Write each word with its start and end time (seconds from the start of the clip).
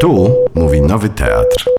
Tu 0.00 0.34
mówi 0.54 0.80
Nowy 0.80 1.08
Teatr. 1.08 1.70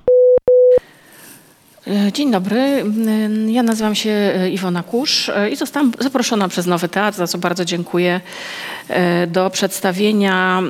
E, 1.88 2.12
Dzień 2.12 2.32
dobry, 2.32 2.84
E, 3.08 3.52
ja 3.52 3.64
nazywam 3.64 3.96
się 3.96 4.10
e, 4.10 4.50
Iwona 4.50 4.84
Kusz 4.84 5.30
e, 5.30 5.50
i 5.50 5.56
zostałam 5.56 5.92
zaproszona 6.00 6.48
przez 6.48 6.66
Nowy 6.66 6.88
Teatr, 6.88 7.18
za 7.18 7.28
co 7.28 7.38
bardzo 7.38 7.66
dziękuję, 7.66 8.22
do 9.28 9.50
przedstawienia, 9.50 10.62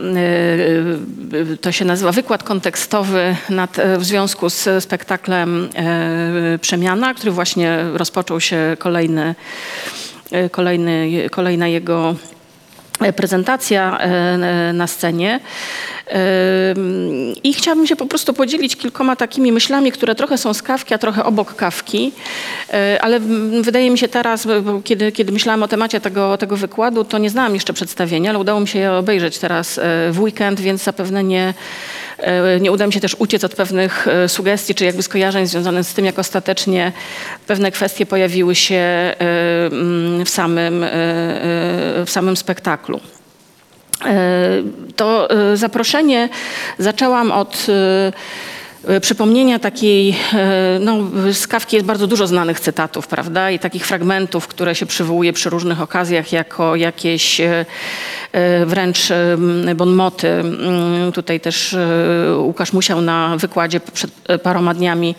to 1.62 1.72
się 1.72 1.86
nazywa 1.86 2.12
wykład 2.12 2.44
kontekstowy 2.44 3.36
nad, 3.50 3.78
w 3.98 4.04
związku 4.04 4.50
z 4.50 4.84
spektaklem 4.84 5.70
Przemiana, 6.62 7.14
który 7.14 7.32
właśnie 7.32 7.80
rozpoczął 7.94 8.40
się 8.42 8.78
kolejny, 8.80 9.36
kolejny, 10.52 11.28
kolejna 11.32 11.68
jego 11.68 12.16
prezentacja 13.16 14.00
na 14.74 14.88
scenie. 14.88 15.40
I 17.44 17.54
chciałabym 17.54 17.88
się 17.88 17.96
po 17.96 18.06
prostu 18.06 18.34
podzielić 18.34 18.76
kilkoma 18.76 19.16
takimi 19.16 19.52
myślami, 19.52 19.92
które 19.92 20.16
trochę 20.16 20.38
są 20.38 20.54
z 20.54 20.62
kawki, 20.62 20.94
a 20.94 20.98
trochę 20.98 21.24
obok 21.24 21.56
kawki. 21.56 22.12
Yy, 22.74 23.02
Ale 23.02 23.20
wydaje 23.62 23.92
mi 23.92 23.98
się 23.98 24.08
teraz, 24.08 24.48
kiedy, 24.84 25.12
kiedy 25.12 25.32
myślałam 25.32 25.64
o 25.64 25.68
temacie 25.68 26.02
tego, 26.02 26.38
tego 26.38 26.58
wykładu, 26.58 27.04
to 27.04 27.18
nie 27.18 27.30
znałam 27.30 27.54
jeszcze 27.54 27.74
przedstawienia, 27.74 28.30
ale 28.30 28.40
udało 28.40 28.60
mi 28.60 28.68
się 28.68 28.80
je 28.80 28.92
obejrzeć 28.92 29.38
teraz 29.38 29.78
yy, 29.78 29.84
w 30.12 30.20
weekend, 30.20 30.60
więc 30.60 30.84
zapewne 30.84 31.24
nie, 31.24 31.54
yy, 32.20 32.62
nie 32.62 32.72
uda 32.72 32.88
mi 32.88 32.94
się 32.94 33.00
też 33.00 33.16
uciec 33.20 33.44
od 33.44 33.56
pewnych 33.56 34.08
sugestii 34.28 34.76
czy 34.76 34.86
jakby 34.86 35.04
skojarzeń 35.04 35.48
związanych 35.48 35.86
z 35.86 35.94
tym, 35.94 36.06
jak 36.06 36.20
ostatecznie 36.20 36.92
pewne 37.48 37.72
kwestie 37.72 38.06
pojawiły 38.06 38.56
się 38.56 39.14
w 40.26 40.30
samym, 40.30 40.86
w 42.06 42.10
samym 42.10 42.38
spektaklu. 42.38 43.00
To 44.96 45.30
e, 45.30 45.58
zaproszenie 45.58 46.30
zaczęłam 46.80 47.32
od 47.32 47.68
e, 47.70 48.94
e, 48.96 49.00
przypomnienia 49.00 49.60
takiej, 49.60 50.16
no 50.80 50.98
z 51.34 51.48
Kawki 51.48 51.76
jest 51.76 51.86
bardzo 51.88 52.08
dużo 52.08 52.28
znanych 52.28 52.60
cytatów, 52.60 53.08
prawda, 53.08 53.52
i 53.52 53.60
takich 53.60 53.88
fragmentów, 53.88 54.48
które 54.48 54.76
się 54.76 54.86
przywołuje 54.86 55.34
przy 55.34 55.50
różnych 55.50 55.82
okazjach 55.82 56.32
jako 56.32 56.76
jakieś 56.76 57.42
wręcz 58.66 59.00
bonmoty. 59.76 60.28
Mm, 60.28 61.12
Tutaj 61.12 61.40
też 61.40 61.76
Łukasz 62.38 62.74
Musiał 62.74 63.02
na 63.02 63.38
wykładzie 63.38 63.80
przed 63.80 64.12
paroma 64.44 64.74
dniami 64.74 65.16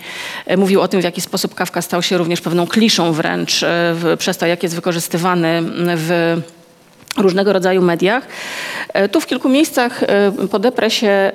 mówił 0.56 0.80
o 0.80 0.88
tym, 0.88 1.00
w 1.00 1.04
jaki 1.04 1.20
sposób 1.20 1.54
Kawka 1.54 1.82
stał 1.82 2.02
się 2.02 2.18
również 2.18 2.40
pewną 2.40 2.66
kliszą 2.66 3.12
wręcz 3.12 3.64
przez 4.18 4.38
to, 4.38 4.46
jak 4.46 4.62
jest 4.62 4.74
wykorzystywany 4.74 5.62
w 5.96 6.40
różnego 7.18 7.52
rodzaju 7.52 7.82
mediach. 7.82 8.26
E, 8.92 9.08
Tu 9.08 9.20
w 9.20 9.26
kilku 9.26 9.48
miejscach 9.48 10.02
e, 10.02 10.32
podeprę 10.50 10.90
się 10.90 11.06
e, 11.08 11.32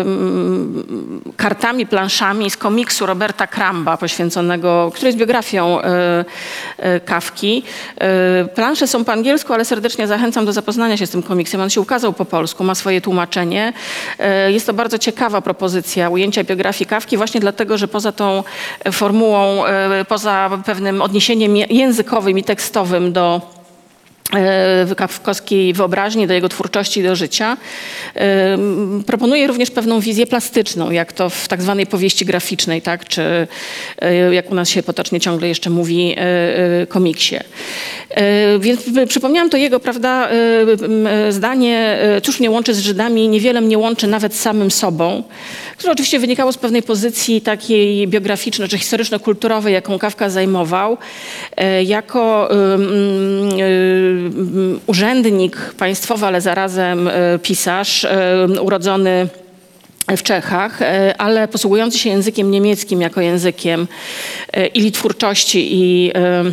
mm, 0.00 1.22
kartami, 1.36 1.86
planszami 1.86 2.50
z 2.50 2.56
komiksu 2.56 3.06
Roberta 3.06 3.46
Kramba 3.46 3.96
poświęconego, 3.96 4.90
który 4.94 5.06
jest 5.06 5.18
biografią 5.18 5.78
Kawki. 7.04 7.62
Plansze 8.54 8.86
są 8.86 9.04
po 9.04 9.12
angielsku, 9.12 9.52
ale 9.52 9.64
serdecznie 9.64 10.06
zachęcam 10.06 10.46
do 10.46 10.52
zapoznania 10.52 10.96
się 10.96 11.06
z 11.06 11.10
tym 11.10 11.22
komiksem. 11.22 11.60
On 11.60 11.70
się 11.70 11.80
ukazał 11.80 12.12
po 12.12 12.24
polsku, 12.24 12.64
ma 12.64 12.74
swoje 12.74 13.00
tłumaczenie. 13.00 13.72
Jest 14.48 14.66
to 14.66 14.72
bardzo 14.72 14.98
ciekawa 14.98 15.40
propozycja 15.40 16.10
ujęcia 16.10 16.44
biografii 16.44 16.88
Kawki 16.88 17.16
właśnie 17.16 17.40
dlatego, 17.40 17.78
że 17.78 17.88
poza 17.88 18.12
tą 18.12 18.44
formułą, 18.92 19.62
poza 20.08 20.50
pewnym 20.66 21.02
odniesieniem 21.02 21.56
językowym 21.56 22.38
i 22.38 22.44
tekstowym 22.44 23.12
do 23.12 23.55
kawkowskiej 24.96 25.72
wyobraźni, 25.72 26.26
do 26.26 26.34
jego 26.34 26.48
twórczości, 26.48 27.02
do 27.02 27.16
życia. 27.16 27.56
Ym, 28.54 29.02
Proponuje 29.06 29.46
również 29.46 29.70
pewną 29.70 30.00
wizję 30.00 30.26
plastyczną, 30.26 30.90
jak 30.90 31.12
to 31.12 31.30
w 31.30 31.48
tak 31.48 31.62
zwanej 31.62 31.86
powieści 31.86 32.24
graficznej, 32.24 32.82
tak? 32.82 33.04
czy 33.08 33.46
e, 33.98 34.34
jak 34.34 34.50
u 34.50 34.54
nas 34.54 34.68
się 34.68 34.82
potocznie 34.82 35.20
ciągle 35.20 35.48
jeszcze 35.48 35.70
mówi, 35.70 36.14
e, 36.16 36.20
e, 36.82 36.86
komiksie. 36.86 37.36
E, 38.10 38.58
Więc 38.58 38.80
przypomniałam 39.08 39.50
to 39.50 39.56
jego, 39.56 39.80
prawda, 39.80 40.28
e, 40.28 40.32
e, 41.26 41.32
zdanie, 41.32 41.98
e, 42.00 42.20
cóż 42.20 42.40
mnie 42.40 42.50
łączy 42.50 42.74
z 42.74 42.78
Żydami, 42.78 43.28
niewiele 43.28 43.60
mnie 43.60 43.78
łączy 43.78 44.06
nawet 44.06 44.34
samym 44.34 44.70
sobą, 44.70 45.22
które 45.76 45.92
oczywiście 45.92 46.18
wynikało 46.18 46.52
z 46.52 46.58
pewnej 46.58 46.82
pozycji 46.82 47.40
takiej 47.40 48.08
biograficznej 48.08 48.68
czy 48.68 48.78
historyczno-kulturowej, 48.78 49.72
jaką 49.72 49.98
Kawka 49.98 50.30
zajmował, 50.30 50.98
e, 51.56 51.82
jako 51.82 52.48
urzędnik 54.86 55.56
państwowy, 55.78 56.26
ale 56.26 56.40
zarazem 56.40 57.08
e, 57.08 57.38
pisarz, 57.38 58.04
ym, 58.04 58.58
urodzony 58.60 59.28
w 60.16 60.22
Czechach, 60.22 60.82
e, 60.82 61.14
ale 61.18 61.48
posługujący 61.48 61.98
się 61.98 62.10
językiem 62.10 62.50
niemieckim 62.50 63.00
jako 63.00 63.20
językiem 63.20 63.88
e, 64.52 64.66
i 64.66 64.92
twórczości 64.92 65.68
i 65.70 66.10
e, 66.14 66.44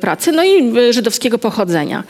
pracy, 0.00 0.32
no 0.32 0.44
i 0.44 0.78
e, 0.78 0.92
żydowskiego 0.92 1.38
pochodzenia. 1.38 2.04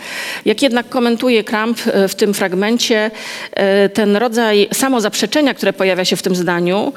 Jak 0.45 0.63
jednak 0.63 0.89
komentuje 0.89 1.45
Kramp 1.45 1.79
e, 1.87 2.09
w 2.09 2.15
tym 2.15 2.35
fragmencie, 2.35 3.11
e, 3.53 3.89
ten 3.89 4.17
rodzaj 4.17 4.69
samozaprzeczenia, 4.73 5.55
które 5.55 5.73
pojawia 5.73 6.05
się 6.05 6.17
w 6.17 6.23
tym 6.23 6.35
zdaniu, 6.37 6.93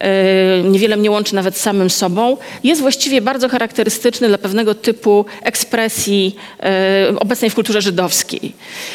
e, 0.00 0.62
niewiele 0.62 0.96
mnie 0.96 1.10
łączy 1.10 1.34
nawet 1.34 1.56
z 1.56 1.60
samym 1.60 1.90
sobą, 1.90 2.36
jest 2.64 2.80
właściwie 2.80 3.20
bardzo 3.20 3.48
charakterystyczny 3.48 4.28
dla 4.28 4.38
pewnego 4.38 4.74
typu 4.74 5.24
ekspresji 5.42 6.36
e, 6.60 7.14
obecnej 7.20 7.50
w 7.50 7.54
kulturze 7.54 7.82
żydowskiej. 7.82 8.52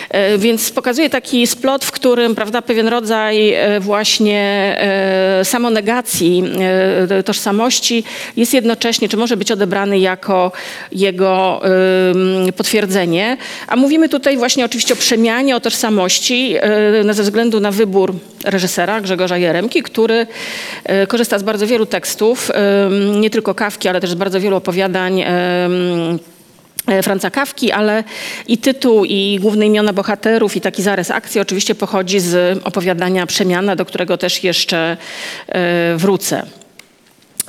E, 0.10 0.38
Więc 0.38 0.72
pokazuje 0.72 1.10
taki 1.10 1.48
splot, 1.48 1.86
w 1.86 1.92
którym 1.92 2.36
prawda, 2.36 2.62
pewien 2.62 2.88
rodzaj 2.88 3.54
e, 3.54 3.80
właśnie 3.80 4.42
e, 5.42 5.46
samonegacji 5.46 6.44
e, 7.10 7.24
tożsamości 7.24 8.04
jest 8.38 8.54
jednocześnie, 8.54 9.10
czy 9.10 9.18
może 9.18 9.38
być 9.38 9.52
odebrany 9.52 10.00
jako 10.00 10.31
jego 10.92 11.62
em, 11.64 12.54
potwierdzenie. 12.54 13.38
A 13.68 13.76
mówimy 13.76 14.10
tutaj 14.10 14.38
właśnie 14.38 14.66
oczywiście 14.66 14.94
o 14.94 14.98
przemianie, 14.98 15.56
o 15.56 15.60
tożsamości 15.60 16.56
e, 16.60 17.04
na- 17.04 17.14
ze 17.14 17.24
względu 17.24 17.60
na 17.60 17.72
wybór 17.72 18.14
reżysera 18.46 19.02
Grzegorza 19.02 19.38
Jeremki, 19.38 19.84
który 19.84 20.28
e, 20.84 21.08
korzysta 21.08 21.40
z 21.40 21.44
bardzo 21.44 21.68
wielu 21.68 21.86
tekstów, 21.86 22.52
nie 23.20 23.30
tylko 23.30 23.56
Kawki, 23.56 23.88
ale 23.90 24.02
też 24.02 24.10
z 24.10 24.16
bardzo 24.16 24.40
wielu 24.40 24.56
opowiadań 24.58 25.22
e, 25.22 25.70
Franca 27.04 27.30
Kawki, 27.32 27.72
ale 27.72 28.04
i 28.48 28.58
tytuł, 28.58 29.06
i 29.06 29.40
główne 29.42 29.66
imiona 29.68 29.94
bohaterów, 29.94 30.56
i 30.56 30.62
taki 30.62 30.84
zarys 30.84 31.12
akcji 31.12 31.42
oczywiście 31.42 31.76
pochodzi 31.76 32.20
z 32.20 32.60
opowiadania 32.64 33.26
Przemiana, 33.26 33.76
do 33.76 33.86
którego 33.86 34.18
też 34.18 34.44
jeszcze 34.44 34.98
e, 35.48 35.96
wrócę. 35.98 36.46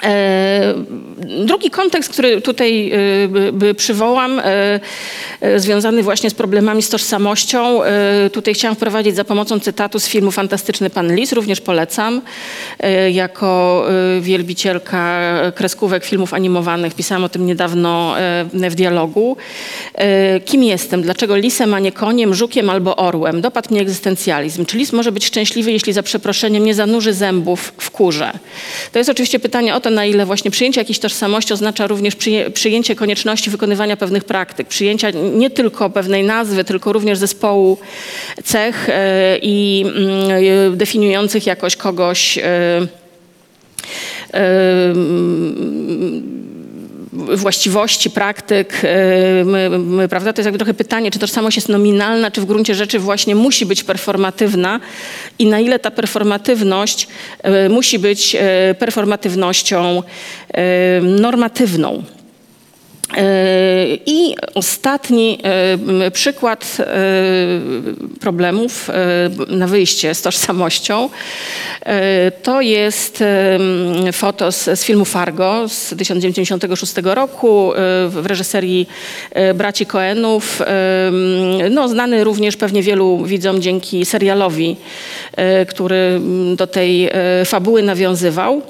E, 0.02 0.74
Drugi 1.46 1.70
kontekst, 1.70 2.10
który 2.12 2.40
tutaj 2.40 2.92
e, 3.70 3.74
przywołam, 3.74 4.40
e, 4.44 4.80
związany 5.56 6.02
właśnie 6.02 6.30
z 6.30 6.34
problemami 6.34 6.82
z 6.82 6.88
tożsamością, 6.88 7.80
tutaj 8.32 8.54
chciałam 8.54 8.76
wprowadzić 8.76 9.16
za 9.16 9.24
pomocą 9.24 9.60
cytatu 9.60 9.98
z 9.98 10.06
filmu 10.06 10.30
Fantastyczny 10.30 10.90
Pan 10.90 11.14
Lis, 11.14 11.32
również 11.32 11.60
polecam. 11.60 12.22
Jako 13.12 13.84
wielbicielka 14.20 15.20
kreskówek, 15.54 16.04
filmów 16.04 16.34
animowanych, 16.34 16.94
pisałam 16.94 17.24
o 17.24 17.28
tym 17.28 17.46
niedawno 17.46 18.14
w 18.52 18.74
dialogu. 18.74 19.36
Kim 20.44 20.64
jestem? 20.64 21.02
Dlaczego 21.02 21.36
lisem, 21.36 21.74
a 21.74 21.78
nie 21.78 21.92
koniem, 21.92 22.34
żukiem 22.34 22.70
albo 22.70 22.96
orłem? 22.96 23.40
Dopadł 23.40 23.68
mnie 23.70 23.80
egzystencjalizm. 23.80 24.66
Czy 24.66 24.78
lis 24.78 24.92
może 24.92 25.12
być 25.12 25.26
szczęśliwy, 25.26 25.72
jeśli 25.72 25.92
za 25.92 26.02
przeproszeniem 26.02 26.64
nie 26.64 26.74
zanurzy 26.74 27.12
zębów 27.12 27.72
w 27.78 27.90
kurze? 27.90 28.32
To 28.92 28.98
jest 28.98 29.10
oczywiście 29.10 29.38
pytanie 29.38 29.74
o 29.74 29.80
to, 29.80 29.91
na 29.92 30.06
ile 30.06 30.26
właśnie 30.26 30.50
przyjęcie 30.50 30.80
jakiejś 30.80 30.98
tożsamości 30.98 31.52
oznacza 31.52 31.86
również 31.86 32.16
przyję- 32.16 32.50
przyjęcie 32.50 32.94
konieczności 32.96 33.50
wykonywania 33.50 33.96
pewnych 33.96 34.24
praktyk, 34.24 34.68
przyjęcia 34.68 35.10
nie 35.10 35.50
tylko 35.50 35.90
pewnej 35.90 36.24
nazwy, 36.24 36.64
tylko 36.64 36.92
również 36.92 37.18
zespołu 37.18 37.78
cech 38.44 38.88
e, 38.88 39.38
i 39.42 39.84
mm, 39.86 40.76
definiujących 40.76 41.46
jakoś 41.46 41.76
kogoś 41.76 42.38
e, 42.38 42.42
e, 44.34 44.94
właściwości, 47.12 48.10
praktyk, 48.10 48.82
m, 48.84 50.08
prawda? 50.10 50.32
To 50.32 50.40
jest 50.40 50.46
jakby 50.46 50.58
trochę 50.58 50.74
pytanie, 50.74 51.10
czy 51.10 51.18
tożsamość 51.18 51.56
jest 51.56 51.68
nominalna, 51.68 52.30
czy 52.30 52.40
w 52.40 52.44
gruncie 52.44 52.74
rzeczy 52.74 52.98
właśnie 52.98 53.34
musi 53.34 53.66
być 53.66 53.84
performatywna 53.84 54.80
i 55.38 55.46
na 55.46 55.60
ile 55.60 55.78
ta 55.78 55.90
performatywność 55.90 57.08
e, 57.42 57.68
musi 57.68 57.98
być 57.98 58.36
e, 58.40 58.74
performatywnością 58.78 60.02
normatywną. 61.02 62.04
I 64.06 64.34
ostatni 64.54 65.38
e, 66.02 66.10
przykład 66.10 66.76
e, 66.80 66.84
problemów 68.20 68.90
e, 68.90 68.94
na 69.48 69.66
wyjście 69.66 70.14
z 70.14 70.22
tożsamością 70.22 71.08
to 72.42 72.60
jest 72.60 73.24
foto 74.12 74.52
z, 74.52 74.64
z 74.64 74.84
filmu 74.84 75.04
Fargo 75.04 75.68
z 75.68 75.88
1996 75.96 76.94
roku 77.04 77.72
w 78.08 78.22
reżyserii 78.26 78.88
braci 79.54 79.86
Coenów. 79.86 80.62
No, 81.70 81.88
znany 81.88 82.24
również 82.24 82.56
pewnie 82.56 82.82
wielu 82.82 83.24
widzom 83.24 83.60
dzięki 83.60 84.04
serialowi, 84.04 84.76
który 85.68 86.20
do 86.56 86.66
tej 86.66 87.10
fabuły 87.44 87.82
nawiązywał. 87.82 88.62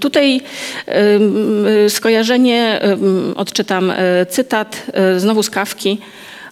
Tutaj 0.00 0.40
skojarzenie, 1.88 2.80
odczytam 3.36 3.92
cytat 4.28 4.86
znowu 5.16 5.42
z 5.42 5.50
kawki. 5.50 5.98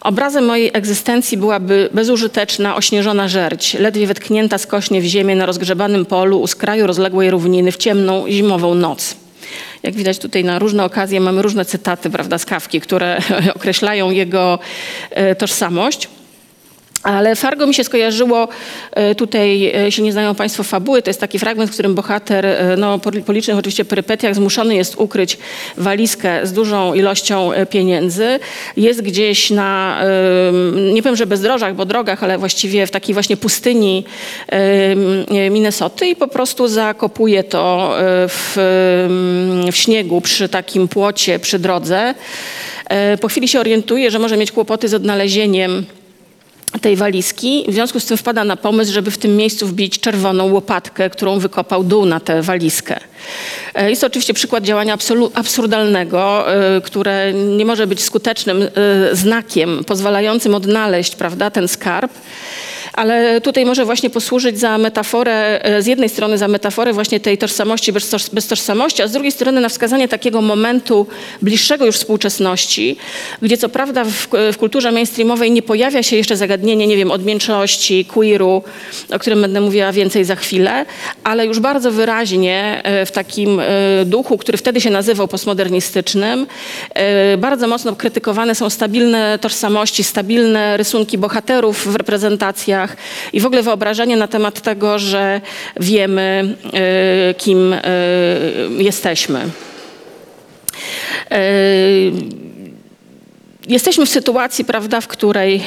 Obrazem 0.01 0.45
mojej 0.45 0.71
egzystencji 0.75 1.39
byłaby 1.39 1.89
bezużyteczna, 1.93 2.77
ośnieżona 2.77 3.29
żerć, 3.29 3.75
ledwie 3.75 4.07
wetknięta 4.07 4.59
skośnie 4.59 5.01
w 5.01 5.05
ziemię 5.05 5.37
na 5.37 5.47
rozgrzebanym 5.47 6.07
polu 6.07 6.41
u 6.41 6.47
skraju 6.47 6.87
rozległej 6.87 7.31
równiny 7.31 7.73
w 7.73 7.77
ciemną, 7.77 8.25
zimową 8.29 8.75
noc. 8.75 9.17
Jak 9.83 9.95
widać 9.95 10.19
tutaj 10.19 10.45
na 10.45 10.59
różne 10.59 10.85
okazje 10.85 11.21
mamy 11.21 11.43
różne 11.43 11.65
cytaty 11.65 12.11
prawda, 12.11 12.39
z 12.39 12.45
kawki, 12.45 12.81
które 12.81 13.19
określają 13.57 14.11
jego 14.11 14.59
tożsamość. 15.39 16.09
Ale 17.03 17.37
Fargo 17.37 17.67
mi 17.67 17.75
się 17.75 17.85
skojarzyło, 17.85 18.49
e, 18.93 19.15
tutaj, 19.15 19.67
e, 19.67 19.85
jeśli 19.85 20.05
nie 20.05 20.13
znają 20.13 20.35
Państwo 20.35 20.63
fabuły, 20.63 21.03
to 21.03 21.11
jest 21.11 21.21
taki 21.21 21.39
fragment, 21.39 21.71
w 21.71 21.75
którym 21.75 21.95
bohater 21.95 22.47
e, 22.47 22.77
no, 22.79 22.99
po 22.99 23.33
licznych 23.33 23.59
oczywiście 23.59 23.85
perypetiach 23.85 24.35
zmuszony 24.35 24.75
jest 24.75 24.95
ukryć 24.97 25.39
walizkę 25.77 26.47
z 26.47 26.53
dużą 26.53 26.95
ilością 26.95 27.51
pieniędzy. 27.71 28.39
Jest 28.77 29.03
gdzieś 29.03 29.51
na, 29.51 30.01
nie 30.93 31.03
powiem, 31.03 31.17
że 31.17 31.27
bezdrożach, 31.27 31.75
bo 31.75 31.85
drogach, 31.85 32.25
ale 32.25 32.39
właściwie 32.39 32.87
w 32.87 32.91
takiej 32.91 33.15
właśnie 33.15 33.37
pustyni 33.37 34.05
Minnesoty 35.51 36.07
i 36.07 36.17
po 36.17 36.29
prostu 36.29 36.69
zakopuje 36.69 37.45
to 37.45 37.95
w, 38.29 38.53
w 39.73 39.77
śniegu 39.77 40.21
przy 40.21 40.49
takim 40.49 40.89
płocie 40.89 41.39
przy 41.39 41.59
drodze. 41.59 42.15
Po 43.21 43.29
chwili 43.29 43.49
się 43.49 43.61
orientuje, 43.61 44.11
że 44.11 44.19
może 44.19 44.37
mieć 44.37 44.53
kłopoty 44.53 44.89
z 44.89 44.95
odnalezieniem 44.95 45.87
tej 46.81 46.97
walizki. 46.97 47.65
W 47.69 47.73
związku 47.73 48.01
z 48.01 48.07
tym 48.07 48.17
wpada 48.17 48.45
na 48.45 48.57
pomysł, 48.57 48.93
żeby 48.93 49.11
w 49.11 49.19
tym 49.19 49.37
miejscu 49.37 49.67
wbić 49.67 50.01
czerwoną 50.01 50.53
łopatkę, 50.53 51.11
którą 51.11 51.39
wykopał 51.39 51.85
dół 51.85 52.07
na 52.07 52.21
tę 52.21 52.43
walizkę. 52.43 53.01
E, 53.75 53.91
jest 53.91 54.01
to 54.01 54.07
oczywiście 54.07 54.35
przykład 54.35 54.65
działania 54.65 54.99
absurdalnego, 55.35 56.55
e, 56.55 56.81
które 56.81 57.33
nie 57.33 57.65
może 57.65 57.87
być 57.87 58.03
skutecznym 58.03 58.63
e, 58.63 58.69
znakiem 59.17 59.85
pozwalającym 59.85 60.55
odnaleźć 60.55 61.17
prawda, 61.17 61.51
ten 61.51 61.69
skarb 61.69 62.13
ale 62.97 63.41
tutaj 63.41 63.67
może 63.67 63.85
właśnie 63.85 64.11
posłużyć 64.11 64.59
za 64.59 64.79
metaforę, 64.79 65.65
e, 65.65 65.83
z 65.83 65.87
jednej 65.87 66.09
strony 66.09 66.39
za 66.39 66.49
metaforę 66.49 66.93
właśnie 66.93 67.21
tej 67.21 67.39
tożsamości 67.39 67.93
bez, 67.93 68.11
toż, 68.11 68.31
bez 68.31 68.47
tożsamości, 68.47 69.03
a 69.03 69.09
z 69.09 69.13
drugiej 69.13 69.33
strony 69.33 69.61
na 69.61 69.69
wskazanie 69.69 70.09
takiego 70.09 70.43
momentu 70.43 71.07
bliższego 71.43 71.87
już 71.87 71.97
współczesności, 71.97 72.97
gdzie 73.43 73.57
co 73.57 73.69
prawda 73.69 74.05
w, 74.05 74.29
w 74.53 74.57
kulturze 74.59 74.93
mainstreamowej 74.93 75.51
nie 75.51 75.63
pojawia 75.63 76.03
się 76.03 76.17
jeszcze 76.17 76.37
zagadnienie, 76.37 76.87
nie 76.87 76.97
wiem, 76.97 77.11
odmieńczości, 77.11 78.05
queeru, 78.05 78.63
o 79.11 79.19
którym 79.19 79.41
będę 79.41 79.61
mówiła 79.61 79.93
więcej 79.93 80.25
za 80.25 80.37
chwilę, 80.37 80.87
ale 81.25 81.47
już 81.47 81.61
bardzo 81.61 81.91
wyraźnie 81.91 82.81
e, 82.85 83.07
w 83.07 83.13
takim 83.13 83.61
e, 83.61 83.65
duchu, 84.05 84.39
który 84.39 84.59
wtedy 84.59 84.81
się 84.81 84.91
nazywał 84.91 85.29
postmodernistycznym, 85.29 86.47
bardzo 87.39 87.67
mocno 87.69 87.97
krytykowane 87.97 88.55
są 88.55 88.71
stabilne 88.71 89.39
tożsamości, 89.39 90.05
stabilne 90.05 90.77
rysunki 90.77 91.19
bohaterów 91.19 91.93
w 91.93 91.97
reprezentacjach, 91.97 92.86
i 93.33 93.41
w 93.41 93.47
ogóle 93.47 93.63
wyobrażenie 93.63 94.17
na 94.17 94.29
temat 94.29 94.61
tego, 94.61 94.99
że 94.99 95.41
wiemy, 95.81 96.57
e, 96.73 97.35
kim 97.35 97.73
e, 97.73 97.81
jesteśmy. 98.79 99.41
E, 101.31 101.41
jesteśmy 103.69 104.07
w 104.07 104.09
sytuacji, 104.09 104.65
prawda, 104.65 105.01
w 105.01 105.09
której, 105.09 105.63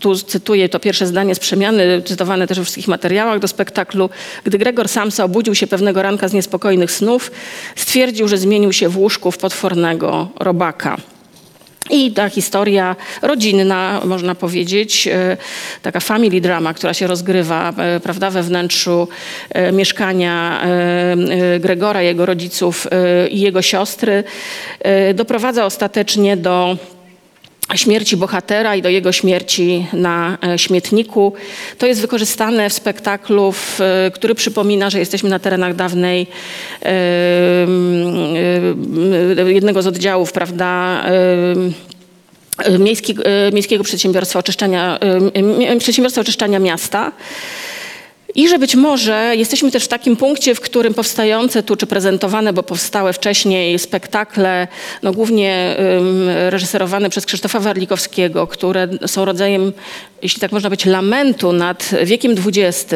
tu 0.00 0.16
cytuję 0.16 0.68
to 0.68 0.80
pierwsze 0.80 1.06
zdanie 1.06 1.34
z 1.34 1.38
przemiany, 1.38 2.02
cytowane 2.04 2.46
też 2.46 2.58
we 2.58 2.64
wszystkich 2.64 2.88
materiałach 2.88 3.38
do 3.38 3.48
spektaklu, 3.48 4.10
gdy 4.44 4.58
Gregor 4.58 4.88
Samsa 4.88 5.24
obudził 5.24 5.54
się 5.54 5.66
pewnego 5.66 6.02
ranka 6.02 6.28
z 6.28 6.32
niespokojnych 6.32 6.90
snów, 6.90 7.30
stwierdził, 7.76 8.28
że 8.28 8.38
zmienił 8.38 8.72
się 8.72 8.88
w 8.88 8.98
łóżku 8.98 9.30
w 9.30 9.38
potwornego 9.38 10.28
robaka. 10.40 10.96
I 11.90 12.12
ta 12.12 12.28
historia 12.28 12.96
rodzinna, 13.22 14.00
można 14.04 14.34
powiedzieć, 14.34 15.08
e, 15.08 15.36
taka 15.82 16.00
family 16.00 16.40
drama, 16.40 16.74
która 16.74 16.94
się 16.94 17.06
rozgrywa 17.06 17.72
e, 17.78 18.00
prawda, 18.00 18.30
we 18.30 18.42
wnętrzu 18.42 19.08
e, 19.50 19.72
mieszkania 19.72 20.60
Gregora, 21.60 22.02
jego 22.02 22.26
rodziców 22.26 22.86
i 23.30 23.40
jego 23.40 23.62
siostry, 23.62 24.24
doprowadza 25.14 25.64
ostatecznie 25.64 26.36
do 26.36 26.76
śmierci 27.74 28.16
bohatera 28.16 28.76
i 28.76 28.82
do 28.82 28.88
jego 28.88 29.12
śmierci 29.12 29.86
na 29.92 30.38
e, 30.54 30.58
śmietniku. 30.58 31.32
To 31.78 31.86
jest 31.86 32.00
wykorzystane 32.00 32.70
w 32.70 32.72
spektaklu, 32.72 33.52
w, 33.52 33.80
e, 33.80 34.10
który 34.14 34.34
przypomina, 34.34 34.90
że 34.90 34.98
jesteśmy 34.98 35.30
na 35.30 35.38
terenach 35.38 35.74
dawnej 35.74 36.26
jednego 39.46 39.82
z 39.82 39.86
oddziałów, 39.86 40.32
prawda, 40.32 41.04
Miejskiego, 42.78 43.22
Miejskiego 43.52 43.84
Przedsiębiorstwa 43.84 44.38
Oczyszczania, 44.38 44.98
Przedsiębiorstwa 45.78 46.20
Oczyszczania 46.20 46.58
Miasta. 46.58 47.12
I 48.34 48.48
że 48.48 48.58
być 48.58 48.74
może 48.74 49.32
jesteśmy 49.36 49.70
też 49.70 49.84
w 49.84 49.88
takim 49.88 50.16
punkcie, 50.16 50.54
w 50.54 50.60
którym 50.60 50.94
powstające 50.94 51.62
tu, 51.62 51.76
czy 51.76 51.86
prezentowane, 51.86 52.52
bo 52.52 52.62
powstałe 52.62 53.12
wcześniej 53.12 53.78
spektakle, 53.78 54.68
no 55.02 55.12
głównie 55.12 55.76
um, 55.78 56.28
reżyserowane 56.28 57.10
przez 57.10 57.26
Krzysztofa 57.26 57.60
Warlikowskiego, 57.60 58.46
które 58.46 58.88
są 59.06 59.24
rodzajem, 59.24 59.72
jeśli 60.22 60.40
tak 60.40 60.52
można 60.52 60.70
być, 60.70 60.84
lamentu 60.84 61.52
nad 61.52 61.90
wiekiem 62.04 62.34
XX, 62.46 62.92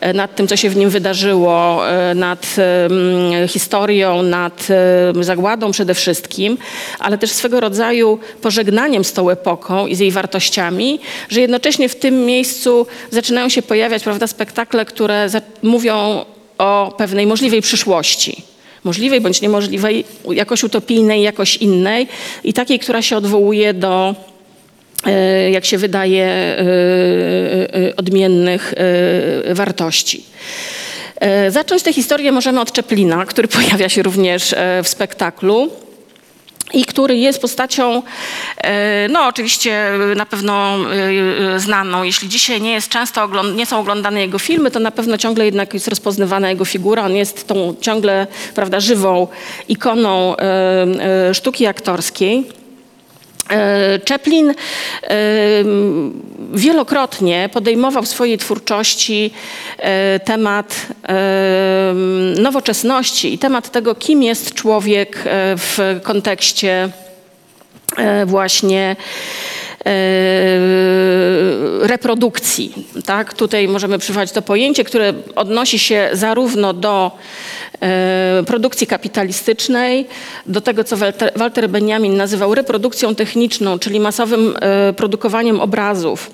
e, 0.00 0.12
nad 0.12 0.36
tym, 0.36 0.48
co 0.48 0.56
się 0.56 0.70
w 0.70 0.76
nim 0.76 0.90
wydarzyło, 0.90 1.88
e, 1.90 2.14
nad 2.14 2.56
um, 2.90 3.48
historią, 3.48 4.22
nad 4.22 4.68
um, 5.14 5.24
zagładą 5.24 5.70
przede 5.72 5.94
wszystkim, 5.94 6.58
ale 6.98 7.18
też 7.18 7.30
swego 7.30 7.60
rodzaju 7.60 8.18
pożegnaniem 8.42 9.04
z 9.04 9.12
tą 9.12 9.30
epoką 9.30 9.86
i 9.86 9.94
z 9.94 9.98
jej 9.98 10.10
wartościami, 10.10 11.00
że 11.28 11.40
jednocześnie 11.40 11.88
w 11.88 11.96
tym 11.96 12.26
miejscu 12.26 12.86
zaczynają 13.10 13.48
się 13.48 13.62
pojawiać, 13.62 14.04
prawda, 14.04 14.26
spektakle, 14.26 14.53
spektakle, 14.54 14.84
które 14.84 15.28
mówią 15.62 16.24
o 16.58 16.94
pewnej 16.98 17.26
możliwej 17.26 17.62
przyszłości. 17.62 18.42
Możliwej 18.84 19.20
bądź 19.20 19.40
niemożliwej, 19.40 20.04
jakoś 20.30 20.64
utopijnej, 20.64 21.22
jakoś 21.22 21.56
innej 21.56 22.08
i 22.44 22.52
takiej, 22.52 22.78
która 22.78 23.02
się 23.02 23.16
odwołuje 23.16 23.74
do 23.74 24.14
e, 25.06 25.50
jak 25.50 25.64
się 25.64 25.78
wydaje, 25.78 26.24
e, 26.24 26.60
e, 26.60 27.96
odmiennych 27.96 28.74
wartości. 29.50 30.24
Zacząć 31.48 31.82
tę 31.82 31.92
historię 31.92 32.32
możemy 32.32 32.60
od 32.60 32.72
Czeplina, 32.72 33.26
który 33.26 33.48
pojawia 33.58 33.88
się 33.88 34.02
również 34.02 34.54
w 34.82 34.88
spektaklu 34.88 35.70
i 36.72 36.84
który 36.84 37.16
jest 37.16 37.40
postacią, 37.40 38.02
e, 38.56 39.08
no 39.08 39.26
oczywiście 39.26 39.90
na 40.16 40.26
pewno 40.26 40.76
e, 41.54 41.60
znaną. 41.60 42.02
Jeśli 42.02 42.28
dzisiaj 42.28 42.60
nie 42.60 42.72
jest 42.72 42.88
często 42.88 43.28
nie 43.56 43.66
są 43.66 43.78
oglądane 43.78 44.20
jego 44.20 44.38
filmy, 44.38 44.70
to 44.70 44.80
na 44.80 44.90
pewno 44.90 45.18
ciągle 45.18 45.44
jednak 45.44 45.74
jest 45.74 45.88
rozpoznawana 45.88 46.50
jego 46.50 46.64
figura. 46.64 47.04
On 47.04 47.14
jest 47.14 47.46
tą 47.46 47.74
ciągle, 47.80 48.26
prawda, 48.54 48.80
żywą 48.80 49.28
ikoną 49.68 50.36
e, 50.36 51.34
sztuki 51.34 51.66
aktorskiej. 51.66 52.63
E, 53.50 54.00
Chaplin 54.08 54.50
e, 54.50 54.54
wielokrotnie 56.54 57.48
podejmował 57.52 58.02
w 58.02 58.08
swojej 58.08 58.38
twórczości 58.38 59.30
e, 59.78 60.20
temat 60.20 60.86
nowoczesności 62.38 63.34
i 63.34 63.38
temat 63.38 63.70
tego, 63.70 63.94
kim 63.94 64.22
jest 64.22 64.54
człowiek 64.54 65.18
w 65.56 66.00
kontekście 66.02 66.88
właśnie 68.26 68.96
reprodukcji. 71.80 72.72
Tak? 73.06 73.34
Tutaj 73.34 73.68
możemy 73.68 73.98
przywołać 73.98 74.32
to 74.32 74.42
pojęcie, 74.42 74.84
które 74.84 75.12
odnosi 75.34 75.78
się 75.78 76.08
zarówno 76.12 76.72
do 76.72 77.10
E, 77.84 78.42
produkcji 78.46 78.86
kapitalistycznej, 78.86 80.06
do 80.46 80.60
tego, 80.60 80.84
co 80.84 80.96
Walter 81.36 81.70
Benjamin 81.70 82.16
nazywał 82.16 82.54
reprodukcją 82.54 83.14
techniczną, 83.14 83.78
czyli 83.78 84.00
masowym 84.00 84.54
e, 84.60 84.92
produkowaniem 84.92 85.60
obrazów 85.60 86.30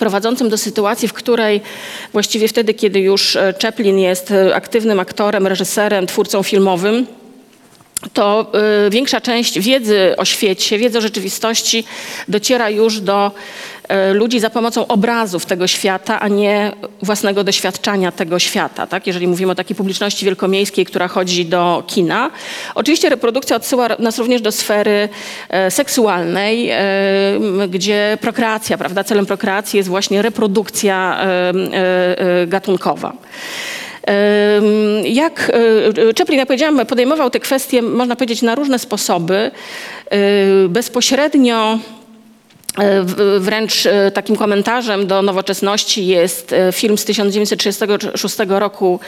prowadzącym 0.00 0.48
do 0.48 0.58
sytuacji, 0.58 1.08
w 1.08 1.12
której 1.12 1.60
właściwie 2.12 2.48
wtedy, 2.48 2.74
kiedy 2.74 3.00
już 3.00 3.36
e, 3.36 3.54
Chaplin 3.62 3.98
jest 3.98 4.30
e, 4.30 4.54
aktywnym 4.54 5.00
aktorem, 5.00 5.46
reżyserem, 5.46 6.06
twórcą 6.06 6.42
filmowym, 6.42 7.06
to 8.12 8.52
y, 8.86 8.90
większa 8.90 9.20
część 9.20 9.60
wiedzy 9.60 10.14
o 10.16 10.24
świecie, 10.24 10.78
wiedzy 10.78 10.98
o 10.98 11.00
rzeczywistości 11.00 11.84
dociera 12.28 12.70
już 12.70 13.00
do 13.00 13.30
y, 14.10 14.14
ludzi 14.14 14.40
za 14.40 14.50
pomocą 14.50 14.86
obrazów 14.86 15.46
tego 15.46 15.66
świata, 15.66 16.20
a 16.20 16.28
nie 16.28 16.72
własnego 17.02 17.44
doświadczania 17.44 18.12
tego 18.12 18.38
świata. 18.38 18.86
Tak? 18.86 19.06
Jeżeli 19.06 19.28
mówimy 19.28 19.52
o 19.52 19.54
takiej 19.54 19.76
publiczności 19.76 20.24
wielkomiejskiej, 20.24 20.86
która 20.86 21.08
chodzi 21.08 21.46
do 21.46 21.82
kina. 21.86 22.30
Oczywiście 22.74 23.08
reprodukcja 23.08 23.56
odsyła 23.56 23.88
nas 23.98 24.18
również 24.18 24.42
do 24.42 24.52
sfery 24.52 25.08
y, 25.66 25.70
seksualnej, 25.70 26.70
gdzie 27.68 28.18
prokreacja, 28.20 28.78
prawda? 28.78 29.04
celem 29.04 29.26
prokreacji 29.26 29.76
jest 29.76 29.88
właśnie 29.88 30.22
reprodukcja 30.22 31.26
gatunkowa. 32.46 33.12
Jak 35.04 35.52
e, 35.54 36.14
Chaplin, 36.18 36.38
jak 36.38 36.48
powiedziałam, 36.48 36.86
podejmował 36.86 37.30
te 37.30 37.40
kwestie, 37.40 37.82
można 37.82 38.16
powiedzieć, 38.16 38.42
na 38.42 38.54
różne 38.54 38.78
sposoby. 38.78 39.34
E, 39.34 40.18
bezpośrednio 40.68 41.78
e, 42.78 43.04
Wręcz 43.38 43.88
takim 44.14 44.36
komentarzem 44.36 45.06
do 45.06 45.22
nowoczesności 45.22 46.06
jest 46.06 46.54
film 46.72 46.98
z 46.98 47.04
1936 47.04 48.36
roku 48.48 49.00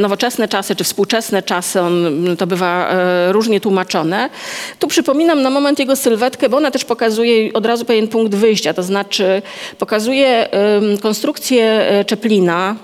Nowoczesne 0.00 0.48
czasy 0.48 0.76
czy 0.76 0.84
współczesne 0.84 1.42
czasy. 1.42 1.80
On, 1.80 1.94
to 2.38 2.46
bywa 2.46 2.90
różnie 3.28 3.60
tłumaczone. 3.60 4.30
Tu 4.78 4.86
przypominam 4.86 5.42
na 5.42 5.50
moment 5.50 5.78
jego 5.78 5.96
sylwetkę, 5.96 6.48
bo 6.48 6.56
ona 6.56 6.70
też 6.70 6.84
pokazuje 6.84 7.52
od 7.52 7.66
razu 7.66 7.84
pewien 7.84 8.08
punkt 8.08 8.34
wyjścia, 8.34 8.74
to 8.74 8.82
znaczy 8.82 9.42
pokazuje 9.78 10.48
konstrukcję 11.02 11.86
Czeplina, 12.06 12.76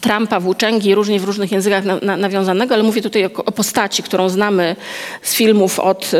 Trumpa, 0.00 0.40
włóczęgi, 0.40 0.94
różnie 0.94 1.20
w 1.20 1.24
różnych 1.24 1.52
językach 1.52 1.84
na, 1.84 1.96
na, 2.02 2.16
nawiązanego, 2.16 2.74
ale 2.74 2.82
mówię 2.82 3.02
tutaj 3.02 3.24
o, 3.24 3.30
o, 3.34 3.52
postaci, 3.52 4.02
którą 4.02 4.28
znamy 4.28 4.76
z 5.22 5.34
filmów 5.34 5.80
od 5.80 6.10
y, 6.14 6.18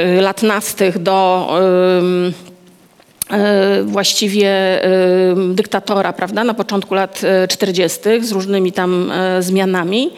y, 0.00 0.20
lat 0.20 0.42
nastych 0.42 0.98
do 0.98 1.48
y, 3.30 3.34
y 3.34 3.84
właściwie 3.84 4.84
y, 4.84 5.54
dyktatora, 5.54 6.12
prawda, 6.12 6.44
na 6.44 6.54
początku 6.54 6.94
lat 6.94 7.20
40. 7.48 8.00
z 8.20 8.32
różnymi 8.32 8.72
tam 8.72 9.10
y, 9.10 9.42
zmianami. 9.42 10.10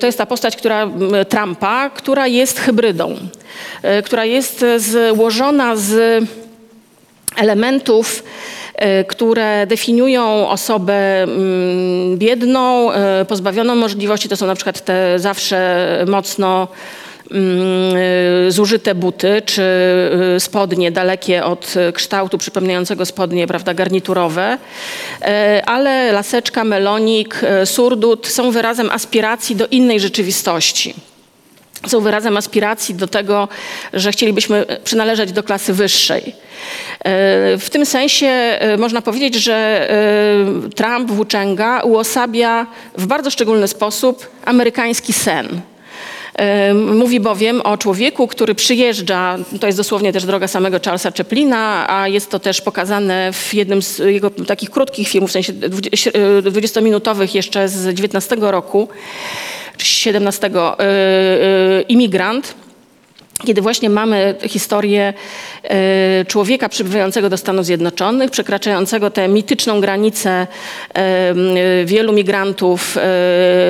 To 0.00 0.06
jest 0.06 0.18
ta 0.18 0.26
postać, 0.26 0.56
która, 0.56 0.88
Trumpa, 1.28 1.90
która 1.90 2.26
jest 2.26 2.60
hybrydą, 2.60 3.16
która 4.04 4.24
jest 4.24 4.64
złożona 4.78 5.76
z 5.76 6.24
elementów 7.36 8.22
które 9.08 9.66
definiują 9.66 10.48
osobę 10.48 11.22
mm, 11.22 12.18
biedną, 12.18 12.92
e, 12.92 13.24
pozbawioną 13.24 13.74
możliwości. 13.74 14.28
To 14.28 14.36
są 14.36 14.46
na 14.46 14.54
przykład 14.54 14.80
te 14.84 15.18
zawsze 15.18 16.04
mocno 16.08 16.68
mm, 17.30 17.96
e, 18.46 18.50
zużyte 18.50 18.94
buty 18.94 19.42
czy 19.44 19.62
spodnie 20.38 20.92
dalekie 20.92 21.44
od 21.44 21.74
kształtu 21.92 22.38
przypominającego 22.38 23.06
spodnie 23.06 23.46
prawda, 23.46 23.74
garniturowe, 23.74 24.58
ale 25.66 26.12
laseczka, 26.12 26.64
melonik, 26.64 27.40
surdut 27.64 28.26
są 28.26 28.50
wyrazem 28.50 28.90
aspiracji 28.90 29.56
do 29.56 29.66
innej 29.66 30.00
rzeczywistości 30.00 30.94
są 31.86 32.00
wyrazem 32.00 32.36
aspiracji 32.36 32.94
do 32.94 33.06
tego, 33.06 33.48
że 33.92 34.12
chcielibyśmy 34.12 34.66
przynależeć 34.84 35.32
do 35.32 35.42
klasy 35.42 35.72
wyższej. 35.72 36.22
E, 36.24 36.32
w 37.58 37.70
tym 37.70 37.86
sensie 37.86 38.26
e, 38.26 38.76
można 38.76 39.02
powiedzieć, 39.02 39.34
że 39.34 39.90
e, 39.90 40.70
Trump 40.74 41.10
włóczęga 41.10 41.80
uosabia 41.80 42.66
w 42.98 43.06
bardzo 43.06 43.30
szczególny 43.30 43.68
sposób 43.68 44.30
amerykański 44.44 45.12
sen. 45.12 45.60
Mówi 46.74 47.20
bowiem 47.20 47.60
o 47.60 47.78
człowieku, 47.78 48.26
który 48.26 48.54
przyjeżdża, 48.54 49.38
to 49.60 49.66
jest 49.66 49.78
dosłownie 49.78 50.12
też 50.12 50.24
droga 50.24 50.48
samego 50.48 50.78
Charlesa 50.84 51.10
Chaplina, 51.10 51.86
a 51.88 52.08
jest 52.08 52.30
to 52.30 52.38
też 52.38 52.60
pokazane 52.60 53.32
w 53.32 53.54
jednym 53.54 53.82
z 53.82 53.98
jego 53.98 54.30
takich 54.30 54.70
krótkich 54.70 55.08
filmów, 55.08 55.30
w 55.30 55.32
sensie 55.32 55.52
20-minutowych 55.52 57.34
jeszcze 57.34 57.68
z 57.68 57.94
19 57.94 58.36
roku, 58.40 58.88
czy 59.76 59.86
17 59.86 60.46
y, 60.46 60.50
y, 60.50 61.82
imigrant 61.82 62.54
kiedy 63.46 63.60
właśnie 63.60 63.90
mamy 63.90 64.34
historię 64.48 65.14
y, 65.64 66.24
człowieka 66.24 66.68
przybywającego 66.68 67.30
do 67.30 67.36
Stanów 67.36 67.66
Zjednoczonych, 67.66 68.30
przekraczającego 68.30 69.10
tę 69.10 69.28
mityczną 69.28 69.80
granicę 69.80 70.46
wielu 71.84 72.12
migrantów 72.12 72.96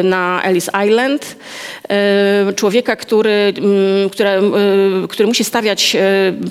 na 0.04 0.42
Ellis 0.44 0.70
Island, 0.86 1.36
człowieka, 2.56 2.96
który, 2.96 3.54
który, 4.12 4.30
który 5.08 5.26
musi 5.26 5.44
stawiać 5.44 5.96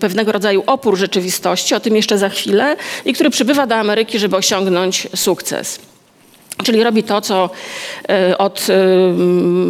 pewnego 0.01 0.31
rodzaju 0.31 0.63
opór 0.67 0.97
rzeczywistości, 0.97 1.75
o 1.75 1.79
tym 1.79 1.95
jeszcze 1.95 2.17
za 2.17 2.29
chwilę, 2.29 2.75
i 3.05 3.13
który 3.13 3.29
przybywa 3.29 3.67
do 3.67 3.75
Ameryki, 3.75 4.19
żeby 4.19 4.35
osiągnąć 4.35 5.07
sukces. 5.15 5.92
Czyli 6.63 6.83
robi 6.83 7.03
to, 7.03 7.21
co 7.21 7.49
e, 8.09 8.37
od 8.37 8.67
e, 8.69 8.73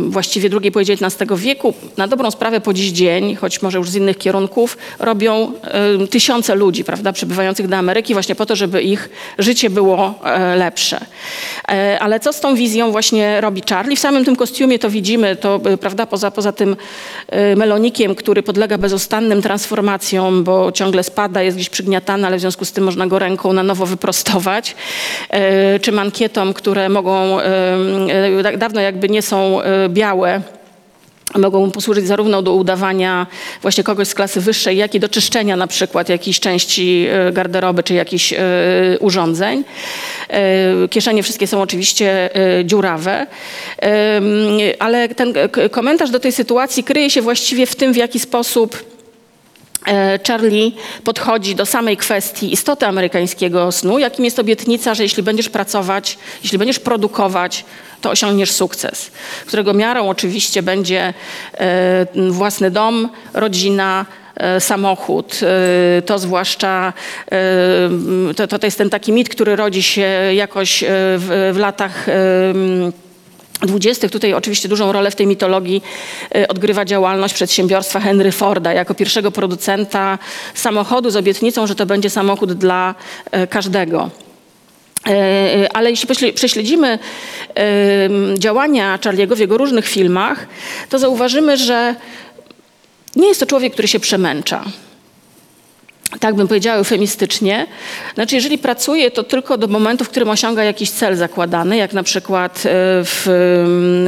właściwie 0.09 0.50
drugiej 0.50 0.71
połowy 0.71 0.93
XIX 0.93 1.31
wieku, 1.35 1.73
na 1.97 2.07
dobrą 2.07 2.31
sprawę 2.31 2.62
po 2.62 2.73
dziś 2.73 2.91
dzień, 2.91 3.35
choć 3.35 3.62
może 3.62 3.77
już 3.77 3.89
z 3.89 3.95
innych 3.95 4.17
kierunków, 4.17 4.77
robią 5.00 5.51
e, 5.63 6.07
tysiące 6.07 6.55
ludzi, 6.55 6.83
prawda, 6.83 7.13
przybywających 7.13 7.67
do 7.67 7.77
Ameryki 7.77 8.13
właśnie 8.13 8.35
po 8.35 8.45
to, 8.45 8.55
żeby 8.55 8.81
ich 8.81 9.09
życie 9.39 9.69
było 9.69 10.19
lepsze. 10.55 11.05
Ale 12.00 12.19
co 12.19 12.33
z 12.33 12.39
tą 12.39 12.55
wizją 12.55 12.91
właśnie 12.91 13.41
robi 13.41 13.62
Charlie? 13.69 13.95
W 13.95 14.00
samym 14.00 14.25
tym 14.25 14.35
kostiumie 14.35 14.79
to 14.79 14.89
widzimy, 14.89 15.35
to 15.35 15.62
prawda, 15.81 16.05
poza, 16.05 16.31
poza 16.31 16.51
tym 16.51 16.75
melonikiem, 17.55 18.15
który 18.15 18.43
podlega 18.43 18.77
bezustannym 18.77 19.41
transformacjom, 19.41 20.43
bo 20.43 20.71
ciągle 20.71 21.03
spada, 21.03 21.41
jest 21.41 21.57
gdzieś 21.57 21.69
przygniatany, 21.69 22.27
ale 22.27 22.38
w 22.38 22.39
związku 22.39 22.65
z 22.65 22.71
tym 22.71 22.83
można 22.83 23.07
go 23.07 23.19
ręką 23.19 23.53
na 23.53 23.63
nowo 23.63 23.85
wyprostować, 23.85 24.75
czy 25.81 25.91
mankietom, 25.91 26.53
który 26.53 26.82
mogą, 26.89 27.37
dawno 28.57 28.81
jakby 28.81 29.09
nie 29.09 29.21
są 29.21 29.61
e, 29.61 29.89
białe, 29.89 30.41
mogą 31.35 31.71
posłużyć 31.71 32.07
zarówno 32.07 32.41
do 32.41 32.53
udawania 32.53 33.27
właśnie 33.61 33.83
kogoś 33.83 34.07
z 34.07 34.13
klasy 34.13 34.41
wyższej, 34.41 34.77
jak 34.77 34.95
i 34.95 34.99
do 34.99 35.09
czyszczenia 35.09 35.55
na 35.55 35.67
przykład 35.67 36.09
jakiejś 36.09 36.39
części 36.39 37.07
e, 37.09 37.31
garderoby 37.31 37.83
czy 37.83 37.93
jakichś 37.93 38.33
urządzeń. 38.99 39.63
Kieszenie 40.89 41.23
wszystkie 41.23 41.47
są 41.47 41.61
oczywiście 41.61 42.29
dziurawe, 42.63 43.27
ale 44.79 45.09
ten 45.09 45.33
komentarz 45.71 46.09
do 46.09 46.19
tej 46.19 46.31
sytuacji 46.31 46.83
kryje 46.83 47.09
się 47.09 47.21
właściwie 47.21 47.65
w 47.65 47.75
tym, 47.75 47.93
w 47.93 47.97
jaki 47.97 48.19
sposób 48.19 48.92
E, 48.92 48.92
Charlie 50.27 50.71
podchodzi 51.03 51.55
do 51.55 51.65
samej 51.65 51.97
kwestii 51.97 52.53
istoty 52.53 52.85
amerykańskiego 52.87 53.71
snu, 53.71 53.99
jakim 53.99 54.25
jest 54.25 54.39
obietnica, 54.39 54.93
że 54.93 55.03
jeśli 55.03 55.23
będziesz 55.23 55.49
pracować, 55.49 56.17
jeśli 56.43 56.57
będziesz 56.57 56.79
produkować, 56.79 57.65
to 58.01 58.09
osiągniesz 58.09 58.51
sukces, 58.51 59.11
którego 59.45 59.73
miarą 59.73 60.09
oczywiście 60.09 60.63
będzie 60.63 61.13
e, 61.53 62.05
własny 62.29 62.71
dom, 62.71 63.09
rodzina, 63.33 64.05
e, 64.35 64.59
samochód. 64.59 65.39
To 66.05 66.19
zwłaszcza, 66.19 66.93
to, 68.35 68.47
to 68.59 68.67
jest 68.67 68.77
ten 68.77 68.89
taki 68.89 69.11
mit, 69.11 69.29
który 69.29 69.55
rodzi 69.55 69.83
się 69.83 70.07
jakoś 70.33 70.83
w, 70.87 71.51
w 71.53 71.57
latach 71.57 72.05
XX. 73.63 74.12
Tutaj 74.12 74.34
oczywiście 74.34 74.70
dużą 74.70 74.91
rolę 74.91 75.12
w 75.12 75.15
tej 75.15 75.27
mitologii 75.27 75.84
y, 76.36 76.48
odgrywa 76.48 76.86
działalność 76.86 77.34
przedsiębiorstwa 77.34 78.00
Henry 78.00 78.32
Forda 78.32 78.74
jako 78.74 78.93
pierwszego 78.93 79.32
producenta 79.32 80.20
samochodu 80.53 81.10
z 81.10 81.15
obietnicą, 81.15 81.67
że 81.67 81.75
to 81.75 81.86
będzie 81.86 82.10
samochód 82.10 82.53
dla 82.53 82.96
y, 83.43 83.48
każdego. 83.48 84.10
Y, 85.08 85.72
ale 85.74 85.89
jeśli 85.89 86.34
prześledzimy 86.34 87.00
działania 88.38 88.98
Charlie'ego 88.98 89.36
w 89.36 89.39
jego 89.39 89.58
różnych 89.58 89.88
filmach, 89.88 90.48
to 90.89 91.00
zauważymy, 91.00 91.58
że 91.58 91.96
nie 93.15 93.27
jest 93.27 93.39
to 93.39 93.46
człowiek, 93.46 93.74
który 93.74 93.88
się 93.88 94.00
przemęcza 94.00 94.63
tak 96.20 96.36
bym 96.36 96.48
powiedziała 96.48 96.77
eufemistycznie. 96.77 97.67
Znaczy, 98.13 98.36
jeżeli 98.36 98.58
pracuje, 98.58 99.12
to 99.12 99.24
tylko 99.24 99.58
do 99.58 99.67
momentu, 99.67 100.05
w 100.05 100.10
którym 100.10 100.29
osiąga 100.29 100.63
jakiś 100.63 100.89
cel 100.91 101.15
zakładany, 101.15 101.77
jak 101.77 101.93
na 101.93 102.03
przykład 102.03 102.58
e, 102.58 102.62
w, 103.03 103.24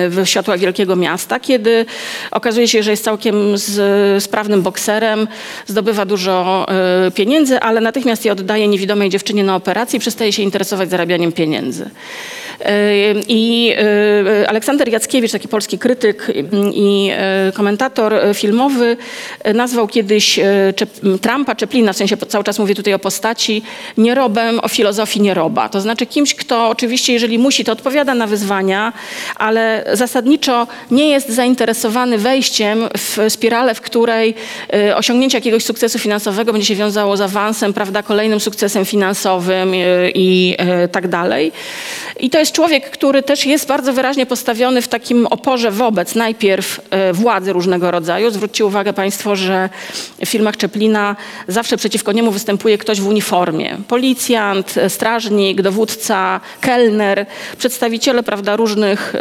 w 0.10 0.22
światłach 0.26 0.60
wielkiego 0.60 0.96
miasta, 0.96 1.40
kiedy 1.40 1.86
okazuje 2.32 2.68
się, 2.68 2.84
że 2.84 2.92
jest 2.92 3.04
całkiem 3.04 3.58
z, 3.58 4.24
sprawnym 4.24 4.62
bokserem, 4.62 5.28
zdobywa 5.68 6.06
dużo 6.06 6.66
y, 7.08 7.12
pieniędzy, 7.12 7.60
ale 7.60 7.82
natychmiast 7.82 8.26
je 8.26 8.32
oddaje 8.32 8.68
niewidomej 8.68 9.10
dziewczynie 9.10 9.44
na 9.44 9.56
operację 9.56 9.98
i 9.98 10.00
przestaje 10.00 10.34
się 10.34 10.44
interesować 10.44 10.90
zarabianiem 10.90 11.32
pieniędzy. 11.32 11.90
I 13.28 13.74
y, 14.42 14.50
Aleksander 14.50 14.90
Jackiewicz, 14.90 15.32
taki 15.32 15.48
polski 15.48 15.80
krytyk 15.80 16.32
i 16.74 17.12
y, 17.50 17.52
komentator 17.52 18.14
filmowy, 18.34 18.98
nazwał 19.54 19.88
kiedyś 19.88 20.40
Trumpa, 21.22 21.56
Czeplina, 21.56 21.94
w 21.94 21.98
sensie 21.98 22.18
cały 22.18 22.44
czas 22.44 22.60
mówię 22.60 22.76
tutaj 22.76 22.94
o 22.94 23.00
postaci, 23.00 23.64
nierobem 23.98 24.60
o 24.60 24.68
filozofii 24.68 25.22
nieroba. 25.22 25.70
To 25.70 25.82
znaczy 25.82 26.06
kimś, 26.06 26.36
kto 26.36 26.70
oczywiście, 26.70 27.14
jeżeli 27.14 27.40
musi, 27.40 27.64
to 27.64 27.72
odpowiada 27.72 28.16
na 28.16 28.28
wyzwania, 28.28 28.94
ale 29.36 29.86
zasadniczo 29.94 30.68
nie 30.92 31.10
jest 31.10 31.30
zainteresowany 31.30 32.18
wejściem 32.18 32.90
w 32.98 33.26
spiralę, 33.30 33.76
w 33.76 33.82
której 33.82 34.36
osiągnięcie 34.96 35.38
jakiegoś 35.38 35.64
sukcesu 35.64 36.00
finansowego 36.00 36.52
będzie 36.52 36.68
się 36.68 36.76
wiązało 36.76 37.18
z 37.18 37.22
awansem, 37.22 37.74
prawda, 37.74 38.04
kolejnym 38.04 38.40
sukcesem 38.40 38.86
finansowym 38.86 39.72
i 40.14 40.56
tak 40.92 41.08
dalej. 41.08 41.52
I 42.20 42.30
to 42.30 42.40
jest 42.40 42.45
człowiek, 42.52 42.90
który 42.90 43.24
też 43.24 43.46
jest 43.46 43.68
bardzo 43.68 43.94
wyraźnie 43.94 44.26
postawiony 44.26 44.82
w 44.82 44.88
takim 44.88 45.28
oporze 45.28 45.72
wobec 45.72 46.16
najpierw 46.16 46.80
y, 47.10 47.14
władzy 47.14 47.54
różnego 47.54 47.92
rodzaju. 47.92 48.32
Zwróćcie 48.32 48.66
uwagę 48.66 48.94
Państwo, 48.94 49.36
że 49.36 49.70
w 50.26 50.30
filmach 50.30 50.58
Czeplina 50.58 51.16
zawsze 51.48 51.78
przeciwko 51.78 52.12
niemu 52.12 52.32
występuje 52.32 52.78
ktoś 52.78 53.02
w 53.02 53.08
uniformie. 53.08 53.78
Policjant, 53.88 54.78
y, 54.78 54.90
strażnik, 54.90 55.62
dowódca, 55.62 56.40
kelner, 56.62 57.26
przedstawiciele 57.58 58.24
prawda, 58.24 58.56
różnych 58.56 59.16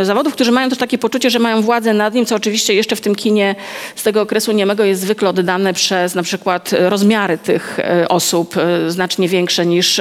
y, 0.00 0.04
zawodów, 0.04 0.32
którzy 0.32 0.52
mają 0.52 0.68
też 0.68 0.78
takie 0.78 0.98
poczucie, 0.98 1.30
że 1.30 1.38
mają 1.38 1.62
władzę 1.62 1.94
nad 1.94 2.14
nim, 2.14 2.26
co 2.26 2.36
oczywiście 2.36 2.74
jeszcze 2.74 2.96
w 2.96 3.00
tym 3.00 3.14
kinie 3.14 3.54
z 3.96 4.02
tego 4.02 4.20
okresu 4.20 4.52
niemego 4.52 4.84
jest 4.84 5.00
zwykle 5.00 5.28
oddane 5.28 5.74
przez 5.74 6.14
na 6.14 6.22
przykład 6.22 6.70
rozmiary 6.78 7.38
tych 7.38 7.78
osób 8.08 8.54
znacznie 8.88 9.28
większe 9.28 9.66
niż 9.66 10.00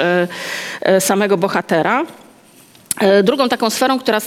samego 0.99 1.37
bohatera. 1.37 2.05
E, 2.99 3.23
Drugą 3.23 3.49
taką 3.49 3.69
sferą, 3.69 3.99
która 3.99 4.19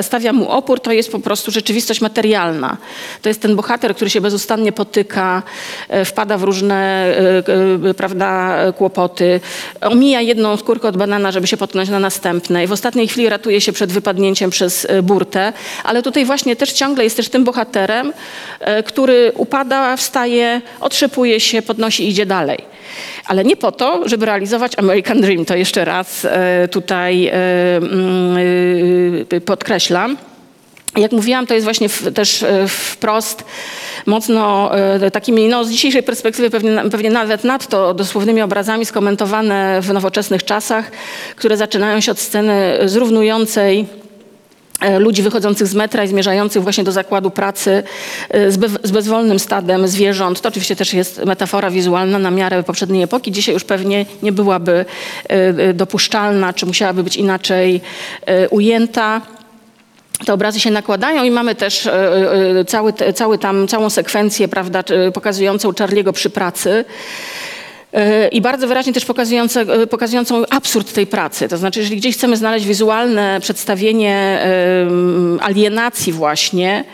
stawia 0.00 0.32
mu 0.32 0.50
opór, 0.50 0.80
to 0.80 0.92
jest 0.92 1.12
po 1.12 1.18
prostu 1.18 1.50
rzeczywistość 1.50 2.00
materialna. 2.00 2.76
To 3.22 3.28
jest 3.28 3.42
ten 3.42 3.56
bohater, 3.56 3.94
który 3.94 4.10
się 4.10 4.20
bezustannie 4.20 4.72
potyka, 4.72 5.42
e, 5.88 6.04
wpada 6.04 6.38
w 6.38 6.42
różne 6.42 7.06
e, 7.88 7.94
prawda, 7.94 8.56
kłopoty, 8.72 9.40
omija 9.80 10.20
jedną 10.20 10.56
skórkę 10.56 10.88
od 10.88 10.96
banana, 10.96 11.32
żeby 11.32 11.46
się 11.46 11.56
potknąć 11.56 11.88
na 11.88 12.00
następnej. 12.00 12.66
W 12.66 12.72
ostatniej 12.72 13.08
chwili 13.08 13.28
ratuje 13.28 13.60
się 13.60 13.72
przed 13.72 13.92
wypadnięciem 13.92 14.50
przez 14.50 14.86
burtę, 15.02 15.52
ale 15.84 16.02
tutaj 16.02 16.24
właśnie 16.24 16.56
też 16.56 16.72
ciągle 16.72 17.04
jest 17.04 17.16
też 17.16 17.28
tym 17.28 17.44
bohaterem, 17.44 18.12
który 18.86 19.32
upada, 19.34 19.96
wstaje, 19.96 20.60
otrzepuje 20.80 21.40
się, 21.40 21.62
podnosi 21.62 22.04
i 22.04 22.08
idzie 22.08 22.26
dalej. 22.26 22.75
Ale 23.26 23.44
nie 23.44 23.56
po 23.56 23.72
to, 23.72 24.08
żeby 24.08 24.26
realizować 24.26 24.78
American 24.78 25.20
Dream. 25.20 25.44
To 25.44 25.56
jeszcze 25.56 25.84
raz 25.84 26.24
e, 26.24 26.68
tutaj 26.68 27.26
e, 27.26 27.32
mm, 27.76 28.36
e, 29.30 29.40
podkreślam. 29.40 30.16
Jak 30.96 31.12
mówiłam, 31.12 31.46
to 31.46 31.54
jest 31.54 31.64
właśnie 31.64 31.88
w, 31.88 32.12
też 32.14 32.44
wprost 32.68 33.44
mocno 34.06 34.70
takimi, 35.12 35.48
no 35.48 35.64
z 35.64 35.70
dzisiejszej 35.70 36.02
perspektywy 36.02 36.50
pewnie, 36.50 36.82
pewnie 36.90 37.10
nawet 37.10 37.44
nadto 37.44 37.94
dosłownymi 37.94 38.42
obrazami 38.42 38.86
skomentowane 38.86 39.80
w 39.82 39.92
nowoczesnych 39.92 40.44
czasach, 40.44 40.90
które 41.36 41.56
zaczynają 41.56 42.00
się 42.00 42.12
od 42.12 42.18
sceny 42.18 42.78
zrównującej 42.84 43.86
ludzi 44.98 45.22
wychodzących 45.22 45.66
z 45.66 45.74
metra 45.74 46.04
i 46.04 46.08
zmierzających 46.08 46.62
właśnie 46.62 46.84
do 46.84 46.92
zakładu 46.92 47.30
pracy 47.30 47.82
e, 48.30 48.50
z, 48.50 48.56
be, 48.56 48.68
z 48.82 48.90
bezwolnym 48.90 49.38
stadem 49.38 49.88
zwierząt. 49.88 50.40
To 50.40 50.48
oczywiście 50.48 50.76
też 50.76 50.94
jest 50.94 51.24
metafora 51.24 51.70
wizualna 51.70 52.18
na 52.18 52.30
miarę 52.30 52.62
poprzedniej 52.62 53.02
epoki. 53.02 53.32
Dzisiaj 53.32 53.54
już 53.54 53.64
pewnie 53.64 54.06
nie 54.22 54.32
byłaby 54.32 54.72
e, 54.72 55.32
e, 55.32 55.74
dopuszczalna, 55.74 56.52
czy 56.52 56.66
musiałaby 56.66 57.02
być 57.02 57.16
inaczej 57.16 57.80
e, 58.26 58.48
ujęta. 58.48 59.20
Te 60.26 60.32
obrazy 60.32 60.60
się 60.60 60.70
nakładają 60.70 61.24
i 61.24 61.30
mamy 61.30 61.54
też 61.54 61.86
e, 61.86 61.92
e, 62.60 62.64
cały, 62.64 62.92
cały 63.14 63.38
tam, 63.38 63.68
całą 63.68 63.90
sekwencję 63.90 64.48
prawda, 64.48 64.84
pokazującą 65.14 65.72
Charliego 65.78 66.12
przy 66.12 66.30
pracy. 66.30 66.84
E, 67.92 68.28
I 68.28 68.40
bardzo 68.40 68.68
wyraźnie 68.68 68.92
też 68.92 69.06
e, 69.56 69.86
pokazującą 69.86 70.46
absurd 70.50 70.92
tej 70.92 71.06
pracy. 71.06 71.48
To 71.48 71.56
znaczy, 71.56 71.80
jeżeli 71.80 71.96
gdzieś 71.96 72.16
chcemy 72.16 72.36
znaleźć 72.36 72.66
wizualne 72.66 73.40
przedstawienie 73.40 74.40
alienacji 75.40 76.12
właśnie 76.12 76.84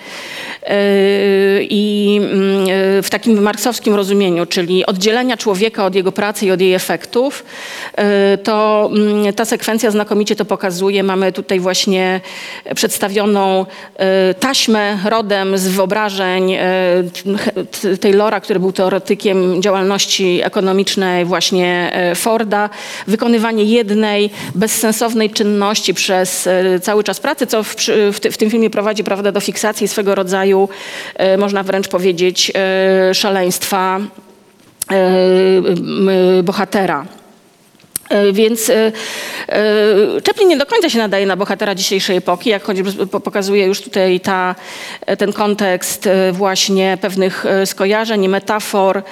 i 1.61 2.21
mm, 2.23 2.67
e, 2.99 3.03
w 3.03 3.11
takim 3.11 3.43
marksowskim 3.43 3.95
rozumieniu, 3.95 4.47
czyli 4.47 4.87
oddzielenia 4.87 5.37
człowieka 5.37 5.87
od 5.87 5.95
jego 5.95 6.13
pracy 6.13 6.47
i 6.47 6.51
od 6.51 6.61
jej 6.61 6.75
efektów, 6.75 7.45
e, 7.95 8.39
to 8.39 8.91
mm, 8.93 9.33
ta 9.33 9.45
sekwencja 9.45 9.91
znakomicie 9.91 10.37
to 10.37 10.45
pokazuje. 10.45 11.03
Mamy 11.03 11.33
tutaj 11.33 11.61
właśnie 11.61 12.21
przedstawioną 12.75 13.67
taśmę 14.41 14.99
rodem 15.05 15.59
z 15.59 15.69
wyobrażeń 15.69 16.57
Taylora, 18.01 18.41
który 18.41 18.61
był 18.61 18.73
teoretykiem 18.73 19.63
działalności 19.63 20.41
ekonomicznej 20.43 21.25
właśnie 21.25 21.93
Forda. 22.15 22.71
Wykonywanie 23.07 23.65
jednej 23.65 24.31
bezsensownej 24.55 25.31
czynności 25.31 25.95
przez 25.95 26.49
cały 26.83 27.05
czas 27.05 27.21
pracy, 27.21 27.47
co 27.47 27.63
w, 27.63 27.77
w 28.33 28.37
tym 28.37 28.51
filmie 28.51 28.71
prowadzi 28.71 29.05
prawda, 29.05 29.33
do 29.33 29.41
fiksacji 29.41 29.89
swego 29.89 30.15
rodzaju, 30.15 30.52
e, 31.17 31.37
można 31.37 31.63
wręcz 31.63 31.89
powiedzieć, 31.89 32.53
e, 32.55 33.15
szaleństwa 33.15 34.01
e, 34.91 36.43
bohatera. 36.43 37.07
E, 38.13 38.33
Więc 38.33 38.71
e, 38.71 38.93
e, 39.49 39.63
Chaplin 40.27 40.49
nie 40.49 40.57
do 40.57 40.67
końca 40.67 40.91
się 40.91 40.99
nadaje 40.99 41.27
na 41.27 41.37
bohatera 41.37 41.75
dzisiejszej 41.75 42.17
epoki, 42.17 42.51
jak 42.51 42.63
choćby 42.63 43.07
po- 43.07 43.21
pokazuje 43.21 43.67
już 43.67 43.81
tutaj 43.81 44.21
ta, 44.21 44.55
ten 45.19 45.33
kontekst 45.33 46.09
właśnie 46.33 46.99
pewnych 47.01 47.45
skojarzeń 47.65 48.25
i 48.25 48.29
metafor 48.29 49.03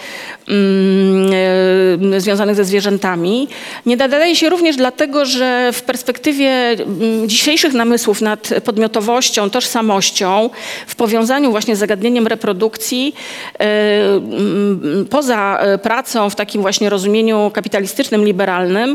mm, 0.48 2.20
związanych 2.20 2.56
ze 2.56 2.64
zwierzętami. 2.64 3.48
Nie 3.86 3.96
nadaje 3.96 4.36
się 4.36 4.48
również 4.48 4.76
dlatego, 4.76 5.24
że 5.24 5.70
w 5.72 5.82
perspektywie 5.82 6.50
mm, 6.50 7.28
dzisiejszych 7.28 7.72
namysłów 7.74 8.20
nad 8.20 8.48
podmiotowością, 8.64 9.50
tożsamością, 9.50 10.50
w 10.86 10.94
powiązaniu 10.94 11.50
właśnie 11.50 11.76
z 11.76 11.78
zagadnieniem 11.78 12.26
reprodukcji, 12.26 13.14
mm, 13.58 15.06
poza 15.10 15.60
pracą 15.82 16.30
w 16.30 16.36
takim 16.36 16.62
właśnie 16.62 16.90
rozumieniu 16.90 17.50
kapitalistycznym, 17.54 18.24
liberalnym, 18.24 18.89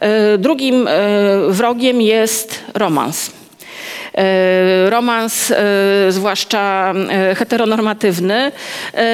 e, 0.00 0.38
drugim 0.38 0.88
e, 0.88 0.90
wrogiem 1.48 2.00
jest 2.00 2.64
romans. 2.74 3.30
E, 4.14 4.90
Romans, 4.90 5.52
zwłaszcza 6.08 6.94
heteronormatywny, 7.36 8.52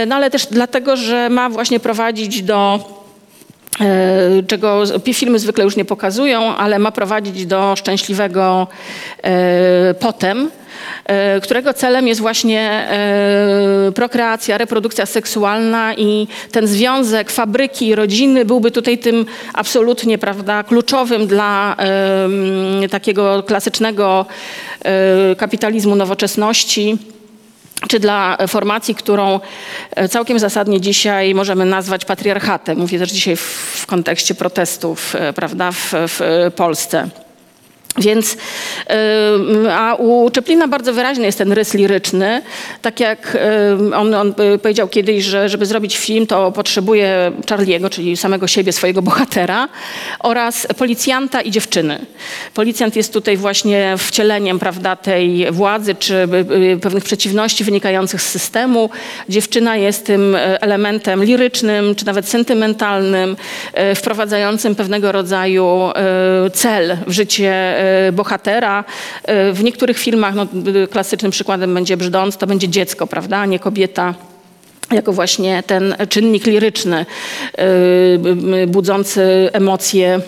no 0.07 0.17
ale 0.17 0.31
też 0.31 0.47
dlatego, 0.47 0.97
że 0.97 1.31
ma 1.31 1.51
właśnie 1.51 1.81
prowadzić 1.81 2.43
do 2.43 2.81
czego 4.47 4.87
z- 4.87 5.03
filmy 5.15 5.39
zwykle 5.39 5.65
już 5.65 5.77
nie 5.77 5.85
pokazują, 5.85 6.57
ale 6.57 6.79
ma 6.79 6.93
prowadzić 6.93 7.47
do 7.47 7.77
szczęśliwego 7.77 8.67
e, 9.25 9.95
potem, 10.01 10.51
e, 11.07 11.41
którego 11.41 11.73
celem 11.75 12.09
jest 12.09 12.21
właśnie 12.21 12.61
e, 12.71 13.93
prokreacja, 13.95 14.59
reprodukcja 14.59 15.07
seksualna 15.07 15.95
i 15.95 16.27
ten 16.53 16.67
związek 16.67 17.31
fabryki 17.31 17.87
i 17.89 17.95
rodziny 17.95 18.45
byłby 18.45 18.71
tutaj 18.71 18.99
tym 18.99 19.27
absolutnie 19.55 20.19
prawda, 20.19 20.63
kluczowym 20.63 21.27
dla 21.27 21.77
takiego 22.91 23.43
klasycznego 23.43 24.27
e, 24.85 25.37
kapitalizmu 25.37 25.97
nowoczesności 25.97 26.99
czy 27.88 28.01
dla 28.01 28.37
formacji, 28.49 28.94
którą 28.94 29.40
e, 29.90 30.09
całkiem 30.09 30.38
zasadnie 30.38 30.81
dzisiaj 30.81 31.35
możemy 31.35 31.64
nazwać 31.64 32.05
patriarchatem. 32.05 32.79
Mówię 32.79 32.99
też 32.99 33.11
dzisiaj 33.11 33.37
w, 33.37 33.85
kontekście 33.87 34.35
protestów 34.35 35.14
e, 35.14 35.33
prawda, 35.33 35.73
w, 35.73 35.92
w 35.92 36.51
Polsce. 36.57 37.09
Więc, 37.98 38.37
ym, 39.35 39.68
a 39.70 39.94
u 39.94 40.30
Czeplina 40.30 40.68
bardzo 40.68 40.92
wyraźny 40.92 41.24
jest 41.24 41.38
ten 41.38 41.52
rys 41.52 41.74
liryczny. 41.74 42.42
Tak 42.83 43.00
jak 43.00 43.38
ym, 43.72 43.92
on, 43.92 44.14
on 44.14 44.35
y, 44.54 44.59
powiedział 44.59 44.88
kiedyś, 44.88 45.24
że 45.24 45.48
żeby 45.48 45.66
zrobić 45.66 45.96
film, 45.96 46.26
to 46.26 46.52
potrzebuje 46.52 47.33
Charliego, 47.48 47.90
czyli 47.90 48.16
samego 48.16 48.46
siebie, 48.46 48.72
swojego 48.72 49.02
bohatera 49.02 49.68
oraz 50.20 50.66
policjanta 50.78 51.40
i 51.40 51.50
dziewczyny. 51.50 52.07
Policjant 52.54 52.96
jest 52.96 53.12
tutaj 53.12 53.37
właśnie 53.37 53.94
wcieleniem 53.98 54.59
prawda, 54.59 54.96
tej 54.96 55.52
władzy 55.52 55.94
czy 55.94 56.14
y, 56.14 56.72
y, 56.72 56.78
pewnych 56.80 57.04
przeciwności 57.04 57.64
wynikających 57.64 58.22
z 58.22 58.26
systemu. 58.30 58.90
Dziewczyna 59.28 59.76
jest 59.76 60.07
tym 60.07 60.37
elementem 60.61 61.24
lirycznym, 61.24 61.94
czy 61.94 62.07
nawet 62.07 62.28
sentymentalnym, 62.28 63.37
wprowadzającym 63.94 64.74
pewnego 64.74 65.12
rodzaju 65.12 65.90
cel 66.52 66.96
w 67.07 67.12
życie 67.12 67.84
bohatera. 68.12 68.85
E, 69.25 69.53
W 69.53 69.64
niektórych 69.64 69.99
filmach, 69.99 70.35
no, 70.35 70.47
y, 70.85 70.88
klasycznym 70.88 71.31
przykładem 71.33 71.75
będzie 71.75 71.97
Brzdąc, 71.97 72.37
to 72.37 72.47
będzie 72.47 72.68
dziecko, 72.68 73.07
prawda, 73.07 73.38
a 73.38 73.47
nie 73.47 73.59
kobieta 73.59 74.14
jako 74.92 75.12
właśnie 75.12 75.62
ten 75.66 75.94
czynnik 76.09 76.47
liryczny, 76.47 77.07
e, 77.59 78.66
budzący 78.66 79.51
emocje 79.53 80.20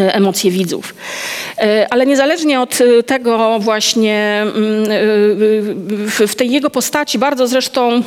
e, 0.00 0.14
emocje 0.14 0.50
widzów. 0.50 0.94
E, 1.58 1.86
Ale 1.90 2.06
niezależnie 2.06 2.60
od 2.60 2.78
e, 2.80 3.02
tego 3.02 3.58
właśnie 3.58 4.42
mm, 4.42 4.84
e, 4.84 6.26
w 6.26 6.34
tej 6.36 6.50
jego 6.50 6.70
postaci, 6.70 7.18
bardzo 7.18 7.46
zresztą 7.46 8.02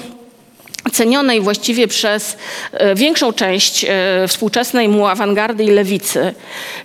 cenionej 0.96 1.42
właściwie 1.42 1.88
przez 1.88 2.38
e, 2.72 2.96
większą 2.96 3.34
część 3.34 3.86
e, 3.86 4.28
współczesnej 4.28 4.90
mu 4.90 5.08
awangardy 5.08 5.64
i 5.64 5.68
lewicy, 5.70 6.34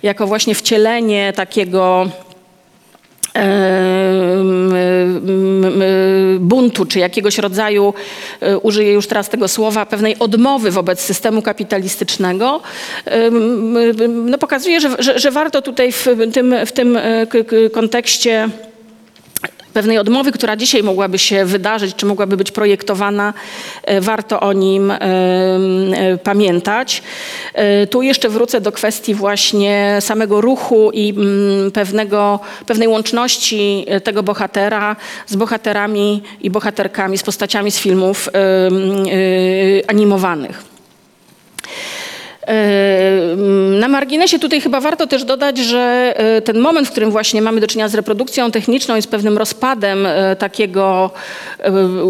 jako 0.03 0.27
właśnie 0.27 0.55
wcielenie 0.55 1.33
takiego 1.35 2.09
em, 3.33 4.73
buntu, 6.39 6.85
czy 6.85 6.99
jakiegoś 6.99 7.37
rodzaju, 7.37 7.93
e, 8.41 8.57
użyję 8.57 8.93
już 8.93 9.07
teraz 9.07 9.29
tego 9.29 9.47
słowa, 9.47 9.85
pewnej 9.85 10.19
odmowy 10.19 10.71
wobec 10.71 10.99
systemu 10.99 11.41
kapitalistycznego, 11.41 12.61
no 14.07 14.37
pokazuje, 14.37 14.81
że, 14.81 14.89
że, 14.99 15.19
że 15.19 15.31
warto 15.31 15.61
tutaj 15.61 15.91
w 15.91 16.07
tym, 16.33 16.55
w 16.65 16.71
tym 16.71 16.97
e, 16.97 17.27
kontekście 17.73 18.49
pewnej 19.73 19.97
odmowy, 19.97 20.31
która 20.31 20.55
dzisiaj 20.55 20.83
mogłaby 20.83 21.19
się 21.19 21.45
wydarzyć, 21.45 21.95
czy 21.95 22.05
mogłaby 22.05 22.37
być 22.37 22.51
projektowana, 22.51 23.33
e, 23.83 24.01
warto 24.01 24.39
o 24.39 24.53
nim 24.53 24.91
e, 24.91 24.99
e, 24.99 26.17
pamiętać. 26.17 27.03
Tu 27.89 28.01
jeszcze 28.01 28.29
wrócę 28.29 28.61
do 28.61 28.71
kwestii 28.71 29.13
właśnie 29.13 29.97
samego 29.99 30.41
ruchu 30.41 30.91
i 30.93 31.13
pewnego, 31.73 32.39
pewnej 32.65 32.87
łączności 32.87 33.85
tego 34.03 34.23
bohatera 34.23 34.95
z 35.27 35.35
bohaterami 35.35 36.23
i 36.41 36.49
bohaterkami, 36.49 37.17
z 37.17 37.23
postaciami 37.23 37.71
z 37.71 37.79
filmów 37.79 38.29
animowanych. 39.87 40.63
E, 42.47 43.35
Na 43.79 43.87
marginesie 43.87 44.39
tutaj 44.39 44.61
chyba 44.61 44.79
warto 44.79 45.07
też 45.07 45.23
dodać, 45.23 45.57
że 45.57 46.13
e, 46.17 46.41
ten 46.41 46.59
moment, 46.59 46.87
w 46.87 46.91
którym 46.91 47.11
właśnie 47.11 47.41
mamy 47.41 47.61
do 47.61 47.67
czynienia 47.67 47.89
z 47.89 47.95
reprodukcją 47.95 48.51
techniczną 48.51 48.95
i 48.95 49.01
z 49.01 49.07
pewnym 49.07 49.37
rozpadem 49.37 50.05
e, 50.05 50.35
takiego 50.35 51.11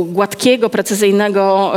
gładkiego, 0.06 0.70
precyzyjnego 0.70 1.74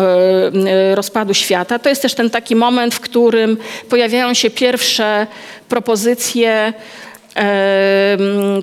rozpadu 0.95 1.35
świata, 1.35 1.79
to 1.79 1.89
jest 1.89 2.03
też 2.03 2.15
ten 2.15 2.31
taki 2.31 2.57
moment, 2.57 2.95
w 2.95 3.01
którym 3.01 3.57
pojawiają 3.89 4.35
się 4.35 4.51
pierwsze 4.51 5.27
propozycje 5.69 6.73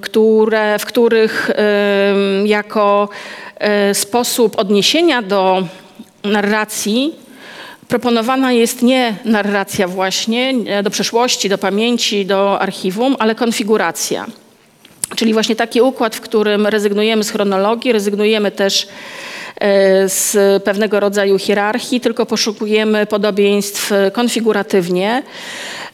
które, 0.02 0.80
w 0.80 0.86
których 0.86 1.52
jako 2.46 3.10
sposób 3.94 4.60
odniesienia 4.60 5.22
do 5.22 5.64
narracji 6.24 7.16
proponowana 7.92 8.52
jest 8.52 8.82
nie 8.82 9.16
narracja 9.26 9.88
właśnie 9.88 10.54
do 10.84 10.90
przeszłości, 10.90 11.50
do 11.50 11.58
pamięci, 11.58 12.26
do 12.26 12.60
archiwum, 12.60 13.16
ale 13.20 13.36
konfiguracja. 13.36 14.26
Czyli 15.16 15.34
właśnie 15.34 15.56
taki 15.56 15.82
układ, 15.82 16.16
w 16.16 16.22
którym 16.22 16.68
rezygnujemy 16.68 17.24
z 17.24 17.32
chronologii, 17.32 17.92
rezygnujemy 17.92 18.52
też 18.52 18.88
z 20.06 20.64
pewnego 20.64 21.00
rodzaju 21.00 21.40
hierarchii, 21.40 22.02
tylko 22.02 22.26
poszukujemy 22.26 23.06
podobieństw 23.06 23.92
konfiguratywnie. 24.14 25.24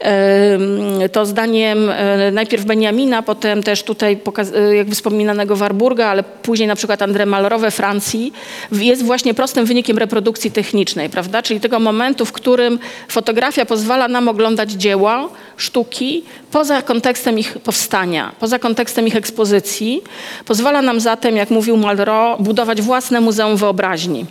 E, 0.02 1.10
To 1.12 1.26
zdaniem 1.26 1.90
e, 1.90 2.32
najpierw 2.32 2.66
Benjamina, 2.66 3.22
potem 3.24 3.64
też 3.64 3.84
tutaj 3.84 4.20
e, 4.56 4.76
jak 4.76 4.88
wspominanego 4.88 5.56
Warburga, 5.56 6.08
ale 6.08 6.24
później 6.24 6.68
na 6.68 6.76
przykład 6.76 7.00
André 7.00 7.26
Malraux 7.26 7.62
we 7.62 7.72
Francji, 7.72 8.34
jest 8.72 9.04
właśnie 9.04 9.34
prostym 9.34 9.66
wynikiem 9.66 9.98
reprodukcji 9.98 10.52
technicznej, 10.52 11.10
prawda? 11.10 11.42
Czyli 11.42 11.60
tego 11.60 11.80
momentu, 11.80 12.26
w 12.26 12.32
którym 12.32 12.80
fotografia 13.08 13.66
pozwala 13.66 14.08
nam 14.08 14.28
oglądać 14.28 14.72
dzieła, 14.72 15.30
sztuki 15.58 16.24
poza 16.52 16.82
kontekstem 16.82 17.40
ich 17.40 17.58
powstania, 17.58 18.32
poza 18.40 18.60
kontekstem 18.60 19.08
ich 19.08 19.16
ekspozycji. 19.16 20.02
Pozwala 20.46 20.82
nam 20.82 21.00
zatem, 21.00 21.36
jak 21.36 21.50
mówił 21.50 21.78
Malraux, 21.78 22.44
budować 22.44 22.82
własne 22.82 23.22
muzeum 23.22 23.58
wyobraźni. 23.58 24.26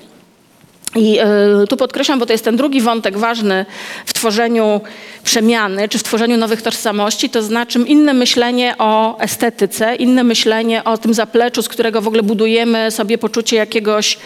I 0.97 1.19
y, 1.63 1.67
tu 1.67 1.77
podkreślam, 1.77 2.19
bo 2.19 2.27
to 2.27 2.33
jest 2.33 2.45
ten 2.45 2.57
drugi 2.57 2.81
wątek 2.81 3.19
ważny 3.19 3.67
w 4.07 4.13
tworzeniu 4.13 4.81
przemiany, 5.25 5.89
czy 5.89 5.99
w 5.99 6.03
tworzeniu 6.03 6.37
nowych 6.37 6.63
tożsamości, 6.63 7.31
to 7.31 7.43
znaczy 7.43 7.79
inne 7.79 8.15
myślenie 8.15 8.75
o 8.79 9.19
estetyce, 9.19 9.95
inne 9.95 10.25
myślenie 10.25 10.85
o 10.85 10.99
tym 10.99 11.15
zapleczu, 11.15 11.63
z 11.63 11.69
którego 11.69 12.01
w 12.01 12.07
ogóle 12.07 12.23
budujemy 12.23 12.91
sobie 12.91 13.19
poczucie 13.19 13.57
jakiegoś 13.57 14.15
y, 14.15 14.19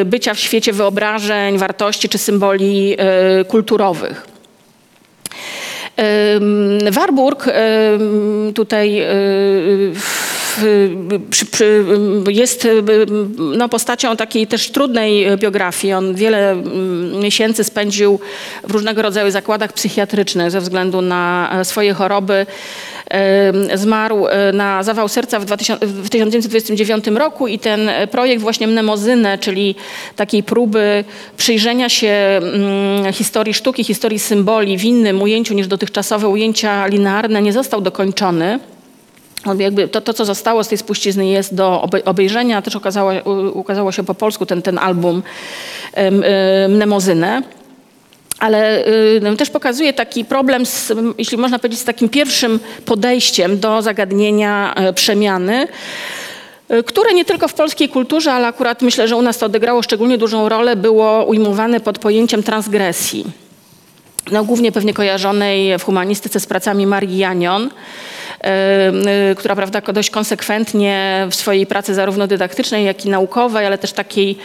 y, 0.00 0.04
bycia 0.04 0.34
w 0.34 0.38
świecie 0.38 0.72
wyobrażeń, 0.72 1.58
wartości 1.58 2.08
czy 2.08 2.18
symboli 2.18 2.96
kulturowych. 3.48 4.39
Warburg 6.92 7.48
tutaj 8.54 9.06
jest 12.28 12.68
no, 13.38 13.68
postacią 13.68 14.16
takiej 14.16 14.46
też 14.46 14.70
trudnej 14.70 15.36
biografii. 15.36 15.92
On 15.92 16.14
wiele 16.14 16.52
ym, 16.52 17.20
miesięcy 17.20 17.64
spędził 17.64 18.20
w 18.64 18.70
różnego 18.70 19.02
rodzaju 19.02 19.30
zakładach 19.30 19.72
psychiatrycznych 19.72 20.50
ze 20.50 20.60
względu 20.60 21.02
na 21.02 21.50
swoje 21.64 21.94
choroby. 21.94 22.46
Zmarł 23.74 24.26
e, 24.26 24.52
na 24.52 24.82
zawał 24.82 25.08
serca 25.08 25.40
w, 25.40 25.44
2000, 25.44 25.86
w 25.86 26.10
1929 26.10 27.06
roku 27.06 27.48
i 27.48 27.58
ten 27.58 27.90
projekt 28.10 28.42
właśnie 28.42 28.66
Mnemozynę, 28.66 29.38
czyli 29.38 29.74
takiej 30.16 30.42
próby 30.42 31.04
przyjrzenia 31.36 31.88
się 31.88 32.08
mm, 32.08 33.12
historii 33.12 33.54
sztuki, 33.54 33.84
historii 33.84 34.18
symboli 34.18 34.78
w 34.78 34.84
innym 34.84 35.22
ujęciu 35.22 35.54
niż 35.54 35.66
dotychczasowe 35.66 36.28
ujęcia 36.28 36.86
linearne 36.86 37.42
nie 37.42 37.52
został 37.52 37.80
dokończony. 37.80 38.58
Jakby 39.58 39.88
to, 39.88 40.00
to, 40.00 40.14
co 40.14 40.24
zostało 40.24 40.64
z 40.64 40.68
tej 40.68 40.78
spuścizny 40.78 41.26
jest 41.26 41.54
do 41.54 41.82
obe- 41.84 42.04
obejrzenia. 42.04 42.62
Też 42.62 42.76
okazało, 42.76 43.12
ukazało 43.52 43.92
się 43.92 44.04
po 44.04 44.14
polsku 44.14 44.46
ten, 44.46 44.62
ten 44.62 44.78
album 44.78 45.22
em, 45.94 46.22
em, 46.24 46.72
Mnemozynę. 46.72 47.42
Ale 48.40 48.86
y, 49.32 49.36
też 49.38 49.50
pokazuje 49.50 49.92
taki 49.92 50.24
problem, 50.24 50.66
z, 50.66 50.92
jeśli 51.18 51.38
można 51.38 51.58
powiedzieć, 51.58 51.80
z 51.80 51.84
takim 51.84 52.08
pierwszym 52.08 52.60
podejściem 52.84 53.60
do 53.60 53.82
zagadnienia 53.82 54.74
e, 54.74 54.92
przemiany, 54.92 55.68
y, 56.72 56.82
które 56.82 57.14
nie 57.14 57.24
tylko 57.24 57.48
w 57.48 57.54
polskiej 57.54 57.88
kulturze, 57.88 58.32
ale 58.32 58.46
akurat 58.46 58.82
myślę, 58.82 59.08
że 59.08 59.16
u 59.16 59.22
nas 59.22 59.38
to 59.38 59.46
odegrało 59.46 59.82
szczególnie 59.82 60.18
dużą 60.18 60.48
rolę, 60.48 60.76
było 60.76 61.24
ujmowane 61.24 61.80
pod 61.80 61.98
pojęciem 61.98 62.42
transgresji. 62.42 63.24
No, 64.32 64.44
głównie 64.44 64.72
pewnie 64.72 64.94
kojarzonej 64.94 65.78
w 65.78 65.84
humanistyce 65.84 66.40
z 66.40 66.46
pracami 66.46 66.86
Marii 66.86 67.18
Janion, 67.18 67.62
y, 67.62 67.68
y, 67.68 67.70
która 69.36 69.56
prawda, 69.56 69.80
dość 69.80 70.10
konsekwentnie 70.10 71.26
w 71.30 71.34
swojej 71.34 71.66
pracy 71.66 71.94
zarówno 71.94 72.26
dydaktycznej, 72.26 72.84
jak 72.84 73.06
i 73.06 73.10
naukowej, 73.10 73.66
ale 73.66 73.78
też 73.78 73.92
takiej 73.92 74.38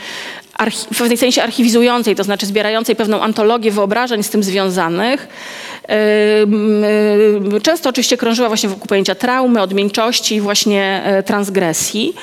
w 0.93 0.97
pewnym 0.97 1.17
sensie 1.17 1.43
archiwizującej, 1.43 2.15
to 2.15 2.23
znaczy 2.23 2.45
zbierającej 2.45 2.95
pewną 2.95 3.21
antologię 3.21 3.71
wyobrażeń 3.71 4.23
z 4.23 4.29
tym 4.29 4.43
związanych. 4.43 5.27
Często 7.63 7.89
oczywiście 7.89 8.17
krążyła 8.17 8.47
właśnie 8.47 8.69
wokół 8.69 8.87
pojęcia 8.87 9.15
traumy, 9.15 9.61
odmieńczości 9.61 10.35
i 10.35 10.41
właśnie 10.41 11.01
e, 11.05 11.23
transgresji. 11.23 12.13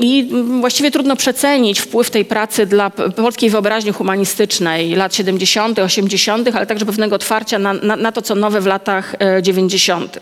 I 0.00 0.28
właściwie 0.60 0.90
trudno 0.90 1.16
przecenić 1.16 1.80
wpływ 1.80 2.10
tej 2.10 2.24
pracy 2.24 2.66
dla 2.66 2.90
polskiej 2.90 3.50
wyobraźni 3.50 3.92
humanistycznej 3.92 4.94
lat 4.94 5.14
70., 5.14 5.78
80., 5.78 6.48
ale 6.56 6.66
także 6.66 6.86
pewnego 6.86 7.16
otwarcia 7.16 7.58
na, 7.58 7.72
na, 7.72 7.96
na 7.96 8.12
to, 8.12 8.22
co 8.22 8.34
nowe 8.34 8.60
w 8.60 8.66
latach 8.66 9.14
e, 9.18 9.42
90. 9.42 10.18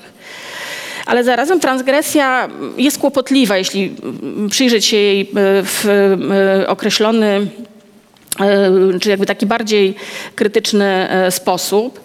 Ale 1.11 1.25
zarazem 1.25 1.61
transgresja 1.61 2.49
jest 2.77 2.99
kłopotliwa, 2.99 3.57
jeśli 3.57 3.95
przyjrzeć 4.51 4.85
się 4.85 4.97
jej 4.97 5.21
e, 5.21 5.27
w 5.63 5.87
e, 6.63 6.69
określony 6.69 7.47
e, 8.41 8.99
czy 9.01 9.11
jakby 9.11 9.27
taki 9.27 9.47
bardziej 9.47 9.95
krytyczny 10.35 11.09
sposób. 11.31 12.01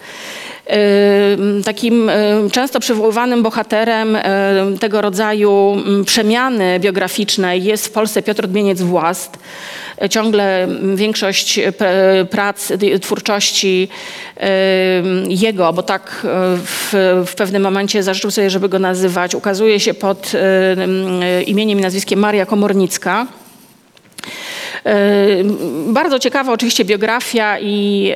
Takim 1.64 2.10
często 2.52 2.80
przywoływanym 2.80 3.42
bohaterem 3.42 4.16
e, 4.16 4.22
tego 4.80 5.00
rodzaju 5.00 5.76
m, 5.86 6.04
przemiany 6.04 6.80
biograficznej 6.80 7.64
jest 7.64 7.86
w 7.86 7.90
Polsce 7.90 8.22
Piotr 8.22 8.46
Dmieniec 8.46 8.82
Włast. 8.82 9.38
E, 10.02 10.08
Ciągle 10.08 10.62
m, 10.62 10.96
większość 10.96 11.58
e, 11.58 11.72
prac, 12.30 12.72
twórczości 13.02 13.88
jego, 15.28 15.72
bo 15.72 15.82
tak 15.82 16.26
w, 16.64 16.92
w 17.26 17.34
pewnym 17.34 17.62
momencie 17.62 18.02
zażyczył 18.02 18.30
sobie, 18.30 18.50
żeby 18.50 18.68
go 18.68 18.78
nazywać, 18.78 19.34
ukazuje 19.34 19.80
się 19.80 19.94
pod 19.94 20.32
imieniem 21.46 21.78
i 21.78 21.82
nazwiskiem 21.82 22.18
Maria 22.18 22.46
Komornicka. 22.46 23.26
Bardzo 25.86 26.18
ciekawa 26.18 26.52
oczywiście 26.52 26.84
biografia 26.84 27.58
i 27.60 28.14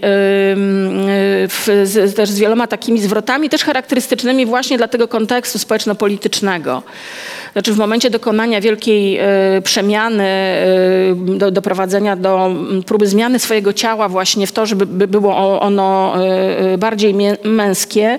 w, 1.49 1.83
z, 1.85 2.15
też 2.15 2.31
z 2.31 2.39
wieloma 2.39 2.67
takimi 2.67 3.01
zwrotami, 3.01 3.49
też 3.49 3.65
charakterystycznymi 3.65 4.47
właśnie 4.47 4.79
dla 4.79 4.89
tego 4.89 5.09
kontekstu 5.09 5.59
społeczno-politycznego. 5.59 6.83
Znaczy 7.53 7.73
w 7.73 7.79
momencie 7.79 8.11
dokonania 8.11 8.61
wielkiej 8.61 9.21
przemiany, 9.65 10.29
do, 11.15 11.51
doprowadzenia 11.51 12.17
do 12.17 12.55
próby 12.87 13.07
zmiany 13.07 13.39
swojego 13.39 13.73
ciała 13.73 14.09
właśnie 14.09 14.47
w 14.47 14.53
to, 14.53 14.67
żeby 14.67 15.09
było 15.09 15.61
ono 15.61 16.15
bardziej 16.79 17.15
męskie, 17.45 18.19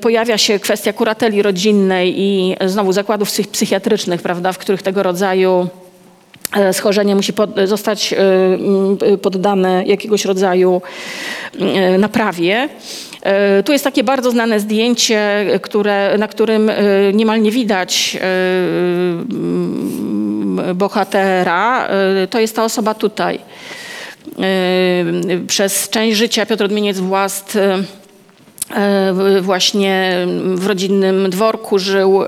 pojawia 0.00 0.38
się 0.38 0.58
kwestia 0.58 0.92
kurateli 0.92 1.42
rodzinnej 1.42 2.20
i 2.20 2.56
znowu 2.66 2.92
zakładów 2.92 3.30
psychiatrycznych, 3.52 4.22
prawda, 4.22 4.52
w 4.52 4.58
których 4.58 4.82
tego 4.82 5.02
rodzaju 5.02 5.68
E, 5.68 5.87
schorzenie 6.72 7.14
musi 7.14 7.32
pod, 7.32 7.50
zostać 7.64 8.12
e, 8.12 9.18
poddane 9.18 9.84
jakiegoś 9.86 10.24
rodzaju 10.24 10.82
e, 11.60 11.98
naprawie. 11.98 12.68
Tu 13.64 13.72
jest 13.72 13.84
takie 13.84 14.04
bardzo 14.04 14.30
znane 14.30 14.60
zdjęcie, 14.60 15.46
które, 15.62 16.18
na 16.18 16.28
którym 16.28 16.70
niemal 17.12 17.42
nie 17.42 17.50
widać 17.50 18.18
bohatera. 20.74 21.88
To 22.30 22.40
jest 22.40 22.56
ta 22.56 22.64
osoba 22.64 22.94
tutaj. 22.94 23.38
Przez 25.46 25.88
część 25.88 26.16
życia 26.16 26.46
Piotr 26.46 26.64
Odmieniec 26.64 26.98
Włast 26.98 27.58
właśnie 29.40 30.26
w 30.54 30.66
rodzinnym 30.66 31.30
dworku 31.30 31.78
żył 31.78 32.24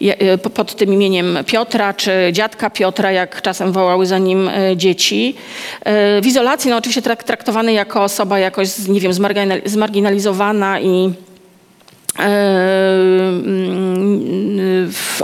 E, 0.00 0.38
pod 0.38 0.76
tym 0.76 0.92
imieniem 0.92 1.38
Piotra, 1.46 1.94
czy 1.94 2.10
dziadka 2.32 2.70
Piotra, 2.70 3.12
jak 3.12 3.42
czasem 3.42 3.72
wołały 3.72 4.06
za 4.06 4.18
nim 4.18 4.48
e, 4.48 4.76
dzieci. 4.76 5.34
E, 5.84 6.20
w 6.20 6.26
izolacji 6.26 6.70
no, 6.70 6.76
oczywiście 6.76 7.02
traktowany 7.02 7.72
jako 7.72 8.02
osoba 8.02 8.38
jakoś, 8.38 8.88
nie 8.88 9.00
wiem, 9.00 9.12
zmarginalizowana 9.64 10.80
i 10.80 11.12
mm, 12.18 13.68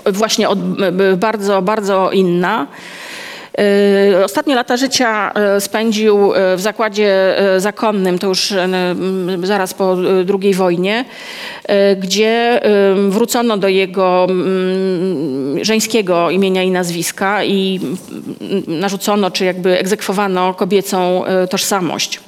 właśnie 0.06 0.48
bardzo, 1.16 1.62
bardzo 1.62 2.10
inna. 2.10 2.66
E, 3.58 4.24
ostatnie 4.24 4.54
lata 4.54 4.76
życia 4.76 5.32
e, 5.34 5.60
spędził 5.60 6.34
e, 6.34 6.56
w 6.56 6.60
zakładzie 6.60 7.14
zakonnym, 7.58 8.18
to 8.18 8.26
już 8.26 8.54
zaraz 9.42 9.74
po 9.74 9.96
II 10.42 10.54
wojnie, 10.54 11.04
gdzie 12.00 12.60
wrócono 13.08 13.56
do 13.56 13.68
jego 13.68 14.26
żeńskiego 15.62 16.30
imienia 16.30 16.62
i 16.62 16.70
nazwiska 16.70 17.44
i 17.44 17.80
narzucono, 18.66 19.30
czy 19.30 19.44
jakby 19.44 19.78
egzekwowano 19.78 20.54
kobiecą 20.54 21.22
tożsamość. 21.50 22.20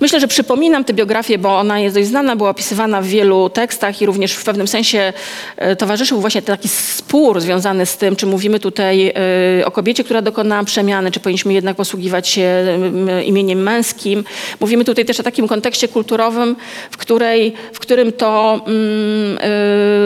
Myślę, 0.00 0.20
że 0.20 0.28
przypominam 0.28 0.84
tę 0.84 0.92
biografię, 0.92 1.38
bo 1.38 1.58
ona 1.58 1.80
jest 1.80 1.96
dość 1.96 2.08
znana, 2.08 2.36
była 2.36 2.50
opisywana 2.50 3.02
w 3.02 3.06
wielu 3.06 3.50
tekstach 3.50 4.02
i 4.02 4.06
również 4.06 4.32
w 4.32 4.44
pewnym 4.44 4.68
sensie 4.68 5.12
e, 5.56 5.76
towarzyszył 5.76 6.20
właśnie 6.20 6.42
taki 6.42 6.68
spór 6.68 7.40
związany 7.40 7.86
z 7.86 7.96
tym, 7.96 8.16
czy 8.16 8.26
mówimy 8.26 8.60
tutaj 8.60 9.08
e, 9.60 9.66
o 9.66 9.70
kobiecie, 9.70 10.04
która 10.04 10.22
dokonała 10.22 10.64
przemiany, 10.64 11.10
czy 11.10 11.20
powinniśmy 11.20 11.52
jednak 11.52 11.76
posługiwać 11.76 12.28
się 12.28 12.78
imieniem 13.24 13.62
męskim. 13.62 14.24
Mówimy 14.60 14.84
tutaj 14.84 15.04
też 15.04 15.20
o 15.20 15.22
takim 15.22 15.48
kontekście 15.48 15.88
kulturowym, 15.88 16.56
w, 16.90 16.96
której, 16.96 17.54
w 17.72 17.78
którym 17.78 18.12
to 18.12 18.60
mm, 18.66 19.38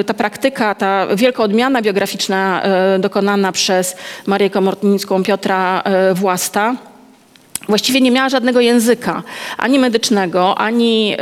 e, 0.00 0.04
ta 0.04 0.14
praktyka, 0.14 0.74
ta 0.74 1.06
wielka 1.16 1.42
odmiana 1.42 1.82
biograficzna 1.82 2.62
dokonana 2.98 3.52
przez 3.52 3.96
Marię 4.26 4.50
Komornicką, 4.50 5.22
Piotra 5.22 5.82
Własta, 6.14 6.76
właściwie 7.68 8.00
nie 8.00 8.10
miała 8.10 8.28
żadnego 8.28 8.60
języka, 8.60 9.22
ani 9.58 9.78
medycznego, 9.78 10.58
ani 10.58 11.16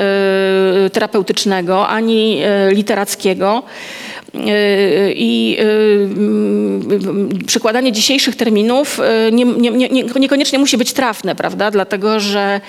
y, 0.86 0.90
terapeutycznego, 0.90 1.88
ani 1.88 2.42
y, 2.70 2.74
literackiego. 2.74 3.62
Y, 4.34 4.40
I 5.16 5.58
przykładanie 7.46 7.92
dzisiejszych 7.92 8.36
terminów 8.36 9.00
nie, 9.32 9.44
nie, 9.44 9.70
nie, 9.70 10.04
niekoniecznie 10.20 10.58
musi 10.58 10.76
być 10.76 10.92
trafne, 10.92 11.34
prawda? 11.34 11.70
Dlatego, 11.70 12.20
że 12.20 12.60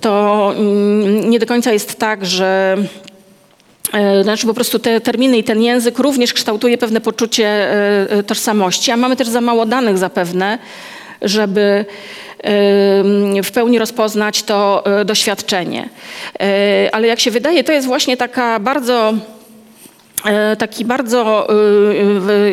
to 0.00 0.54
mm, 0.56 1.30
nie 1.30 1.38
do 1.38 1.46
końca 1.46 1.72
jest 1.72 1.98
tak, 1.98 2.26
że 2.26 2.76
znaczy 4.22 4.46
po 4.46 4.54
prostu 4.54 4.78
te 4.78 5.00
terminy 5.00 5.38
i 5.38 5.44
ten 5.44 5.62
język 5.62 5.98
również 5.98 6.32
kształtuje 6.32 6.78
pewne 6.78 7.00
poczucie 7.00 7.68
tożsamości, 8.26 8.90
a 8.90 8.96
mamy 8.96 9.16
też 9.16 9.28
za 9.28 9.40
mało 9.40 9.66
danych 9.66 9.98
zapewne, 9.98 10.58
żeby 11.22 11.84
w 13.42 13.50
pełni 13.50 13.78
rozpoznać 13.78 14.42
to 14.42 14.82
e, 15.00 15.04
doświadczenie. 15.04 15.88
E, 16.40 16.88
ale 16.92 17.06
jak 17.06 17.20
się 17.20 17.30
wydaje, 17.30 17.64
to 17.64 17.72
jest 17.72 17.86
właśnie 17.86 18.16
taka 18.16 18.60
bardzo 18.60 19.14
e, 20.24 20.56
taki 20.56 20.84
bardzo 20.84 21.48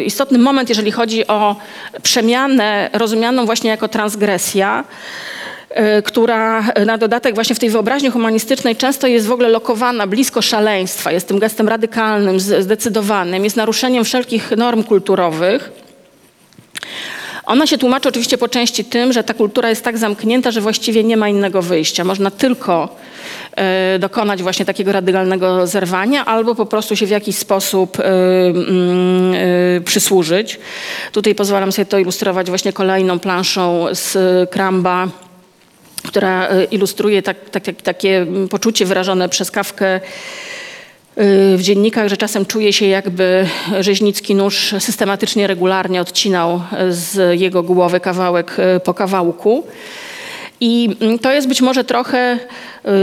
istotny 0.06 0.38
moment, 0.38 0.70
jeżeli 0.70 0.92
chodzi 0.92 1.28
o 1.28 1.56
przemianę 2.04 2.90
rozumianą 2.94 3.46
właśnie 3.46 3.70
jako 3.70 3.88
transgresja 3.88 4.84
która 6.04 6.64
na 6.86 6.98
dodatek 6.98 7.36
właśnie 7.36 7.56
w 7.56 7.60
tej 7.60 7.70
wyobraźni 7.70 8.10
humanistycznej 8.10 8.76
często 8.76 9.08
jest 9.08 9.28
w 9.28 9.32
ogóle 9.32 9.50
lokowana 9.50 10.08
blisko 10.08 10.42
szaleństwa, 10.42 11.12
jest 11.12 11.28
tym 11.28 11.40
gestem 11.40 11.68
radykalnym, 11.68 12.40
zdecydowanym, 12.40 13.44
jest 13.44 13.56
naruszeniem 13.56 14.06
wszelkich 14.06 14.52
norm 14.52 14.84
kulturowych. 14.84 15.87
Ona 17.48 17.68
się 17.68 17.78
tłumaczy 17.78 18.10
oczywiście 18.10 18.38
po 18.38 18.48
części 18.48 18.86
tym, 18.86 19.14
że 19.14 19.24
ta 19.24 19.34
kultura 19.34 19.70
jest 19.70 19.84
tak 19.84 19.98
zamknięta, 19.98 20.52
że 20.52 20.62
właściwie 20.62 21.04
nie 21.04 21.18
ma 21.18 21.30
innego 21.30 21.62
wyjścia. 21.62 22.04
Można 22.04 22.32
tylko 22.32 22.96
y, 23.96 24.00
dokonać 24.00 24.44
właśnie 24.44 24.66
takiego 24.66 24.92
radykalnego 24.92 25.68
zerwania 25.68 26.26
albo 26.26 26.56
po 26.56 26.66
prostu 26.66 26.96
się 26.96 27.06
w 27.06 27.10
jakiś 27.10 27.38
sposób 27.38 28.00
y, 28.00 28.04
y, 29.78 29.82
przysłużyć. 29.82 30.60
Tutaj 31.12 31.36
pozwalam 31.36 31.72
sobie 31.72 31.86
to 31.86 32.00
ilustrować 32.00 32.50
właśnie 32.50 32.74
kolejną 32.74 33.20
planszą 33.20 33.86
z 33.92 34.18
Kramba, 34.50 35.08
która 36.08 36.50
ilustruje 36.72 37.22
tak, 37.22 37.50
tak, 37.50 37.64
tak, 37.64 37.82
takie 37.82 38.26
poczucie 38.50 38.86
wyrażone 38.86 39.30
przez 39.30 39.52
Kawkę 39.52 40.00
w 41.56 41.60
dziennikach, 41.62 42.08
że 42.08 42.18
czasem 42.18 42.46
czuje 42.46 42.74
się 42.74 42.86
jakby 42.86 43.48
rzeźnicki 43.80 44.36
nóż 44.36 44.76
systematycznie, 44.80 45.48
regularnie 45.48 46.02
odcinał 46.02 46.62
z 46.90 47.40
jego 47.40 47.64
głowy 47.64 48.00
kawałek 48.00 48.56
e, 48.58 48.80
po 48.80 48.94
kawałku. 48.94 49.68
I 50.60 50.98
mm, 51.02 51.20
to 51.20 51.32
jest 51.32 51.48
być 51.48 51.62
może 51.62 51.84
trochę 51.84 52.18
e, 52.18 52.40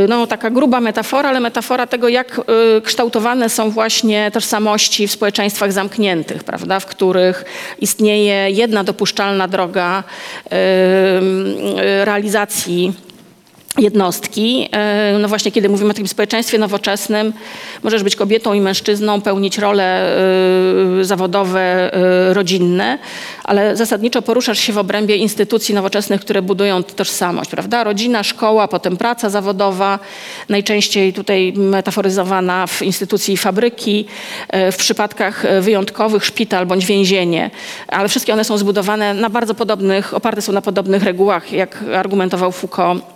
no, 0.09 0.27
taka 0.27 0.51
gruba 0.51 0.81
metafora, 0.81 1.29
ale 1.29 1.41
metafora 1.41 1.87
tego, 1.87 2.09
jak 2.09 2.41
kształtowane 2.85 3.49
są 3.49 3.71
właśnie 3.71 4.31
tożsamości 4.31 5.09
w 5.09 5.13
społeczeństwach 5.13 5.73
zamkniętych, 5.73 6.45
prawda, 6.45 6.81
w 6.81 6.87
których 6.87 7.45
istnieje 7.81 8.51
jedna 8.51 8.85
dopuszczalna 8.85 9.49
droga 9.49 10.05
realizacji 12.05 12.93
jednostki. 13.79 14.69
E, 14.73 15.19
no 15.19 15.29
właśnie, 15.29 15.53
kiedy 15.53 15.69
mówimy 15.69 15.91
o 15.91 15.95
takim 15.95 16.09
społeczeństwie 16.09 16.59
nowoczesnym, 16.59 17.33
możesz 17.83 18.03
być 18.03 18.17
kobietą 18.17 18.53
i 18.53 18.61
mężczyzną, 18.61 19.21
pełnić 19.21 19.59
role 19.59 20.17
e, 21.01 21.05
zawodowe, 21.05 21.95
e, 21.95 22.35
rodzinne, 22.35 22.99
ale 23.45 23.77
zasadniczo 23.77 24.23
poruszasz 24.23 24.59
się 24.59 24.73
w 24.73 24.79
obrębie 24.79 25.17
instytucji 25.17 25.75
nowoczesnych, 25.75 26.21
które 26.21 26.43
budują 26.43 26.83
tożsamość, 26.83 27.51
prawda? 27.51 27.85
Rodzina, 27.85 28.23
szkoła, 28.23 28.69
potem 28.69 28.97
praca 28.97 29.31
zawodowa, 29.31 29.99
najczęściej 30.49 31.13
tutaj 31.13 31.53
metaforyzowana 31.57 32.67
w 32.67 32.83
instytucji 32.83 33.37
fabryki, 33.37 34.07
w 34.73 34.77
przypadkach 34.77 35.45
wyjątkowych 35.61 36.25
szpital 36.25 36.67
bądź 36.67 36.87
więzienie, 36.87 37.51
ale 37.89 38.09
wszystkie 38.09 38.33
one 38.33 38.45
są 38.45 38.59
zbudowane 38.59 39.15
na 39.15 39.31
bardzo 39.31 39.55
podobnych, 39.55 40.15
oparte 40.15 40.43
są 40.43 40.53
na 40.53 40.63
podobnych 40.63 41.03
regułach, 41.03 41.53
jak 41.53 41.85
argumentował 41.95 42.53
Foucault 42.53 43.15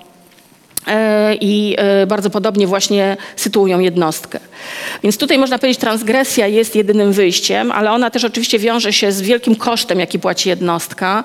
i 1.40 1.74
e, 1.78 2.06
bardzo 2.06 2.30
podobnie 2.30 2.66
właśnie 2.66 3.16
sytuują 3.36 3.78
jednostkę. 3.78 4.40
Więc 5.02 5.18
tutaj 5.18 5.38
można 5.38 5.58
powiedzieć, 5.58 5.80
transgresja 5.80 6.46
jest 6.46 6.76
jedynym 6.76 7.12
wyjściem, 7.12 7.72
ale 7.72 7.92
ona 7.92 8.10
też 8.10 8.24
oczywiście 8.24 8.58
wiąże 8.58 8.92
się 8.92 9.12
z 9.12 9.22
wielkim 9.22 9.56
kosztem, 9.56 10.00
jaki 10.00 10.18
płaci 10.18 10.48
jednostka. 10.48 11.24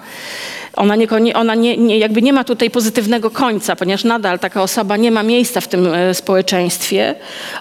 Ona, 0.75 0.95
nie, 0.95 1.33
ona 1.33 1.55
nie, 1.55 1.77
nie, 1.77 1.97
jakby 1.97 2.21
nie 2.21 2.33
ma 2.33 2.43
tutaj 2.43 2.69
pozytywnego 2.69 3.31
końca, 3.31 3.75
ponieważ 3.75 4.03
nadal 4.03 4.39
taka 4.39 4.63
osoba 4.63 4.97
nie 4.97 5.11
ma 5.11 5.23
miejsca 5.23 5.61
w 5.61 5.67
tym 5.67 5.93
e, 5.93 6.13
społeczeństwie. 6.13 7.15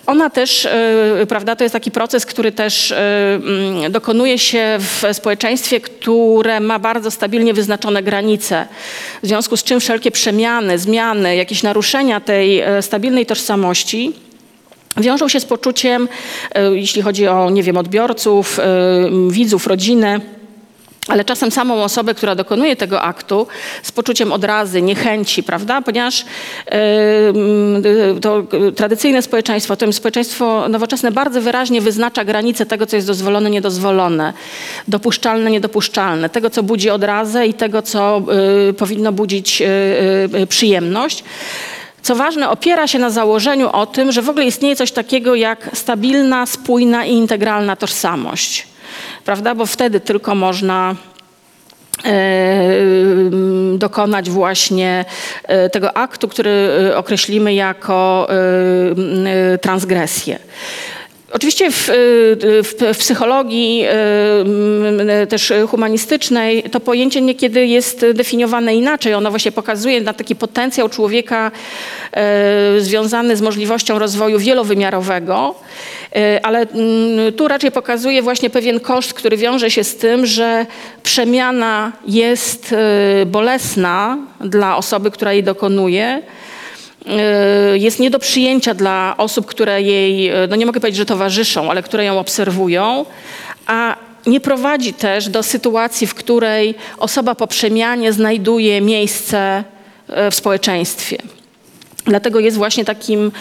Ona 0.07 0.31
też, 0.31 0.67
e, 0.67 1.27
prawda, 1.29 1.57
to 1.57 1.65
jest 1.65 1.73
taki 1.73 1.91
proces, 1.91 2.27
który 2.27 2.53
też 2.53 2.93
e, 2.93 2.97
mm, 3.35 3.93
dokonuje 3.93 4.39
się 4.39 4.79
w 4.79 5.03
społeczeństwie, 5.13 5.81
które 5.81 6.61
ma 6.61 6.79
bardzo 6.79 7.11
stabilnie 7.11 7.55
wyznaczone 7.55 8.03
granice. 8.03 8.67
W 9.23 9.27
związku 9.27 9.57
z 9.57 9.65
czym 9.65 9.81
wszelkie 9.81 10.11
przemiany, 10.11 10.79
zmiany, 10.79 11.37
jakieś 11.37 11.63
naruszenia 11.63 12.21
tej 12.21 12.63
stabilnej 12.81 13.27
tożsamości 13.27 14.13
wiążą 14.97 15.29
się 15.29 15.41
z 15.41 15.45
poczuciem, 15.45 16.09
jeśli 16.73 17.03
chodzi 17.03 17.29
o, 17.29 17.51
nie 17.51 17.63
wiem, 17.63 17.77
odbiorców, 17.77 18.61
widzów, 19.31 19.67
rodzinę, 19.67 20.21
ale 21.09 21.25
czasem 21.25 21.51
samą 21.51 21.83
osobę, 21.83 22.15
która 22.15 22.35
dokonuje 22.35 22.77
tego 22.77 23.03
aktu 23.03 23.47
z 23.83 23.93
poczuciem 23.93 24.33
odrazy, 24.33 24.83
niechęci, 24.83 25.43
prawda? 25.43 25.83
Ponieważ 25.83 26.25
yy, 26.73 28.21
to 28.21 28.43
tradycyjne 28.77 29.23
społeczeństwo, 29.23 29.77
to 29.77 29.93
społeczeństwo 29.93 30.69
nowoczesne 30.69 31.13
bardzo 31.13 31.41
wyraźnie 31.41 31.81
wyznacza 31.81 32.25
granice 32.25 32.67
tego, 32.67 32.87
co 32.87 32.97
jest 32.97 33.09
dozwolone, 33.09 33.51
niedozwolone, 33.51 34.33
dopuszczalne, 34.89 35.51
niedopuszczalne, 35.51 36.29
tego, 36.29 36.51
co 36.51 36.63
budzi 36.63 36.91
odrazę 36.91 37.47
i 37.47 37.55
tego, 37.55 37.83
co 37.83 38.23
yy, 38.67 38.73
powinno 38.73 39.13
budzić 39.13 39.61
yy, 39.61 40.47
przyjemność. 40.47 41.25
Co 42.03 42.15
ważne, 42.15 42.51
opiera 42.51 42.87
się 42.87 42.99
na 42.99 43.11
założeniu 43.11 43.71
o 43.73 43.87
tym, 43.87 44.13
że 44.13 44.23
w 44.23 44.29
ogóle 44.29 44.45
istnieje 44.45 44.77
coś 44.77 44.93
takiego 44.93 45.35
jak 45.35 45.71
stabilna, 45.75 46.47
spójna 46.47 47.05
i 47.05 47.13
integralna 47.13 47.77
tożsamość 47.77 48.72
prawda? 49.25 49.55
Bo 49.55 49.67
wtedy 49.67 50.01
tylko 50.01 50.35
można 50.35 50.95
dokonać 53.75 54.31
właśnie 54.31 55.05
tego 55.73 55.97
aktu, 55.97 56.29
który 56.29 56.71
określimy 56.97 57.55
jako 57.55 58.29
transgresję. 59.61 60.39
Oczywiście 61.33 61.71
w, 61.71 61.91
w, 62.63 62.95
w, 62.95 62.99
psychologii 62.99 63.85
też 65.29 65.53
humanistycznej 65.69 66.63
to 66.63 66.81
pojęcie 66.81 67.21
niekiedy 67.21 67.67
jest 67.67 68.07
definiowane 68.15 68.75
inaczej. 68.75 69.15
Ono 69.15 69.31
właśnie 69.31 69.53
pokazuje 69.53 70.01
na 70.01 70.13
taki 70.13 70.37
potencjał 70.37 70.89
człowieka 70.89 71.51
związany 72.79 73.37
z 73.37 73.43
możliwością 73.43 73.99
rozwoju 73.99 74.39
wielowymiarowego, 74.39 75.55
ale 76.43 76.67
tu 77.37 77.49
raczej 77.49 77.71
pokazuje 77.71 78.23
właśnie 78.23 78.51
pewien 78.51 78.81
koszt, 78.81 79.15
który 79.15 79.37
wiąże 79.37 79.71
się 79.71 79.85
z 79.85 79.97
tym, 79.97 80.27
że 80.27 80.67
przemiana 81.03 81.93
jest 82.07 82.75
bolesna 83.27 84.19
dla 84.41 84.77
osoby, 84.77 85.11
która 85.11 85.33
jej 85.33 85.43
dokonuje 85.43 86.23
Y, 86.23 86.52
jest 87.75 88.01
nie 88.01 88.11
do 88.11 88.19
przyjęcia 88.19 88.75
dla 88.75 89.15
osób, 89.19 89.47
które 89.47 89.83
jej, 89.83 90.35
y, 90.45 90.49
no 90.49 90.57
nie 90.57 90.67
mogę 90.67 90.81
powiedzieć, 90.81 90.99
że 90.99 91.07
towarzyszą, 91.07 91.71
ale 91.71 91.83
które 91.83 92.05
ją 92.05 92.19
obserwują, 92.19 93.07
a 93.67 93.97
nie 94.27 94.41
prowadzi 94.41 94.95
też 94.95 95.29
do 95.29 95.43
sytuacji, 95.43 96.07
w 96.07 96.15
której 96.15 96.75
osoba 96.99 97.35
po 97.35 97.47
przemianie 97.47 98.13
znajduje 98.13 98.81
miejsce 98.81 99.65
y, 100.11 100.31
w 100.31 100.35
społeczeństwie. 100.35 101.19
Dlatego 102.05 102.41
jest 102.41 102.57
właśnie 102.57 102.85
takim, 102.85 103.33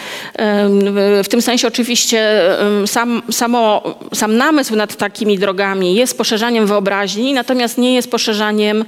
w 1.24 1.26
tym 1.30 1.42
sensie 1.42 1.68
oczywiście 1.68 2.42
sam, 2.86 3.22
samo, 3.30 3.82
sam 4.14 4.36
namysł 4.36 4.76
nad 4.76 4.96
takimi 4.96 5.38
drogami 5.38 5.94
jest 5.94 6.18
poszerzaniem 6.18 6.66
wyobraźni, 6.66 7.32
natomiast 7.32 7.78
nie 7.78 7.94
jest 7.94 8.10
poszerzaniem 8.10 8.84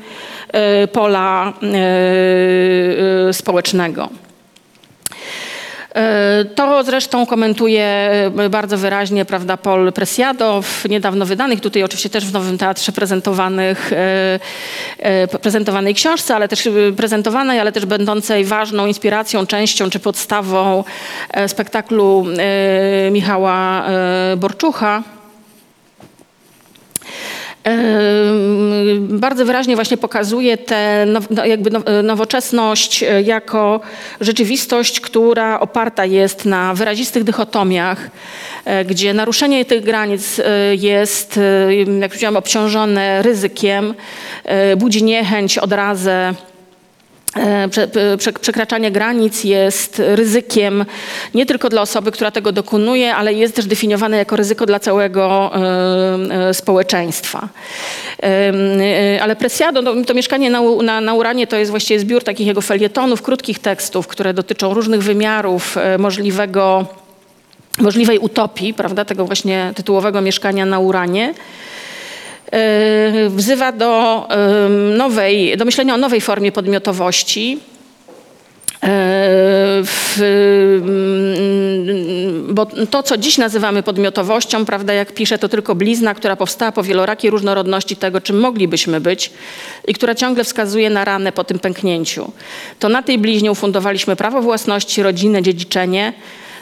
pola 0.92 1.52
społecznego. 3.32 4.08
E, 5.94 6.44
to 6.54 6.85
zresztą 6.85 7.26
komentuje 7.26 7.85
e, 8.38 8.48
bardzo 8.50 8.78
wyraźnie 8.78 9.24
prawda, 9.24 9.57
Paul 9.57 9.92
Presiado 9.92 10.62
w 10.62 10.85
niedawno 10.88 11.26
wydanych, 11.26 11.61
tutaj 11.61 11.83
oczywiście 11.83 12.11
też 12.11 12.26
w 12.26 12.33
Nowym 12.33 12.59
Teatrze 12.59 12.92
prezentowanych, 12.92 13.92
e, 13.92 15.28
prezentowanej 15.42 15.94
książce, 15.94 16.35
ale 16.35 16.48
też 16.48 16.68
prezentowanej, 16.96 17.61
ale 17.61 17.72
też 17.72 17.87
będącej 17.87 18.44
ważną 18.44 18.87
inspiracją, 18.87 19.46
częścią 19.46 19.90
czy 19.90 20.00
podstawą 20.00 20.85
spektaklu 21.46 22.26
Michała 23.11 23.85
Borczucha 24.37 25.02
bardzo 28.98 29.44
wyraźnie 29.44 29.74
właśnie 29.74 29.96
pokazuje 29.96 30.57
tę 30.57 31.07
no, 31.07 31.44
jakby 31.44 31.70
nowoczesność 32.03 33.03
e, 33.03 33.22
jako 33.22 33.81
rzeczywistość, 34.20 35.00
która 35.00 35.61
oparta 35.61 36.05
jest 36.05 36.44
na 36.44 36.74
wyrazistych 36.74 37.24
dychotomiach, 37.24 38.11
e, 38.64 38.85
gdzie 38.85 39.14
naruszenie 39.14 39.64
tych 39.64 39.85
granic 39.85 40.38
e, 40.38 40.74
jest, 40.74 41.40
jak 42.00 42.11
powiedziałam, 42.11 42.37
obciążone 42.37 43.22
ryzykiem, 43.22 43.94
budzi 44.77 45.05
niechęć, 45.05 45.59
odrazę 45.59 46.35
E, 46.35 46.53
przekraczanie 48.40 48.90
granic 48.90 49.44
jest 49.44 50.02
ryzykiem 50.04 50.84
nie 51.34 51.46
tylko 51.46 51.68
dla 51.68 51.82
osoby, 51.82 52.12
która 52.12 52.30
tego 52.30 52.52
dokonuje, 52.52 53.14
ale 53.14 53.32
jest 53.32 53.56
też 53.56 53.66
definiowane 53.66 54.16
jako 54.16 54.36
ryzyko 54.36 54.66
dla 54.66 54.80
całego 54.80 55.52
e, 55.54 56.48
e, 56.48 56.54
społeczeństwa. 56.54 57.48
Ale 59.22 59.36
Presiado, 59.36 60.04
to 60.04 60.14
mieszkanie 60.14 60.50
na, 60.50 60.60
na, 60.82 61.00
na 61.00 61.14
Uranie 61.14 61.46
to 61.46 61.56
jest 61.56 61.70
właściwie 61.70 62.00
zbiór 62.00 62.24
takich 62.24 62.46
jego 62.46 62.60
felietonów, 62.60 63.22
krótkich 63.22 63.58
tekstów, 63.58 64.06
które 64.06 64.34
dotyczą 64.34 64.74
różnych 64.74 65.02
wymiarów 65.02 65.76
możliwego, 65.98 66.86
możliwej 67.78 68.18
utopii, 68.18 68.74
prawda, 68.74 69.04
tego 69.04 69.24
właśnie 69.24 69.72
tytułowego 69.76 70.20
mieszkania 70.20 70.66
na 70.66 70.78
Uranie. 70.78 71.34
E, 72.54 73.28
wzywa 73.28 73.72
do 73.72 74.26
nowej, 74.96 75.56
do 75.56 75.64
myślenia 75.64 75.94
o 75.94 75.96
nowej 75.96 76.20
formie 76.20 76.52
podmiotowości. 76.52 77.58
E, 78.82 78.88
w, 79.82 80.18
bo 82.48 82.66
to, 82.66 83.02
co 83.02 83.16
dziś 83.16 83.38
nazywamy 83.38 83.82
podmiotowością, 83.82 84.64
prawda, 84.64 84.92
jak 84.92 85.12
pisze, 85.12 85.38
to 85.38 85.48
tylko 85.48 85.74
blizna, 85.74 86.14
która 86.14 86.36
powstała 86.36 86.72
po 86.72 86.82
wielorakiej 86.82 87.30
różnorodności 87.30 87.96
tego, 87.96 88.20
czym 88.20 88.40
moglibyśmy 88.40 89.00
być 89.00 89.30
i 89.88 89.94
która 89.94 90.14
ciągle 90.14 90.44
wskazuje 90.44 90.90
na 90.90 91.04
ranę 91.04 91.32
po 91.32 91.44
tym 91.44 91.58
pęknięciu. 91.58 92.32
To 92.78 92.88
na 92.88 93.02
tej 93.02 93.18
bliźnie 93.18 93.52
ufundowaliśmy 93.52 94.16
prawo 94.16 94.42
własności, 94.42 95.02
rodzinę, 95.02 95.42
dziedziczenie, 95.42 96.12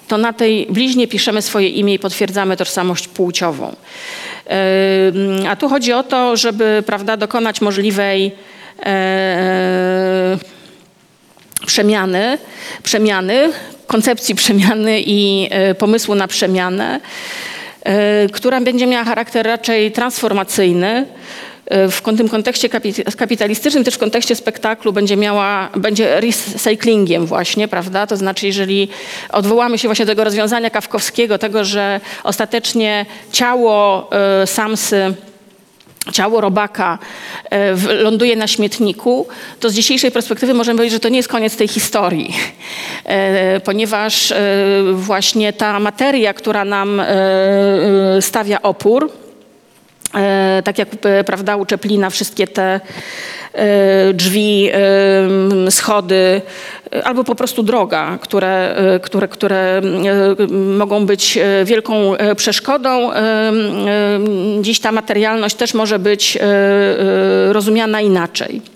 to 0.08 0.18
na 0.18 0.32
tej 0.32 0.66
bliźnie 0.70 1.08
piszemy 1.08 1.42
swoje 1.42 1.68
imię 1.68 1.94
i 1.94 1.98
potwierdzamy 1.98 2.56
tożsamość 2.56 3.08
płciową. 3.08 3.76
A 5.48 5.56
tu 5.56 5.68
chodzi 5.68 5.92
o 5.92 6.02
to, 6.02 6.36
żeby 6.36 6.82
prawda, 6.86 7.16
dokonać 7.16 7.60
możliwej 7.60 8.32
e, 8.86 10.38
przemiany, 11.66 12.38
przemiany, 12.82 13.52
koncepcji 13.86 14.34
przemiany 14.34 15.00
i 15.00 15.48
e, 15.50 15.74
pomysłu 15.74 16.14
na 16.14 16.28
przemianę, 16.28 17.00
e, 17.82 18.26
która 18.32 18.60
będzie 18.60 18.86
miała 18.86 19.04
charakter 19.04 19.46
raczej 19.46 19.92
transformacyjny, 19.92 21.06
w 21.90 22.16
tym 22.16 22.28
kontekście 22.28 22.68
kapitalistycznym, 23.16 23.84
też 23.84 23.94
w 23.94 23.98
kontekście 23.98 24.36
spektaklu 24.36 24.92
będzie 24.92 25.16
miała, 25.16 25.70
będzie 25.76 26.20
recyklingiem 26.20 27.26
właśnie, 27.26 27.68
prawda? 27.68 28.06
To 28.06 28.16
znaczy, 28.16 28.46
jeżeli 28.46 28.88
odwołamy 29.30 29.78
się 29.78 29.88
właśnie 29.88 30.06
do 30.06 30.12
tego 30.12 30.24
rozwiązania 30.24 30.70
kawkowskiego, 30.70 31.38
tego, 31.38 31.64
że 31.64 32.00
ostatecznie 32.24 33.06
ciało 33.32 34.10
y, 34.42 34.46
Samsy 34.46 35.14
ciało 36.12 36.40
robaka 36.40 36.98
y, 37.90 37.94
ląduje 37.94 38.36
na 38.36 38.46
śmietniku, 38.46 39.26
to 39.60 39.70
z 39.70 39.74
dzisiejszej 39.74 40.10
perspektywy 40.10 40.54
możemy 40.54 40.76
powiedzieć, 40.76 40.92
że 40.92 41.00
to 41.00 41.08
nie 41.08 41.16
jest 41.16 41.28
koniec 41.28 41.56
tej 41.56 41.68
historii, 41.68 42.34
y, 43.56 43.60
ponieważ 43.60 44.32
właśnie 44.92 45.52
ta 45.52 45.80
materia, 45.80 46.34
która 46.34 46.64
nam 46.64 47.02
stawia 48.20 48.62
opór, 48.62 49.10
E, 49.12 49.21
tak 50.64 50.78
jak 50.78 50.88
e, 51.04 51.24
prawda, 51.24 51.56
u 51.56 51.66
Czeplina 51.66 52.10
wszystkie 52.10 52.46
te 52.46 52.80
e, 53.52 54.14
drzwi, 54.14 54.70
schody 55.70 56.42
albo 57.04 57.24
po 57.24 57.34
prostu 57.34 57.62
droga, 57.62 58.18
które, 58.20 58.76
które, 59.02 59.28
które 59.28 59.80
mogą 60.78 61.06
być 61.06 61.38
wielką 61.64 62.12
przeszkodą. 62.36 63.10
Dziś 64.60 64.80
ta 64.80 64.92
materialność 64.92 65.56
też 65.56 65.74
może 65.74 65.98
być 65.98 66.38
rozumiana 67.52 68.00
inaczej. 68.00 68.71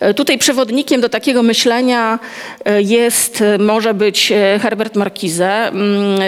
E, 0.00 0.14
tutaj 0.14 0.38
przewodnikiem 0.38 1.00
do 1.00 1.08
takiego 1.08 1.42
myślenia 1.42 2.18
e, 2.64 2.82
jest, 2.82 3.40
e, 3.40 3.58
może 3.58 3.94
być 3.94 4.32
Herbert 4.60 4.96
Markize, 4.96 5.68
mm, 5.68 6.20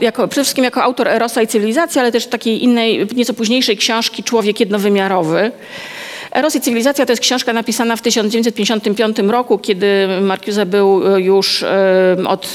jako, 0.00 0.28
przede 0.28 0.44
wszystkim 0.44 0.64
jako 0.64 0.82
autor 0.82 1.08
Erosa 1.08 1.42
i 1.42 1.46
cywilizacji, 1.46 2.00
ale 2.00 2.12
też 2.12 2.26
takiej 2.26 2.64
innej, 2.64 3.06
nieco 3.16 3.34
późniejszej 3.34 3.76
książki 3.76 4.24
Człowiek 4.24 4.60
jednowymiarowy. 4.60 5.52
Eros 6.32 6.56
i 6.56 6.60
cywilizacja 6.60 7.06
to 7.06 7.12
jest 7.12 7.22
książka 7.22 7.52
napisana 7.52 7.96
w 7.96 8.02
1955 8.02 9.18
roku, 9.18 9.58
kiedy 9.58 10.08
Marcuse 10.20 10.66
był 10.66 11.18
już 11.18 11.64
od 12.28 12.54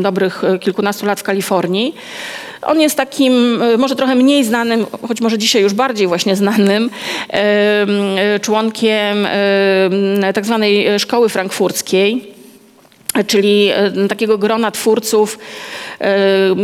dobrych 0.00 0.42
kilkunastu 0.60 1.06
lat 1.06 1.20
w 1.20 1.22
Kalifornii. 1.22 1.94
On 2.62 2.80
jest 2.80 2.96
takim, 2.96 3.62
e, 3.62 3.76
może 3.76 3.96
trochę 3.96 4.14
mniej 4.14 4.44
znanym, 4.44 4.86
choć 5.08 5.20
może 5.20 5.38
dzisiaj 5.38 5.62
już 5.62 5.74
bardziej 5.74 6.06
właśnie 6.06 6.36
znanym, 6.36 6.90
e, 7.30 8.40
członkiem 8.40 9.28
tak 10.34 10.44
zwanej 10.44 11.00
szkoły 11.00 11.28
frankfurckiej 11.28 12.38
czyli 13.26 13.68
e, 13.68 14.08
takiego 14.08 14.38
grona 14.38 14.70
twórców, 14.70 15.38
e, 16.00 16.04
e, 16.04 16.54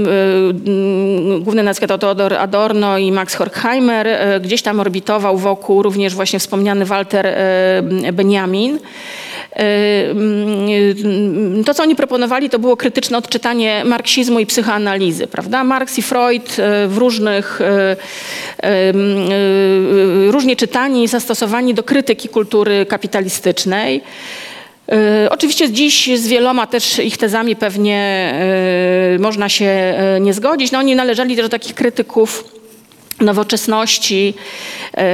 główny 1.40 1.62
nazwisko 1.62 1.86
to 1.86 1.98
Theodor 1.98 2.34
Adorno 2.34 2.98
i 2.98 3.12
Max 3.12 3.34
Horkheimer, 3.34 4.06
e, 4.08 4.40
gdzieś 4.40 4.62
tam 4.62 4.80
orbitował 4.80 5.38
wokół 5.38 5.82
również 5.82 6.14
właśnie 6.14 6.38
wspomniany 6.38 6.84
Walter 6.84 7.26
e, 7.26 8.12
Benjamin. 8.12 8.78
E, 9.56 10.10
mm, 10.10 11.64
To, 11.64 11.74
co 11.74 11.82
oni 11.82 11.96
proponowali, 11.96 12.50
to 12.50 12.58
było 12.58 12.76
krytyczne 12.76 13.18
odczytanie 13.18 13.82
marksizmu 13.84 14.40
i 14.40 14.46
psychoanalizy, 14.46 15.26
prawda? 15.26 15.64
Marx 15.64 15.98
i 15.98 16.02
Freud 16.02 16.56
e, 16.58 16.88
w 16.88 16.98
różnych, 16.98 17.60
e, 17.60 17.96
różnie 20.30 20.56
czytani 20.56 21.04
i 21.04 21.08
zastosowani 21.08 21.74
do 21.74 21.82
krytyki 21.82 22.28
kultury 22.28 22.86
kapitalistycznej. 22.86 24.02
Oczywiście 25.30 25.70
dziś 25.70 26.18
z 26.18 26.28
wieloma 26.28 26.66
też 26.66 26.98
ich 26.98 27.16
tezami 27.16 27.56
pewnie 27.56 28.34
można 29.18 29.48
się 29.48 29.94
nie 30.20 30.34
zgodzić. 30.34 30.72
No, 30.72 30.78
oni 30.78 30.96
należeli 30.96 31.36
też 31.36 31.44
do 31.44 31.48
takich 31.48 31.74
krytyków 31.74 32.44
nowoczesności, 33.20 34.34
e, 34.96 35.04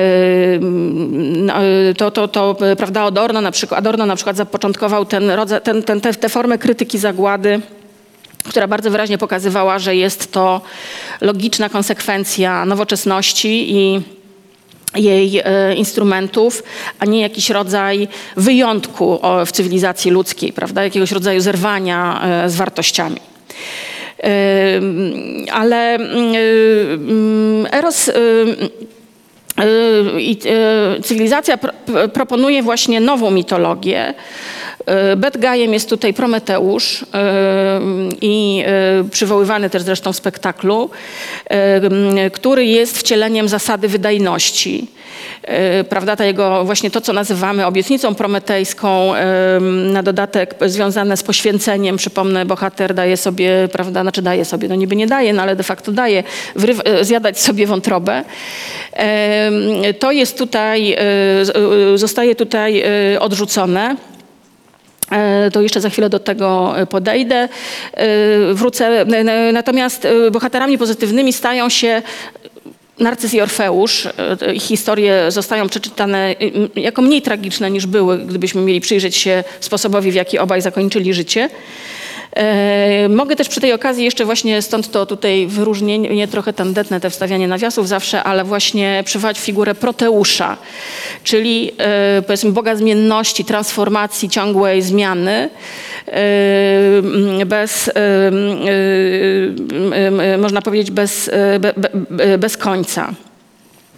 no, 1.20 1.54
e, 1.54 1.94
to, 1.94 2.10
to, 2.10 2.28
to 2.28 2.56
e, 2.60 2.76
prawda, 2.76 3.02
Adorno 3.02 3.40
na 3.40 3.50
przykład, 3.50 3.78
Adorno 3.78 4.06
na 4.06 4.16
przykład 4.16 4.36
zapoczątkował 4.36 5.04
ten 5.04 5.30
rodzaj, 5.30 5.60
ten, 5.60 5.82
ten, 5.82 6.00
te, 6.00 6.14
tę 6.14 6.28
formę 6.28 6.58
krytyki 6.58 6.98
zagłady, 6.98 7.60
która 8.48 8.68
bardzo 8.68 8.90
wyraźnie 8.90 9.18
pokazywała, 9.18 9.78
że 9.78 9.96
jest 9.96 10.32
to 10.32 10.60
logiczna 11.20 11.68
konsekwencja 11.68 12.64
nowoczesności 12.64 13.76
i 13.76 14.02
jej 14.96 15.42
instrumentów, 15.76 16.62
a 16.98 17.04
nie 17.04 17.20
jakiś 17.20 17.50
rodzaj 17.50 18.08
wyjątku 18.36 19.20
w 19.46 19.52
cywilizacji 19.52 20.10
ludzkiej, 20.10 20.52
prawda? 20.52 20.84
jakiegoś 20.84 21.12
rodzaju 21.12 21.40
zerwania 21.40 22.22
z 22.46 22.56
wartościami. 22.56 23.20
Ale 25.52 25.98
Eros 27.72 28.10
i 30.18 30.38
y, 30.98 31.02
cywilizacja 31.02 31.58
proponuje 32.12 32.62
właśnie 32.62 33.00
nową 33.00 33.30
mitologię. 33.30 34.14
Y, 34.80 35.16
Bad 35.16 35.36
jest 35.54 35.88
tutaj 35.88 36.14
Prometeusz 36.14 37.02
y, 37.02 37.06
i 38.20 38.64
y, 39.06 39.08
przywoływany 39.08 39.70
też 39.70 39.82
zresztą 39.82 40.12
w 40.12 40.16
spektaklu, 40.16 40.90
który 42.32 42.66
jest 42.66 42.98
wcieleniem 42.98 43.48
zasady 43.48 43.88
wydajności. 43.88 44.86
Prawda, 45.88 46.16
ta 46.16 46.24
jego 46.24 46.64
właśnie 46.64 46.90
to, 46.90 47.00
co 47.00 47.12
nazywamy 47.12 47.66
obietnicą 47.66 48.14
prometejską, 48.14 49.12
na 49.92 50.02
dodatek 50.02 50.54
związane 50.66 51.16
z 51.16 51.22
poświęceniem, 51.22 51.96
przypomnę, 51.96 52.46
bohater 52.46 52.94
daje 52.94 53.16
sobie, 53.16 53.68
prawda, 53.72 54.02
znaczy 54.02 54.22
daje 54.22 54.44
sobie, 54.44 54.68
no 54.68 54.74
niby 54.74 54.96
nie 54.96 55.06
daje, 55.06 55.32
no 55.32 55.42
ale 55.42 55.56
de 55.56 55.62
facto 55.62 55.92
daje, 55.92 56.22
zjadać 57.00 57.40
sobie 57.40 57.66
wątrobę. 57.66 58.24
To 59.98 60.12
jest 60.12 60.38
tutaj, 60.38 60.96
zostaje 61.94 62.34
tutaj 62.34 62.84
odrzucone. 63.18 63.96
E, 65.10 65.50
To 65.50 65.62
jeszcze 65.62 65.80
za 65.80 65.90
chwilę 65.90 66.10
do 66.10 66.18
tego 66.18 66.78
e, 66.78 66.86
podejdę. 66.86 67.36
E, 67.94 68.08
Wrócę. 68.54 69.06
Natomiast 69.52 70.08
bohaterami 70.32 70.78
pozytywnymi 70.78 71.32
stają 71.32 71.68
się 71.68 72.02
Narcyz 72.98 73.34
i 73.34 73.40
Orfeusz. 73.40 74.08
Ich 74.54 74.62
historie 74.62 75.30
zostają 75.30 75.68
przeczytane 75.68 76.34
jako 76.76 77.02
mniej 77.02 77.22
tragiczne 77.22 77.70
niż 77.70 77.86
były, 77.86 78.18
gdybyśmy 78.18 78.62
mieli 78.62 78.80
przyjrzeć 78.80 79.16
się 79.16 79.44
sposobowi, 79.60 80.12
w 80.12 80.14
jaki 80.14 80.38
obaj 80.38 80.62
zakończyli 80.62 81.14
życie. 81.14 81.48
E, 82.36 83.08
Mogę 83.08 83.36
też 83.36 83.48
przy 83.48 83.60
tej 83.60 83.72
okazji 83.72 84.04
jeszcze 84.04 84.24
właśnie 84.24 84.62
stąd 84.62 84.90
to 84.90 85.06
tutaj 85.06 85.46
wyróżnienie, 85.46 86.28
trochę 86.28 86.52
tandetne 86.52 87.00
te 87.00 87.10
wstawianie 87.10 87.48
nawiasów 87.48 87.88
zawsze, 87.88 88.22
ale 88.22 88.44
właśnie 88.44 89.02
przywołać 89.06 89.40
figurę 89.40 89.74
Proteusza, 89.74 90.56
czyli 91.24 91.70
e, 91.78 92.22
powiedzmy 92.22 92.52
Boga 92.52 92.76
zmienności, 92.76 93.44
transformacji, 93.44 94.28
ciągłej 94.28 94.82
zmiany, 94.82 95.50
e, 96.06 97.46
bez, 97.46 97.90
można 100.38 100.62
powiedzieć, 100.62 100.90
bez, 100.90 101.30
be, 101.60 101.74
be, 102.10 102.38
bez 102.38 102.56
końca. 102.56 103.12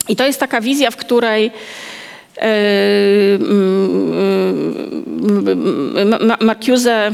I 0.09 0.17
to 0.17 0.27
jest 0.27 0.41
taka 0.41 0.61
wizja, 0.61 0.91
w 0.91 0.97
której 0.97 1.51
Marcuse 6.41 7.13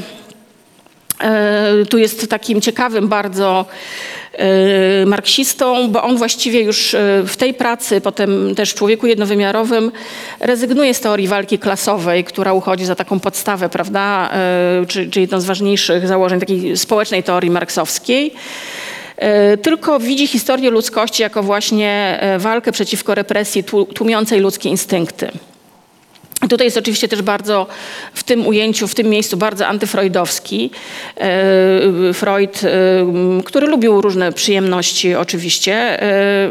tu 1.90 1.98
jest 1.98 2.30
takim 2.30 2.60
ciekawym 2.60 3.08
bardzo 3.08 3.66
e, 4.32 5.06
marksistą, 5.06 5.88
bo 5.90 6.02
on 6.02 6.16
właściwie 6.16 6.60
już 6.60 6.94
e, 6.94 7.22
w 7.26 7.36
tej 7.36 7.54
pracy, 7.54 8.00
potem 8.00 8.54
też 8.54 8.70
w 8.70 8.74
Człowieku 8.74 9.06
Jednowymiarowym, 9.06 9.92
rezygnuje 10.40 10.94
z 10.94 11.00
teorii 11.00 11.28
walki 11.28 11.58
klasowej, 11.58 12.24
która 12.24 12.52
uchodzi 12.52 12.84
za 12.84 12.94
taką 12.94 13.20
podstawę, 13.20 13.68
prawda, 13.68 14.30
e, 14.32 14.86
czy- 14.86 15.10
czyli 15.10 15.20
jedną 15.24 15.40
z 15.40 15.44
ważniejszych 15.44 16.06
założeń 16.08 16.40
takiej 16.40 16.76
społecznej 16.76 17.22
teorii 17.22 17.50
marksowskiej. 17.50 18.34
E, 19.16 19.56
Tylko 19.56 20.00
widzi 20.00 20.26
historię 20.26 20.70
ludzkości 20.70 21.22
jako 21.22 21.42
właśnie 21.42 22.18
e, 22.20 22.38
walkę 22.38 22.72
przeciwko 22.72 23.14
represji 23.14 23.64
tłu- 23.64 23.92
tłumiącej 23.92 24.40
ludzkie 24.40 24.68
instynkty. 24.68 25.28
Tutaj 26.38 26.66
jest 26.66 26.76
oczywiście 26.76 27.08
też 27.08 27.22
bardzo 27.22 27.66
w 28.14 28.22
tym 28.22 28.46
ujęciu, 28.46 28.88
w 28.88 28.94
tym 28.94 29.06
miejscu 29.06 29.36
bardzo 29.36 29.66
antyfreudowski. 29.66 30.70
E, 31.16 32.12
Freud, 32.14 32.64
e, 32.64 33.42
który 33.44 33.66
lubił 33.66 34.00
różne 34.00 34.32
przyjemności 34.32 35.14
oczywiście, 35.14 36.02
e, 36.02 36.50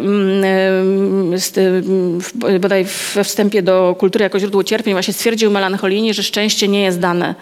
bodaj 2.60 2.86
we 3.16 3.24
wstępie 3.24 3.62
do 3.62 3.96
kultury 4.00 4.24
jako 4.24 4.40
źródło 4.40 4.64
cierpień 4.64 4.94
właśnie 4.94 5.14
stwierdził 5.14 5.52
melancholijnie, 5.52 6.14
że 6.14 6.24
szczęście 6.24 6.68
nie 6.68 6.84
jest 6.84 7.00
dane 7.00 7.36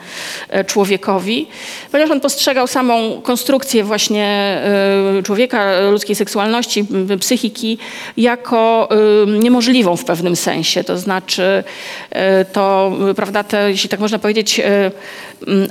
człowiekowi, 0.68 1.48
ponieważ 1.91 2.12
on 2.12 2.22
postrzegał 2.22 2.68
samą 2.68 3.22
konstrukcję 3.22 3.84
właśnie 3.84 4.58
człowieka, 5.24 5.82
ludzkiej 5.91 6.16
seksualności, 6.16 6.86
psychiki 7.20 7.78
jako 8.18 8.89
niemożliwą 9.28 9.96
w 9.98 10.06
pewnym 10.06 10.36
sensie. 10.36 10.84
To 10.84 10.98
znaczy 10.98 11.64
to, 12.53 12.91
prawda, 13.15 13.43
te, 13.43 13.71
jeśli 13.71 13.89
tak 13.89 13.99
można 13.99 14.19
powiedzieć, 14.19 14.59
e, 14.59 14.91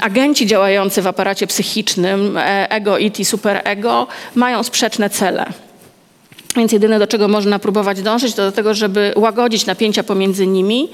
agenci 0.00 0.46
działający 0.46 1.02
w 1.02 1.06
aparacie 1.06 1.46
psychicznym, 1.46 2.36
e, 2.36 2.70
ego, 2.70 2.98
it 2.98 3.20
i 3.20 3.24
superego, 3.24 4.06
mają 4.34 4.62
sprzeczne 4.62 5.10
cele. 5.10 5.46
Więc 6.56 6.72
jedyne, 6.72 6.98
do 6.98 7.06
czego 7.06 7.28
można 7.28 7.58
próbować 7.58 8.02
dążyć, 8.02 8.34
to 8.34 8.42
do 8.42 8.52
tego, 8.52 8.74
żeby 8.74 9.12
łagodzić 9.16 9.66
napięcia 9.66 10.02
pomiędzy 10.02 10.46
nimi. 10.46 10.88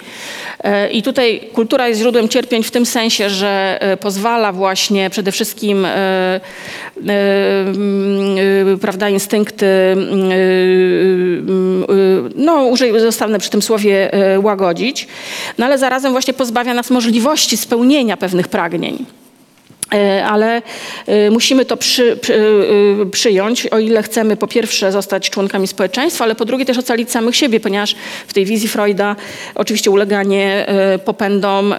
E, 0.65 0.91
I 0.91 1.03
tutaj 1.03 1.41
kultura 1.53 1.89
jest 1.89 2.01
źródłem 2.01 2.29
cierpień 2.29 2.63
w 2.63 2.71
tym 2.71 2.87
sensie, 2.87 3.31
że 3.31 3.79
e, 3.81 3.97
pozwala 3.97 4.53
właśnie 4.53 5.11
przede 5.11 5.33
wszystkim 5.33 5.85
e, 5.85 6.41
mm, 6.97 8.79
prawda, 8.79 9.09
instynkty, 9.09 9.67
mm, 9.67 10.33
mm, 11.49 12.33
no 12.37 12.65
użyj, 12.65 13.01
zostanę 13.01 13.39
przy 13.39 13.51
tym 13.51 13.63
słowie 13.63 14.11
łagodzić, 14.43 15.09
no 15.59 15.67
ale 15.67 15.79
zarazem 15.79 16.13
właśnie 16.13 16.35
pozbawia 16.35 16.75
nas 16.75 16.91
możliwości 16.91 17.57
spełnienia 17.57 18.17
pewnych 18.17 18.49
pragnień. 18.49 19.20
E, 19.95 20.25
ale 20.25 20.63
e, 21.07 21.31
musimy 21.31 21.65
to 21.65 21.77
przy, 21.77 22.17
przy, 22.17 22.35
e, 23.03 23.07
przyjąć, 23.07 23.67
o 23.67 23.79
ile 23.79 24.03
chcemy 24.03 24.37
po 24.37 24.47
pierwsze 24.47 24.93
zostać 24.93 25.31
członkami 25.31 25.67
społeczeństwa, 25.67 26.25
ale 26.25 26.35
po 26.35 26.45
drugie 26.45 26.65
też 26.65 26.79
ocalić 26.79 27.11
samych 27.11 27.37
siebie, 27.37 27.61
ponieważ 27.61 27.95
w 28.27 28.33
tej 28.33 28.45
wizji 28.45 28.69
Freuda 28.69 29.17
oczywiście 29.55 29.91
uleganie 29.91 30.67
popędom 31.05 31.75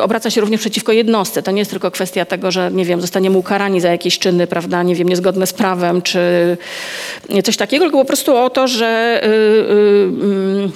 obraca 0.00 0.30
się 0.30 0.40
również 0.40 0.60
przeciwko 0.60 0.92
jednostce. 0.92 1.42
To 1.42 1.50
nie 1.50 1.58
jest 1.58 1.70
tylko 1.70 1.90
kwestia 1.90 2.24
tego, 2.24 2.50
że 2.50 2.70
nie 2.72 2.84
wiem, 2.84 3.00
zostaniemy 3.00 3.38
ukarani 3.38 3.80
za 3.80 3.88
jakieś 3.88 4.18
czyny, 4.18 4.46
prawda, 4.46 4.82
nie 4.82 4.94
wiem, 4.94 5.08
niezgodne 5.08 5.46
z 5.46 5.52
prawem, 5.52 6.02
czy 6.02 6.20
coś 7.44 7.56
takiego, 7.56 7.84
tylko 7.84 7.98
po 7.98 8.04
prostu 8.04 8.36
o 8.36 8.50
to, 8.50 8.68
że 8.68 8.86
e, 8.86 9.26
mm, 10.12 10.72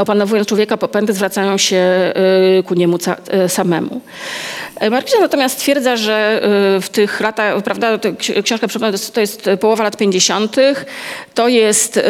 opanowując 0.00 0.48
człowieka 0.48 0.76
popędy 0.76 1.12
zwracają 1.12 1.58
się 1.58 2.12
y, 2.58 2.62
ku 2.62 2.74
niemu 2.74 2.98
y, 3.44 3.48
samemu. 3.48 4.00
E, 4.80 4.90
Marquez 4.90 5.20
natomiast 5.20 5.54
stwierdza, 5.54 5.96
że 5.96 6.42
y, 6.76 6.80
w 6.80 6.88
tych 6.88 7.20
latach, 7.20 7.62
prawda, 7.62 7.98
książka 8.44 8.66
to 9.14 9.20
jest- 9.20 9.48
połowa 9.60 9.84
lat 9.84 9.96
50., 9.96 10.56
to 11.34 11.48
jest 11.48 11.96
y, 11.96 12.02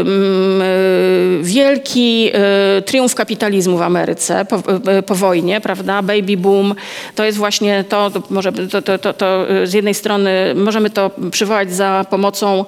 mm, 0.00 0.62
y, 0.62 1.38
wielki 1.42 2.30
y, 2.78 2.82
triumf 2.82 3.14
kapitalizmu 3.14 3.78
w 3.78 3.82
Ameryce 3.82 4.44
po, 4.44 4.56
y, 4.98 5.02
po 5.02 5.14
wojnie, 5.14 5.60
prawda, 5.60 6.02
baby 6.02 6.36
boom, 6.36 6.74
to 7.14 7.24
jest 7.24 7.38
właśnie 7.38 7.84
to, 7.88 8.10
to, 8.10 8.22
może, 8.30 8.52
to, 8.82 8.98
to, 8.98 9.12
to, 9.14 9.50
y, 9.50 9.66
z 9.66 9.72
jednej 9.72 9.94
strony 9.94 10.54
możemy 10.54 10.90
to 10.90 11.10
przywołać 11.30 11.72
za 11.72 12.06
pomocą 12.10 12.64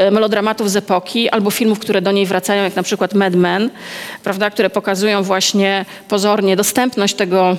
y, 0.00 0.10
melodramatów 0.10 0.70
z 0.70 0.76
epoki 0.76 1.28
albo 1.30 1.50
filmów, 1.50 1.78
które 1.78 2.02
do 2.02 2.12
niej 2.12 2.26
wracają, 2.26 2.64
jak 2.64 2.76
na 2.76 2.82
przykład 2.82 3.14
Mad 3.14 3.34
Men, 3.34 3.70
prawda, 4.24 4.50
które 4.50 4.70
pokazują 4.70 5.22
właśnie 5.22 5.84
pozornie 6.08 6.56
dostępność 6.56 7.14
tego 7.14 7.56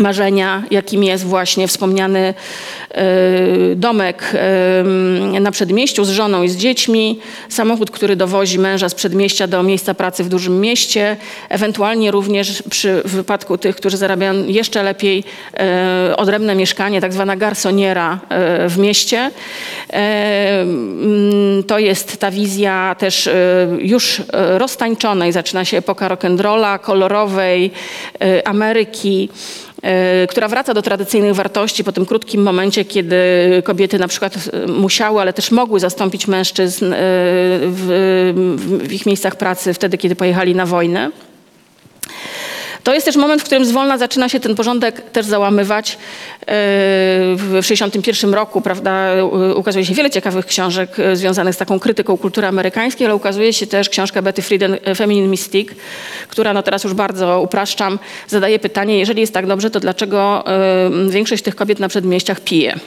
marzenia, 0.00 0.62
jakim 0.70 1.04
jest 1.04 1.24
właśnie 1.24 1.68
wspomniany 1.68 2.34
y, 3.72 3.76
domek 3.76 4.32
y, 5.36 5.40
na 5.40 5.50
przedmieściu 5.50 6.04
z 6.04 6.10
żoną 6.10 6.42
i 6.42 6.48
z 6.48 6.56
dziećmi, 6.56 7.18
samochód, 7.48 7.90
który 7.90 8.16
dowozi 8.16 8.58
męża 8.58 8.88
z 8.88 8.94
przedmieścia 8.94 9.46
do 9.46 9.62
miejsca 9.62 9.94
pracy 9.94 10.24
w 10.24 10.28
dużym 10.28 10.60
mieście, 10.60 11.16
ewentualnie 11.48 12.10
również 12.10 12.62
przy 12.70 13.02
wypadku 13.04 13.58
tych, 13.58 13.76
którzy 13.76 13.96
zarabiają 13.96 14.46
jeszcze 14.46 14.82
lepiej, 14.82 15.24
y, 16.08 16.16
odrębne 16.16 16.54
mieszkanie, 16.54 17.00
tak 17.00 17.12
zwana 17.12 17.36
garsoniera 17.36 18.18
w 18.68 18.78
mieście. 18.78 19.30
Mm, 19.88 21.64
to 21.64 21.78
jest 21.78 22.16
ta 22.16 22.30
wizja 22.30 22.96
też 22.98 23.28
już 23.78 24.22
roztańczonej, 24.32 25.32
zaczyna 25.32 25.64
się 25.64 25.76
epoka 25.76 26.08
rock'n'rolla, 26.08 26.78
kolorowej, 26.78 27.70
Ameryki 28.44 29.28
która 30.28 30.48
wraca 30.48 30.74
do 30.74 30.82
tradycyjnych 30.82 31.34
wartości 31.34 31.84
po 31.84 31.92
tym 31.92 32.06
krótkim 32.06 32.42
momencie, 32.42 32.84
kiedy 32.84 33.16
kobiety 33.64 33.98
na 33.98 34.08
przykład 34.08 34.36
y, 34.36 34.68
musiały, 34.68 35.20
ale 35.20 35.32
też 35.32 35.50
mogły 35.50 35.80
zastąpić 35.80 36.26
mężczyzn 36.26 36.84
y, 36.84 36.96
w, 37.62 38.80
w 38.82 38.92
ich 38.92 39.06
miejscach 39.06 39.36
pracy 39.36 39.74
wtedy, 39.74 39.98
kiedy 39.98 40.16
pojechali 40.16 40.54
na 40.54 40.66
wojnę. 40.66 41.10
To 42.84 42.94
jest 42.94 43.06
też 43.06 43.16
moment, 43.16 43.42
w 43.42 43.44
którym 43.44 43.64
zwolna 43.64 43.98
zaczyna 43.98 44.28
się 44.28 44.40
ten 44.40 44.54
porządek 44.54 45.10
też 45.10 45.26
załamywać. 45.26 45.92
E, 45.92 45.96
W 47.36 47.60
1961 47.62 48.34
roku 48.34 48.60
prawda, 48.60 49.10
ukazuje 49.54 49.84
się 49.84 49.94
wiele 49.94 50.10
ciekawych 50.10 50.46
książek 50.46 50.98
e, 50.98 51.16
związanych 51.16 51.54
z 51.54 51.58
taką 51.58 51.80
krytyką 51.80 52.16
kultury 52.16 52.46
amerykańskiej, 52.46 53.06
ale 53.06 53.14
ukazuje 53.14 53.52
się 53.52 53.66
też 53.66 53.88
książka 53.88 54.22
Betty 54.22 54.42
Friedan 54.42 54.76
e, 54.84 54.94
Feminine 54.94 55.28
Mystique, 55.28 55.74
która, 56.28 56.52
no 56.52 56.62
teraz 56.62 56.84
już 56.84 56.94
bardzo 56.94 57.40
upraszczam, 57.40 57.98
zadaje 58.28 58.58
pytanie, 58.58 58.98
jeżeli 58.98 59.20
jest 59.20 59.34
tak 59.34 59.46
dobrze, 59.46 59.70
to 59.70 59.80
dlaczego 59.80 60.44
większość 61.08 61.42
tych 61.42 61.56
kobiet 61.56 61.80
na 61.80 61.88
przedmieściach 61.88 62.40
pije? 62.40 62.78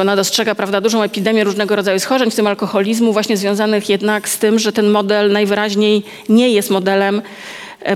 Ona 0.00 0.16
dostrzega 0.16 0.54
prawda, 0.54 0.80
dużą 0.80 1.02
epidemię 1.02 1.44
różnego 1.44 1.76
rodzaju 1.76 2.00
schorzeń, 2.00 2.30
w 2.30 2.34
tym 2.34 2.46
alkoholizmu, 2.46 3.12
właśnie 3.12 3.36
związanych 3.36 3.88
jednak 3.88 4.28
z 4.28 4.38
tym, 4.38 4.58
że 4.58 4.72
ten 4.72 4.90
model 4.90 5.32
najwyraźniej 5.32 6.02
nie 6.28 6.50
jest 6.50 6.70
modelem 6.70 7.22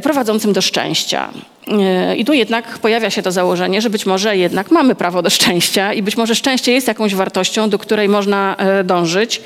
prowadzącym 0.03 0.53
do 0.53 0.63
szczęścia. 0.63 1.29
E, 1.69 2.17
I 2.17 2.25
tu 2.25 2.33
jednak 2.33 2.79
pojawia 2.79 3.11
się 3.11 3.23
to 3.23 3.33
założenie, 3.33 3.81
że 3.81 3.91
być 3.91 4.07
może 4.07 4.37
jednak 4.37 4.71
mamy 4.71 4.95
prawo 4.95 5.23
do 5.23 5.31
szczęścia 5.31 5.93
i 5.93 6.03
być 6.03 6.17
może 6.17 6.35
szczęście 6.35 6.73
jest 6.73 6.89
jakąś 6.89 7.15
wartością, 7.15 7.71
do 7.71 7.79
której 7.79 8.09
można 8.09 8.57
e, 8.59 8.85
dążyć. 8.85 9.41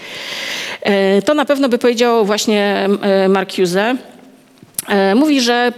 E, 0.83 1.23
To 1.23 1.35
na 1.35 1.45
pewno 1.45 1.69
by 1.69 1.79
powiedział 1.79 2.25
właśnie 2.25 2.89
e, 3.03 3.29
Marcuse. 3.29 3.97
E, 4.89 5.15
Mówi, 5.15 5.41
że 5.41 5.55
e, 5.55 5.73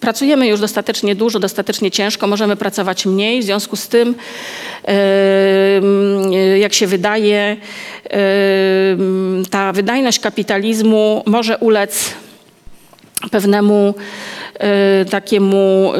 pracujemy 0.00 0.46
już 0.46 0.60
dostatecznie 0.60 1.14
dużo, 1.14 1.38
dostatecznie 1.38 1.90
ciężko, 1.90 2.26
możemy 2.26 2.56
pracować 2.56 3.06
mniej. 3.06 3.40
W 3.40 3.44
związku 3.44 3.76
z 3.76 3.88
tym, 3.88 4.14
e, 4.88 6.58
jak 6.58 6.72
się 6.74 6.86
wydaje, 6.86 7.56
e, 8.04 8.16
ta 9.50 9.72
wydajność 9.72 10.18
kapitalizmu 10.18 11.22
może 11.26 11.58
ulec 11.58 12.14
pewnemu 13.30 13.94
e, 14.54 15.04
takiemu 15.04 15.92
e, 15.94 15.98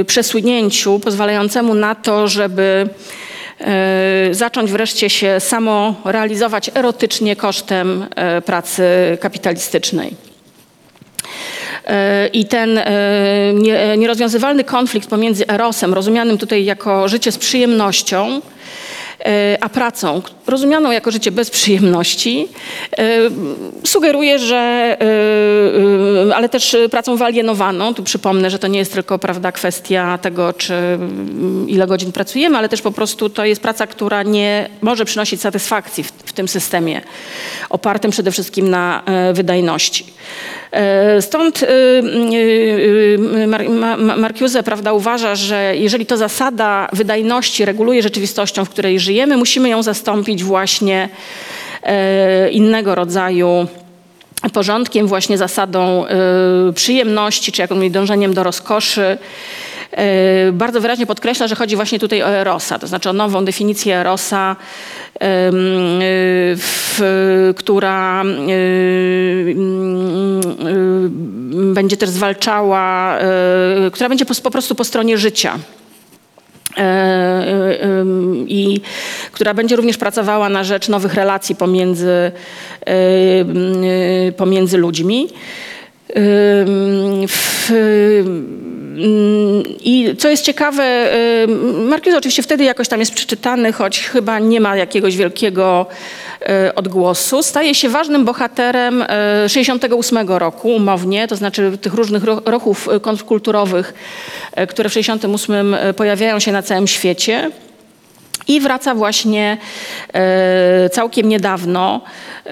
e, 0.00 0.04
przesunięciu 0.04 0.98
pozwalającemu 0.98 1.74
na 1.74 1.94
to, 1.94 2.28
żeby 2.28 2.88
zacząć 4.30 4.72
wreszcie 4.72 5.10
się 5.10 5.40
samo 5.40 5.94
realizować 6.04 6.70
erotycznie 6.74 7.36
kosztem 7.36 8.06
pracy 8.46 8.82
kapitalistycznej. 9.20 10.14
I 12.32 12.46
ten 12.46 12.80
nie- 13.54 13.96
nierozwiązywalny 13.98 14.64
konflikt 14.64 15.08
pomiędzy 15.08 15.48
erosem, 15.48 15.94
rozumianym 15.94 16.38
tutaj 16.38 16.64
jako 16.64 17.08
życie 17.08 17.32
z 17.32 17.38
przyjemnością, 17.38 18.40
a 19.60 19.68
pracą, 19.68 20.22
rozumianą 20.46 20.90
jako 20.90 21.10
życie 21.10 21.30
bez 21.30 21.50
przyjemności, 21.50 22.48
e, 22.98 23.18
sugeruje, 23.84 24.38
że, 24.38 24.56
e, 24.56 26.28
e, 26.30 26.36
ale 26.36 26.48
też 26.48 26.76
pracą 26.90 27.16
wyalienowaną, 27.16 27.94
tu 27.94 28.02
przypomnę, 28.02 28.50
że 28.50 28.58
to 28.58 28.68
nie 28.68 28.78
jest 28.78 28.92
tylko 28.92 29.18
prawda, 29.18 29.52
kwestia 29.52 30.18
tego, 30.18 30.52
czy 30.52 30.74
mm, 30.74 31.68
ile 31.68 31.86
godzin 31.86 32.12
pracujemy, 32.12 32.58
ale 32.58 32.68
też 32.68 32.82
po 32.82 32.92
prostu 32.92 33.28
to 33.30 33.44
jest 33.44 33.62
praca, 33.62 33.86
która 33.86 34.22
nie 34.22 34.68
może 34.80 35.04
przynosić 35.04 35.40
satysfakcji 35.40 36.04
w, 36.04 36.08
w 36.08 36.32
tym 36.32 36.48
systemie, 36.48 37.00
opartym 37.70 38.10
przede 38.10 38.30
wszystkim 38.30 38.70
na 38.70 39.02
e, 39.06 39.32
wydajności. 39.32 40.06
E, 40.72 41.22
Stąd 41.22 41.64
Mar- 43.46 43.70
Ma- 43.70 43.96
Ma- 43.96 44.16
Marcuse 44.16 44.62
prawda, 44.62 44.92
uważa, 44.92 45.34
że 45.34 45.74
jeżeli 45.76 46.06
to 46.06 46.16
zasada 46.16 46.88
wydajności 46.92 47.64
reguluje 47.64 48.02
rzeczywistością, 48.02 48.64
w 48.64 48.70
której 48.70 49.00
żyjemy, 49.00 49.11
musimy 49.36 49.68
ją 49.68 49.82
zastąpić 49.82 50.44
właśnie 50.44 51.08
e, 51.82 52.50
innego 52.50 52.94
rodzaju 52.94 53.66
porządkiem, 54.52 55.06
właśnie 55.06 55.38
zasadą 55.38 56.04
y, 56.70 56.72
przyjemności, 56.72 57.52
czy 57.52 57.62
jakimś 57.62 57.90
dążeniem 57.90 58.34
do 58.34 58.42
rozkoszy. 58.42 59.18
Y, 60.48 60.52
Bardzo 60.52 60.80
wyraźnie 60.80 61.06
podkreśla, 61.06 61.48
że 61.48 61.54
chodzi 61.54 61.76
właśnie 61.76 61.98
tutaj 61.98 62.22
o 62.22 62.28
erosa, 62.28 62.78
to 62.78 62.86
znaczy 62.86 63.10
o 63.10 63.12
nową 63.12 63.44
definicję 63.44 63.96
erosa, 63.96 64.56
która 67.56 68.22
będzie 71.52 71.96
też 71.96 72.10
zwalczała, 72.10 73.18
która 73.92 74.08
będzie 74.08 74.24
po, 74.42 74.50
prostu 74.50 74.74
po 74.74 74.84
stronie 74.84 75.18
życia 75.18 75.54
e, 75.54 75.58
e, 75.58 75.91
i 78.46 78.80
która 79.32 79.54
będzie 79.54 79.76
również 79.76 79.96
pracowała 79.96 80.48
na 80.48 80.64
rzecz 80.64 80.88
nowych 80.88 81.14
relacji 81.14 81.54
pomiędzy, 81.56 82.10
e, 82.10 82.32
e, 82.86 84.32
pomiędzy 84.32 84.78
ludźmi. 84.78 85.28
W- 87.28 87.70
mm, 87.70 89.62
I 89.84 90.14
co 90.18 90.28
jest 90.28 90.44
ciekawe, 90.44 91.08
Marcuse 91.88 92.18
oczywiście 92.18 92.42
wtedy 92.42 92.64
jakoś 92.64 92.88
tam 92.88 93.00
jest 93.00 93.14
przeczytany, 93.14 93.72
choć 93.72 93.98
chyba 94.00 94.38
nie 94.38 94.60
ma 94.60 94.76
jakiegoś 94.76 95.16
wielkiego 95.16 95.86
e, 95.86 96.31
odgłosu. 96.74 97.42
Staje 97.42 97.74
się 97.74 97.88
ważnym 97.88 98.24
bohaterem 98.24 99.04
e, 99.08 99.48
68 99.48 100.28
roku 100.28 100.68
umownie, 100.68 101.28
to 101.28 101.36
znaczy 101.36 101.78
tych 101.80 101.94
różnych 101.94 102.22
ruchów 102.24 102.88
e, 102.88 103.00
kontrkulturowych, 103.00 103.94
e, 104.52 104.66
które 104.66 104.88
w 104.88 104.92
68 104.92 105.76
pojawiają 105.96 106.38
się 106.38 106.52
na 106.52 106.62
całym 106.62 106.86
świecie. 106.86 107.50
I 108.48 108.60
wraca 108.60 108.94
właśnie 108.94 109.56
e, 110.14 110.90
całkiem 110.90 111.28
niedawno, 111.28 112.00
e, 112.04 112.50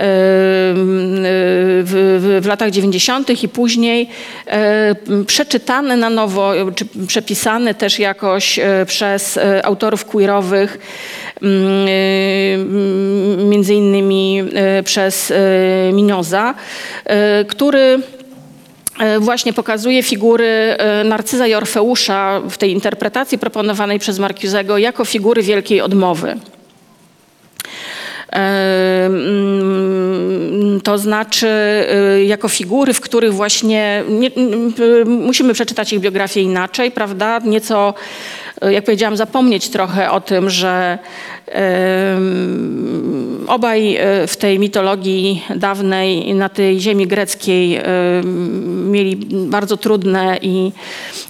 w, 1.83 2.43
latach 2.47 2.71
90. 2.71 3.43
i 3.45 3.49
później 3.49 4.09
e, 4.47 4.95
przeczytany 5.27 5.97
na 5.97 6.11
nowo, 6.11 6.53
czy 6.75 6.87
przepisany 7.07 7.75
też 7.75 7.99
jakoś 7.99 8.61
przez 8.87 9.39
autorów 9.63 10.05
queerowych, 10.05 10.79
mm, 11.43 11.89
między 13.51 13.75
innymi 13.75 14.43
przez 14.85 15.33
Minoza, 15.93 16.55
e, 17.05 17.45
który 17.45 18.01
właśnie 19.21 19.53
pokazuje 19.53 20.03
figury 20.03 20.47
e, 20.47 21.05
Narcyza 21.05 21.47
i 21.47 21.55
Orfeusza 21.55 22.41
w 22.51 22.59
tej 22.59 22.73
interpretacji 22.73 23.39
proponowanej 23.39 23.99
przez 23.99 24.19
Marcusego 24.19 24.79
jako 24.79 25.05
figury 25.05 25.43
wielkiej 25.43 25.81
odmowy. 25.81 26.37
E, 28.33 29.07
mm, 29.07 30.81
To 30.85 30.99
znaczy, 30.99 31.49
e, 31.49 32.25
jako 32.25 32.49
figury, 32.49 32.93
w 32.93 33.01
których 33.01 33.35
właśnie 33.35 34.05
nie, 34.09 34.31
musimy 35.07 35.55
przeczytać 35.55 35.93
ich 35.93 36.01
biografię 36.01 36.41
inaczej, 36.41 36.91
prawda? 36.91 37.39
Nieco, 37.45 37.89
e, 37.89 37.95
jak 38.71 38.85
powiedziałam, 38.85 39.17
zapomnieć 39.17 39.69
trochę 39.69 40.11
o 40.11 40.21
tym, 40.21 40.51
że 40.51 40.99
obaj 43.47 43.97
e, 43.97 44.27
w 44.27 44.37
tej 44.37 44.59
mitologii 44.59 45.43
dawnej 45.57 46.35
na 46.35 46.49
tej 46.49 46.81
ziemi 46.81 47.07
greckiej 47.07 47.81
mieli 48.85 49.17
bardzo 49.33 49.77
trudne 49.77 50.39
i 50.43 50.73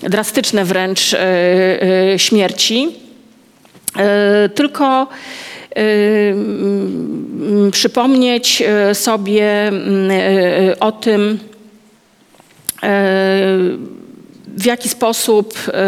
drastyczne 0.03 0.65
wręcz 0.65 1.15
e, 1.15 1.19
e, 2.13 2.19
śmierci. 2.19 2.89
E, 3.97 4.49
Tylko 4.49 5.07
e, 5.77 5.83
przypomnieć 7.71 8.63
e, 8.63 8.95
sobie 8.95 9.69
mm, 9.69 10.11
e, 10.11 10.81
o 10.81 10.93
tym, 10.93 11.39
e, 12.83 13.59
w 14.57 14.65
jaki 14.65 14.89
sposób 14.89 15.55
e, 15.69 15.73
e, 15.73 15.83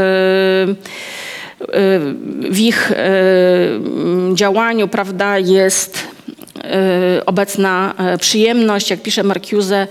w 2.50 2.58
ich 2.58 2.92
e, 2.92 2.96
działaniu 4.34 4.88
prawda, 4.88 5.38
jest 5.38 5.98
obecna 7.26 7.94
e, 7.98 8.18
przyjemność, 8.18 8.90
jak 8.90 9.02
pisze 9.02 9.22
Marcuse, 9.22 9.86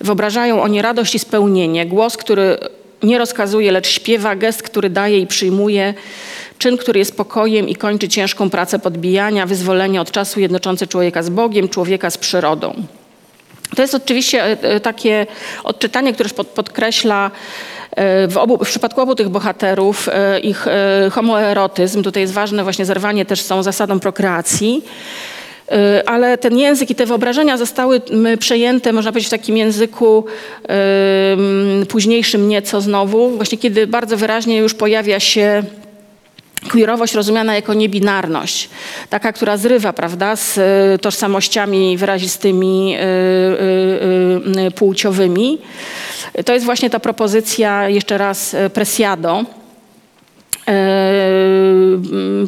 wyobrażają 0.00 0.62
oni 0.62 0.82
radość 0.82 1.14
i 1.14 1.18
spełnienie. 1.18 1.86
Głos, 1.86 2.16
który 2.16 2.58
nie 3.02 3.18
rozkazuje, 3.18 3.72
lecz 3.72 3.88
śpiewa, 3.88 4.36
gest, 4.36 4.62
który 4.62 4.90
daje 4.90 5.18
i 5.18 5.26
przyjmuje, 5.26 5.94
czyn, 6.58 6.76
który 6.76 6.98
jest 6.98 7.16
pokojem 7.16 7.68
i 7.68 7.76
kończy 7.76 8.08
ciężką 8.08 8.50
pracę 8.50 8.78
podbijania, 8.78 9.46
wyzwolenie 9.46 10.00
od 10.00 10.10
czasu 10.10 10.40
jednoczące 10.40 10.86
człowieka 10.86 11.22
z 11.22 11.30
Bogiem, 11.30 11.68
człowieka 11.68 12.10
z 12.10 12.18
przyrodą. 12.18 12.74
To 13.76 13.82
jest 13.82 13.94
oczywiście 13.94 14.44
e, 14.44 14.62
e, 14.62 14.80
takie 14.80 15.26
odczytanie, 15.64 16.12
które 16.12 16.28
pod, 16.28 16.46
podkreśla 16.46 17.30
e, 17.90 18.28
w, 18.28 18.36
obu, 18.36 18.64
w 18.64 18.68
przypadku 18.68 19.00
obu 19.00 19.14
tych 19.14 19.28
bohaterów 19.28 20.08
ich 20.42 20.66
homoerotyzm. 21.10 22.02
Tutaj 22.02 22.22
jest 22.22 22.32
ważne 22.32 22.62
właśnie 22.62 22.84
zerwanie 22.84 23.24
też 23.24 23.40
z 23.40 23.46
tą 23.46 23.62
zasadą 23.62 24.00
prokreacji. 24.00 24.84
Ale 26.06 26.38
ten 26.38 26.58
język 26.58 26.90
i 26.90 26.94
te 26.94 27.06
wyobrażenia 27.06 27.56
zostały 27.56 28.00
przejęte, 28.38 28.92
można 28.92 29.12
powiedzieć, 29.12 29.28
w 29.28 29.30
takim 29.30 29.56
języku 29.56 30.24
późniejszym 31.88 32.48
nieco 32.48 32.80
znowu, 32.80 33.30
właśnie 33.30 33.58
kiedy 33.58 33.86
bardzo 33.86 34.16
wyraźnie 34.16 34.58
już 34.58 34.74
pojawia 34.74 35.20
się 35.20 35.62
queerowość 36.60 37.14
rozumiana 37.14 37.54
jako 37.54 37.74
niebinarność, 37.74 38.68
taka, 39.10 39.32
która 39.32 39.56
zrywa 39.56 39.92
prawda, 39.92 40.36
z 40.36 40.58
y, 40.58 40.98
tożsamościami 40.98 41.96
wyrazistymi 41.96 42.96
y, 42.96 44.66
y, 44.66 44.70
płciowymi. 44.70 45.58
To 46.44 46.54
jest 46.54 46.64
właśnie 46.64 46.90
ta 46.90 47.00
propozycja, 47.00 47.88
jeszcze 47.88 48.18
raz, 48.18 48.56
Presiado. 48.72 49.44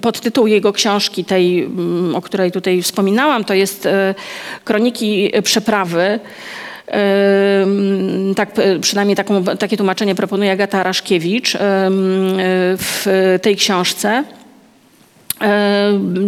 Podtytuł 0.03 0.47
jego 0.47 0.73
książki, 0.73 1.25
tej, 1.25 1.69
o 2.15 2.23
której 2.23 2.53
tutaj 2.53 2.83
wspominałam, 2.83 3.45
to 3.45 3.55
jest 3.55 3.89
Kroniki 4.65 5.33
Przeprawy. 5.45 6.21
Tak, 8.37 8.51
przynajmniej 8.81 9.17
taką, 9.17 9.45
takie 9.45 9.77
tłumaczenie 9.77 10.15
proponuje 10.15 10.53
Agata 10.53 10.83
Raszkiewicz 10.83 11.57
w 12.79 13.39
tej 13.43 13.57
książce. 13.57 14.25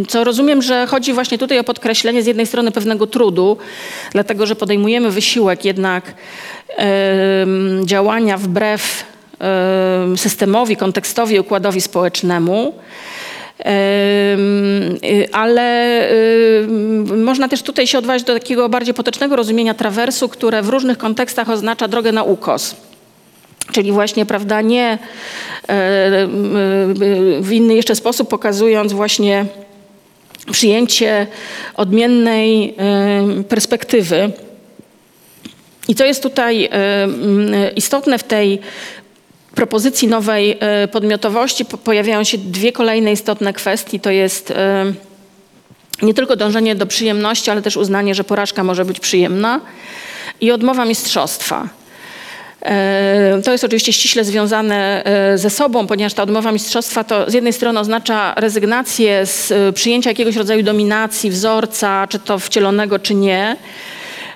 Co 0.09 0.25
rozumiem, 0.25 0.63
że 0.63 0.87
chodzi 0.87 1.13
właśnie 1.13 1.39
tutaj 1.39 1.59
o 1.59 1.65
podkreślenie 1.65 2.23
z 2.23 2.27
jednej 2.27 2.47
strony 2.47 2.71
pewnego 2.71 3.07
trudu, 3.07 3.57
dlatego 4.13 4.47
że 4.47 4.57
podejmujemy 4.57 5.11
wysiłek 5.11 5.65
jednak 5.65 6.15
działania 7.85 8.39
wbrew 8.39 9.05
systemowi, 10.17 10.77
kontekstowi, 10.77 11.41
układowi 11.41 11.81
społecznemu. 11.81 12.75
Y, 13.67 15.29
ale 15.33 16.09
można 17.17 17.49
też 17.49 17.63
tutaj 17.63 17.87
się 17.87 17.99
odważyć 17.99 18.27
do 18.27 18.35
takiego 18.35 18.69
bardziej 18.69 18.95
potocznego 18.95 19.37
rozumienia 19.37 19.75
trawersu, 19.75 20.29
które 20.29 20.63
w 20.63 20.69
różnych 20.69 20.99
kontekstach 20.99 21.51
oznacza 21.51 21.89
drogę 21.89 22.13
na 22.13 22.23
ukos. 22.23 22.77
Czyli 23.73 23.93
właśnie, 23.93 24.27
prawda, 24.27 24.61
nie 24.61 24.87
e, 24.93 24.99
w 27.41 27.49
inny 27.53 27.75
jeszcze 27.75 27.95
sposób 27.95 28.29
pokazując 28.29 28.93
właśnie 28.93 29.47
przyjęcie 30.53 31.27
odmiennej 31.75 32.75
perspektywy. 33.49 34.33
I 35.89 35.95
co 35.95 36.05
jest 36.05 36.23
tutaj 36.23 36.69
istotne 37.77 38.19
w 38.19 38.25
tej 38.25 38.61
propozycji 39.55 40.09
nowej 40.09 40.59
e, 40.61 40.89
podmiotowości 40.89 41.65
pojawiają 41.65 42.25
się 42.25 42.39
dwie 42.39 42.73
kolejne 42.73 43.13
istotne 43.13 43.53
kwestie. 43.53 44.01
To 44.01 44.11
jest 44.11 44.51
e, 44.51 44.93
nie 46.03 46.15
tylko 46.15 46.37
dążenie 46.37 46.75
do 46.75 46.87
przyjemności, 46.87 47.51
ale 47.51 47.63
też 47.63 47.77
uznanie, 47.77 48.15
że 48.15 48.25
porażka 48.25 48.65
może 48.65 48.85
być 48.85 49.01
przyjemna 49.01 49.61
i 50.41 50.53
odmowa 50.53 50.85
mistrzostwa. 50.85 51.69
E, 52.63 53.41
to 53.45 53.53
jest 53.53 53.65
oczywiście 53.65 53.93
ściśle 53.93 54.25
związane 54.25 55.05
ze 55.35 55.51
sobą, 55.51 55.87
ponieważ 55.87 56.15
ta 56.15 56.23
odmowa 56.23 56.53
mistrzostwa 56.53 57.05
to 57.05 57.31
z 57.31 57.35
jednej 57.35 57.53
strony 57.53 57.81
oznacza 57.81 58.35
rezygnację 58.37 59.27
z 59.27 59.53
przyjęcia 59.75 60.11
jakiegoś 60.11 60.37
rodzaju 60.37 60.63
dominacji, 60.63 61.31
wzorca, 61.31 62.07
czy 62.07 62.19
to 62.19 62.39
wcielonego, 62.39 62.99
czy 62.99 63.15
nie. 63.15 63.57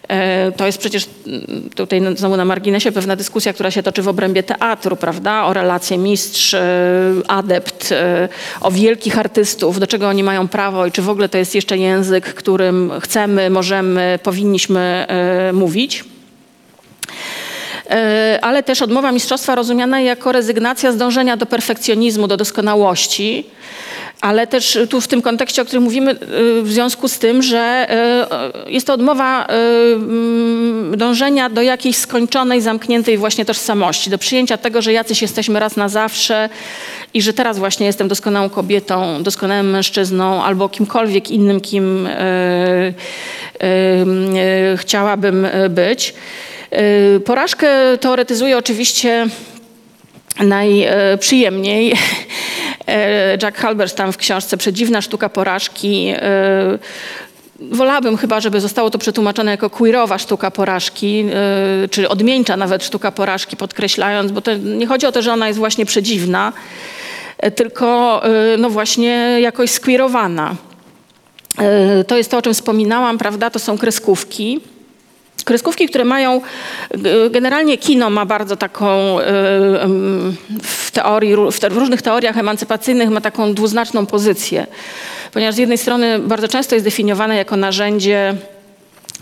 E, 0.09 0.52
to 0.52 0.66
jest 0.66 0.78
przecież 0.78 1.07
mm, 1.26 1.70
tutaj 1.74 2.00
znowu 2.16 2.36
na 2.36 2.44
marginesie 2.44 2.92
pewna 2.92 3.16
dyskusja, 3.16 3.52
która 3.52 3.70
się 3.70 3.82
toczy 3.82 4.02
w 4.02 4.09
obrębie 4.09 4.42
teatru, 4.42 4.96
prawda? 4.96 5.44
O 5.44 5.52
relacje 5.52 5.98
mistrz, 5.98 6.54
e, 6.54 6.61
adept, 7.28 7.92
e, 7.92 8.28
o 8.61 8.70
wielkich 8.70 9.18
artystów, 9.18 9.80
do 9.80 9.86
czego 9.86 10.09
oni 10.09 10.22
mają 10.22 10.48
prawo 10.48 10.86
i 10.86 10.92
czy 10.92 11.02
w 11.02 11.09
ogóle 11.09 11.28
to 11.28 11.38
jest 11.38 11.54
jeszcze 11.54 11.78
język, 11.78 12.34
którym 12.34 12.92
chcemy, 13.00 13.50
możemy, 13.50 14.18
powinniśmy 14.22 15.07
mówić 15.52 16.04
ale 18.42 18.62
też 18.62 18.82
odmowa 18.82 19.12
mistrzostwa 19.12 19.54
rozumiana 19.54 20.00
jako 20.00 20.32
rezygnacja 20.32 20.92
z 20.92 20.96
dążenia 20.96 21.36
do 21.36 21.46
perfekcjonizmu, 21.46 22.28
do 22.28 22.36
doskonałości, 22.36 23.46
ale 24.21 24.47
też 24.47 24.79
tu 24.91 25.01
w 25.01 25.09
tym 25.09 25.23
kontekście, 25.23 25.62
o 25.62 25.64
którym 25.64 25.85
mówimy, 25.85 26.11
y, 26.11 26.62
w 26.62 26.73
związku 26.73 27.09
z 27.09 27.19
tym, 27.19 27.43
że 27.43 27.87
y, 28.67 28.73
jest 28.73 28.87
to 28.87 28.95
odmowa 28.95 29.45
y, 29.45 29.53
mm, 29.95 30.97
dążenia 30.97 31.51
do 31.51 31.62
jakiejś 31.62 31.97
skończonej, 31.97 32.61
zamkniętej 32.61 33.19
właśnie 33.19 33.45
tożsamości, 33.45 34.11
do 34.11 34.19
przyjęcia 34.19 34.57
tego, 34.57 34.83
że 34.83 34.93
jacyś 34.93 35.23
jesteśmy 35.23 35.61
raz 35.61 35.77
na 35.77 35.89
zawsze 35.89 36.49
i 37.14 37.23
że 37.23 37.33
teraz 37.33 37.59
właśnie 37.59 37.87
jestem 37.87 38.09
doskonałą 38.09 38.51
kobietą, 38.51 39.23
doskonałym 39.23 39.71
mężczyzną 39.71 40.45
albo 40.45 40.69
kimkolwiek 40.69 41.31
innym, 41.31 41.61
kim 41.61 42.09
chciałabym 44.77 45.47
być. 45.71 46.14
Porażkę 47.25 47.69
teoretyzuje 48.01 48.59
oczywiście 48.59 49.27
najprzyjemniej 50.41 51.95
E, 52.87 53.39
Jack 53.43 53.59
Halberstam 53.59 54.12
w 54.12 54.16
książce 54.16 54.57
Przedziwna 54.57 55.03
sztuka 55.03 55.28
porażki 55.28 56.12
e, 56.16 56.78
Wolałabym 57.61 58.16
chyba, 58.16 58.41
żeby 58.41 58.61
zostało 58.61 58.91
to 58.91 58.99
przetłumaczone 58.99 59.51
jako 59.51 59.70
queerowa 59.70 60.18
sztuka 60.18 60.51
porażki, 60.51 61.24
e, 61.84 61.89
czy 61.89 62.09
odmieńcza 62.09 62.57
nawet 62.57 62.84
sztuka 62.84 63.12
porażki, 63.12 63.57
podkreślając, 63.57 64.32
bo 64.32 64.43
nie 64.64 64.87
chodzi 64.87 65.07
o 65.07 65.12
to, 65.12 65.22
że 65.22 65.32
ona 65.32 65.47
jest 65.47 65.59
właśnie 65.59 65.87
przedziwna, 65.87 66.53
tylko 67.55 68.22
no 68.59 68.70
właśnie 68.70 69.39
jakoś 69.41 69.70
squeerowana. 69.70 70.55
To 72.07 72.16
jest 72.16 72.30
to, 72.30 72.39
o 72.39 72.43
czym 72.43 72.55
wspominałam, 72.55 73.18
prawda? 73.18 73.51
To 73.51 73.59
są 73.59 73.78
kreskówki. 73.78 74.61
Kreskówki, 75.47 75.88
które 75.88 76.05
mają, 76.05 76.40
generalnie 77.30 77.78
kino 77.78 78.11
ma 78.11 78.26
bardzo 78.26 78.57
taką, 78.57 79.20
e, 79.20 79.24
w 80.62 80.90
teorii, 80.92 81.34
w 81.70 81.76
różnych 81.76 82.03
teoriach 82.03 82.38
emancypacyjnych 82.38 83.11
ma 83.11 83.20
taką 83.20 83.55
dwuznaczną 83.55 84.07
pozycję. 84.07 84.66
Ponieważ 85.32 85.55
z 85.55 85.59
jednej 85.59 85.78
strony 85.78 86.18
bardzo 86.18 86.49
często 86.49 86.74
jest 86.74 86.86
definiowane 86.86 87.36
jako 87.36 87.57
narzędzie 87.57 88.34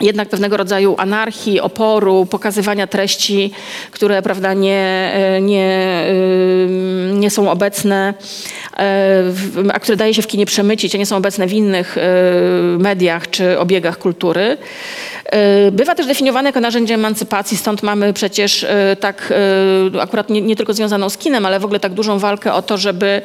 jednak 0.00 0.28
pewnego 0.28 0.56
rodzaju 0.56 0.94
anarchii, 0.98 1.60
oporu, 1.60 2.26
pokazywania 2.26 2.86
treści, 2.86 3.50
które 3.90 4.22
prawda, 4.22 4.54
nie, 4.54 5.12
e, 5.14 5.40
nie, 5.40 6.04
e, 7.10 7.14
nie 7.14 7.30
są 7.30 7.50
obecne, 7.50 8.14
a 9.72 9.80
które 9.80 9.96
daje 9.96 10.14
się 10.14 10.22
w 10.22 10.26
kinie 10.26 10.46
przemycić, 10.46 10.94
a 10.94 10.98
nie 10.98 11.06
są 11.06 11.16
obecne 11.16 11.46
w 11.46 11.52
innych 11.52 11.96
mediach 12.78 13.30
czy 13.30 13.58
obiegach 13.58 13.98
kultury. 13.98 14.56
E, 15.24 15.70
bywa 15.70 15.94
też 15.94 16.06
definiowane 16.06 16.48
jako 16.48 16.60
narzędzie 16.60 16.94
emancypacji, 16.94 17.56
stąd 17.56 17.82
mamy 17.82 18.12
przecież 18.12 18.64
e, 18.64 18.96
tak 19.00 19.32
e, 19.96 20.02
akurat 20.02 20.30
nie, 20.30 20.42
nie, 20.42 20.56
tylko 20.56 20.74
związaną 20.74 21.08
z 21.08 21.18
kinem, 21.18 21.46
ale 21.46 21.60
w 21.60 21.64
ogóle 21.64 21.80
tak 21.80 21.92
dużą 21.92 22.18
walkę 22.18 22.52
o 22.52 22.62
to, 22.62 22.78
żeby 22.78 23.22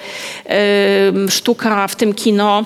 sztuka, 1.30 1.88
w 1.88 1.96
tym 1.96 2.14
kino, 2.14 2.64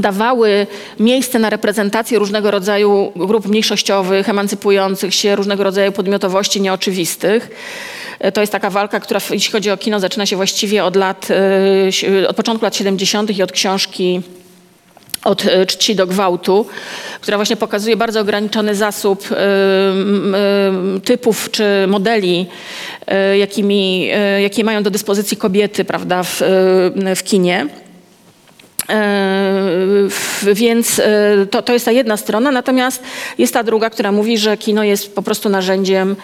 dawały 0.00 0.66
miejsce 0.98 1.38
na 1.38 1.50
reprezentację 1.50 2.18
różnego 2.18 2.50
rodzaju 2.50 3.12
grup 3.16 3.46
mniejszościowych, 3.46 4.28
emancypujących 4.28 5.14
się, 5.14 5.36
różnego 5.36 5.64
rodzaju 5.64 5.92
podmiotowości 5.92 6.60
nieoczywistych. 6.60 7.50
To 8.34 8.40
jest 8.40 8.52
taka 8.52 8.70
walka, 8.70 9.00
która 9.00 9.20
jeśli 9.30 9.52
chodzi 9.52 9.70
o 9.70 9.76
kino 9.76 10.00
zaczyna 10.00 10.26
się 10.26 10.36
właściwie 10.36 10.84
od 10.84 10.96
lat, 10.96 11.28
od 12.28 12.36
początku 12.36 12.64
lat 12.64 12.76
70. 12.76 13.38
i 13.38 13.42
od 13.42 13.52
książki 13.52 14.22
od 15.24 15.46
e, 15.46 15.66
czci 15.66 15.94
do 15.94 16.06
gwałtu, 16.06 16.66
która 17.20 17.38
właśnie 17.38 17.56
pokazuje 17.56 17.96
bardzo 17.96 18.20
ograniczony 18.20 18.74
zasób 18.74 19.28
typów 21.04 21.50
czy 21.50 21.64
modeli, 21.88 22.46
jakimi, 23.38 24.08
jakie 24.42 24.64
mają 24.64 24.82
do 24.82 24.90
dyspozycji 24.90 25.36
kobiety 25.36 25.84
prawda, 25.84 26.22
w, 26.22 26.42
w 27.16 27.22
kinie. 27.22 27.66
Więc 30.42 31.00
to, 31.50 31.62
to 31.62 31.72
jest 31.72 31.84
ta 31.84 31.92
jedna 31.92 32.16
strona, 32.16 32.50
natomiast 32.50 33.02
jest 33.38 33.54
ta 33.54 33.62
druga, 33.62 33.90
która 33.90 34.12
mówi, 34.12 34.38
że 34.38 34.56
kino 34.56 34.84
jest 34.84 35.14
po 35.14 35.22
prostu 35.22 35.48
narzędziem 35.48 36.16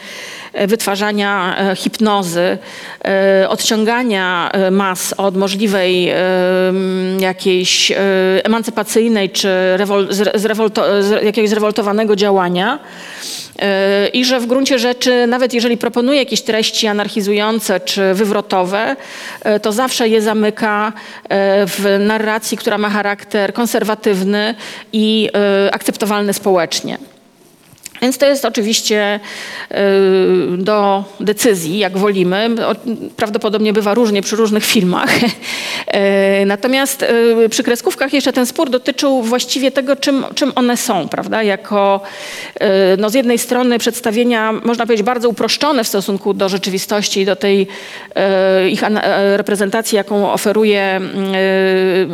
wytwarzania 0.67 1.57
e, 1.59 1.77
hipnozy, 1.77 2.59
e, 3.05 3.49
odciągania 3.49 4.51
e, 4.53 4.71
mas 4.71 5.15
od 5.17 5.37
możliwej 5.37 6.13
jakiejś 7.19 7.93
emancypacyjnej 8.45 9.31
czy 9.31 9.49
rewol, 9.77 10.09
zrewolto, 10.35 10.85
jakiegoś 11.23 11.51
zrewoltowanego 11.51 12.17
działania. 12.17 12.79
E, 12.79 13.46
I 14.13 14.25
że 14.25 14.41
w 14.41 14.47
gruncie 14.47 14.79
rzeczy, 14.79 15.27
nawet 15.27 15.55
jeżeli 15.55 15.77
proponuje 15.77 16.19
jakieś 16.19 16.43
treści 16.43 16.87
anarchizujące 16.87 17.81
czy 17.81 18.15
wywrotowe, 18.15 18.97
e, 19.43 19.61
to 19.61 19.73
zawsze 19.73 20.09
je 20.09 20.23
zamyka 20.23 20.93
e, 21.29 21.67
w 21.67 21.97
narracji, 22.01 22.59
która 22.59 22.79
ma 22.79 22.91
charakter 22.91 23.53
konserwatywny 23.53 24.55
i 24.93 25.29
akceptowalny 25.73 26.33
społecznie. 26.33 26.99
Więc 28.03 28.19
to 28.19 28.27
jest 28.27 28.45
oczywiście 28.45 29.21
y, 29.71 29.77
do 30.57 31.05
decyzji, 31.21 31.79
jak 31.79 31.99
wolimy. 31.99 32.51
Prawdopodobnie 33.17 33.73
bywa 33.73 33.95
różnie 33.95 34.23
przy 34.23 34.37
różnych 34.37 34.65
filmach. 34.65 35.11
Y, 35.23 36.47
natomiast 36.47 37.03
y, 37.45 37.49
przy 37.49 37.63
kreskówkach 37.63 38.13
jeszcze 38.13 38.33
ten 38.33 38.47
spór 38.47 38.71
dotyczył 38.71 39.23
właściwie 39.23 39.71
tego, 39.71 39.97
czym, 39.97 40.25
czym 40.35 40.53
one 40.55 40.77
są, 40.77 41.09
prawda? 41.09 41.43
Jako 41.43 42.01
no 42.99 43.11
z 43.11 43.15
jednej 43.15 43.39
strony 43.39 43.79
przedstawienia, 43.79 44.53
można 44.53 44.87
powiedzieć, 44.87 45.07
bardzo 45.07 45.29
uproszczone 45.29 45.85
w 45.85 45.89
stosunku 45.89 46.35
do 46.35 46.49
rzeczywistości 46.49 47.21
i 47.21 47.25
do 47.25 47.37
tej 47.37 47.67
ich 48.71 48.83
reprezentacji, 49.37 49.97
jaką 49.97 50.33
oferuje, 50.33 51.01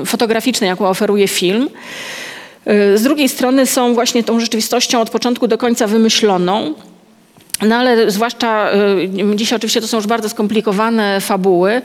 fotograficznej, 0.07 0.69
jaką 0.69 0.89
oferuje 0.89 1.29
film. 1.29 1.69
Y, 2.71 2.99
z 2.99 3.03
drugiej 3.03 3.29
strony 3.29 3.67
są 3.67 3.95
właśnie 3.95 4.25
tą 4.25 4.41
rzeczywistością 4.41 5.01
od 5.01 5.11
początku 5.11 5.49
do 5.49 5.59
końca 5.59 5.87
wymyśloną. 5.87 6.75
No 7.63 7.77
ale 7.77 8.11
zwłaszcza 8.11 8.71
y, 9.33 9.37
dzisiaj 9.37 9.57
oczywiście 9.57 9.81
to 9.81 9.87
są 9.87 9.97
już 9.97 10.07
bardzo 10.07 10.29
skomplikowane 10.29 11.21
fabuły, 11.21 11.83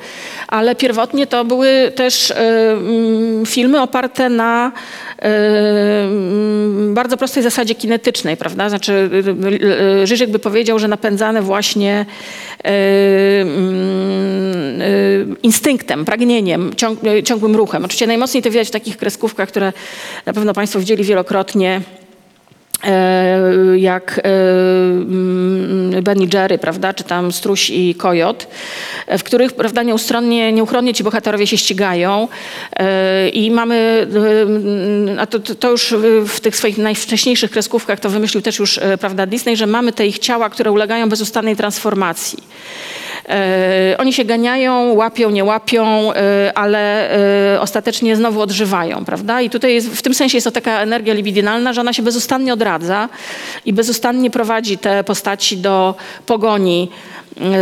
ale 0.48 0.76
pierwotnie 0.76 1.28
to 1.28 1.46
były 1.46 1.92
też 1.96 2.30
y, 2.30 2.34
mm, 2.36 3.46
filmy 3.46 3.82
oparte 3.82 4.30
na 4.30 4.72
y, 5.18 5.22
bardzo 6.94 7.18
prostej 7.18 7.44
zasadzie 7.44 7.76
kinetycznej, 7.76 8.38
prawda? 8.38 8.70
Znaczy 8.70 9.10
Żyżek 10.04 10.32
by 10.32 10.40
powiedział, 10.40 10.80
że 10.80 10.88
napędzane 10.88 11.42
właśnie 11.42 12.06
mm, 12.64 14.17
instynktem, 15.44 16.06
pragnieniem, 16.06 16.72
ciągłym 17.24 17.56
ruchem. 17.56 17.86
Oczywiście 17.86 18.08
najmocniej 18.08 18.44
to 18.44 18.52
widać 18.52 18.68
w 18.68 18.72
takich 18.72 18.98
kreskówkach, 18.98 19.50
które 19.50 19.74
na 20.26 20.34
pewno 20.34 20.54
Państwo 20.54 20.80
widzieli 20.80 21.04
wielokrotnie 21.04 21.82
E, 22.84 23.40
jak 23.78 24.20
e, 24.20 24.22
mm, 24.24 26.04
Benny 26.04 26.28
Jerry, 26.34 26.58
prawda, 26.58 26.94
czy 26.94 27.04
tam 27.04 27.32
Struś 27.32 27.70
i 27.70 27.96
Kojot, 27.96 28.48
w 29.08 29.24
których 29.24 29.54
prawda, 29.54 29.84
nieuchronnie, 29.84 30.52
nieuchronnie 30.52 30.94
ci 30.94 31.04
bohaterowie 31.04 31.48
się 31.48 31.58
ścigają 31.58 32.28
e, 32.74 33.30
i 33.30 33.52
mamy, 33.52 34.08
a 35.20 35.26
to, 35.26 35.40
to 35.40 35.72
już 35.72 35.96
w 36.28 36.40
tych 36.40 36.56
swoich 36.56 36.78
najwcześniejszych 36.78 37.52
kreskówkach 37.52 38.00
to 38.00 38.10
wymyślił 38.10 38.42
też 38.42 38.60
już 38.60 38.80
prawda, 39.00 39.26
Disney, 39.26 39.58
że 39.58 39.68
mamy 39.68 39.92
te 39.92 40.08
ich 40.08 40.20
ciała, 40.20 40.50
które 40.50 40.72
ulegają 40.72 41.10
bezustannej 41.10 41.56
transformacji. 41.56 42.44
E, 43.30 43.96
oni 43.98 44.14
się 44.14 44.26
ganiają, 44.26 44.94
łapią, 44.94 45.30
nie 45.30 45.44
łapią, 45.44 46.14
e, 46.14 46.52
ale 46.56 47.12
e, 47.56 47.62
ostatecznie 47.62 48.16
znowu 48.16 48.42
odżywają, 48.42 49.06
prawda? 49.06 49.42
I 49.42 49.50
tutaj 49.50 49.74
jest, 49.74 49.90
w 49.90 50.02
tym 50.02 50.14
sensie 50.14 50.38
jest 50.38 50.46
to 50.46 50.52
taka 50.52 50.80
energia 50.80 51.14
libidinalna, 51.14 51.74
że 51.74 51.82
ona 51.82 51.94
się 51.94 52.04
bezustannie 52.04 52.54
odradza 52.54 53.10
i 53.66 53.74
bezustannie 53.74 54.32
prowadzi 54.32 54.78
te 54.78 55.04
postaci 55.04 55.58
do 55.58 55.96
pogoni 56.26 56.90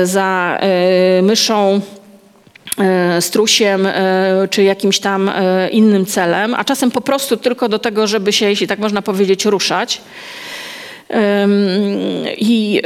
za 0.04 0.60
myszą, 1.22 1.82
strusiem 3.20 3.88
czy 4.50 4.64
jakimś 4.64 5.00
tam 5.00 5.32
innym 5.72 6.06
celem, 6.06 6.54
a 6.54 6.64
czasem 6.64 6.92
po 6.92 7.02
prostu 7.02 7.38
tylko 7.38 7.70
do 7.70 7.80
tego, 7.80 8.08
żeby 8.08 8.34
się, 8.34 8.50
jeśli 8.50 8.68
tak 8.68 8.80
można 8.80 9.02
powiedzieć, 9.02 9.46
ruszać. 9.46 10.02
I 12.38 12.82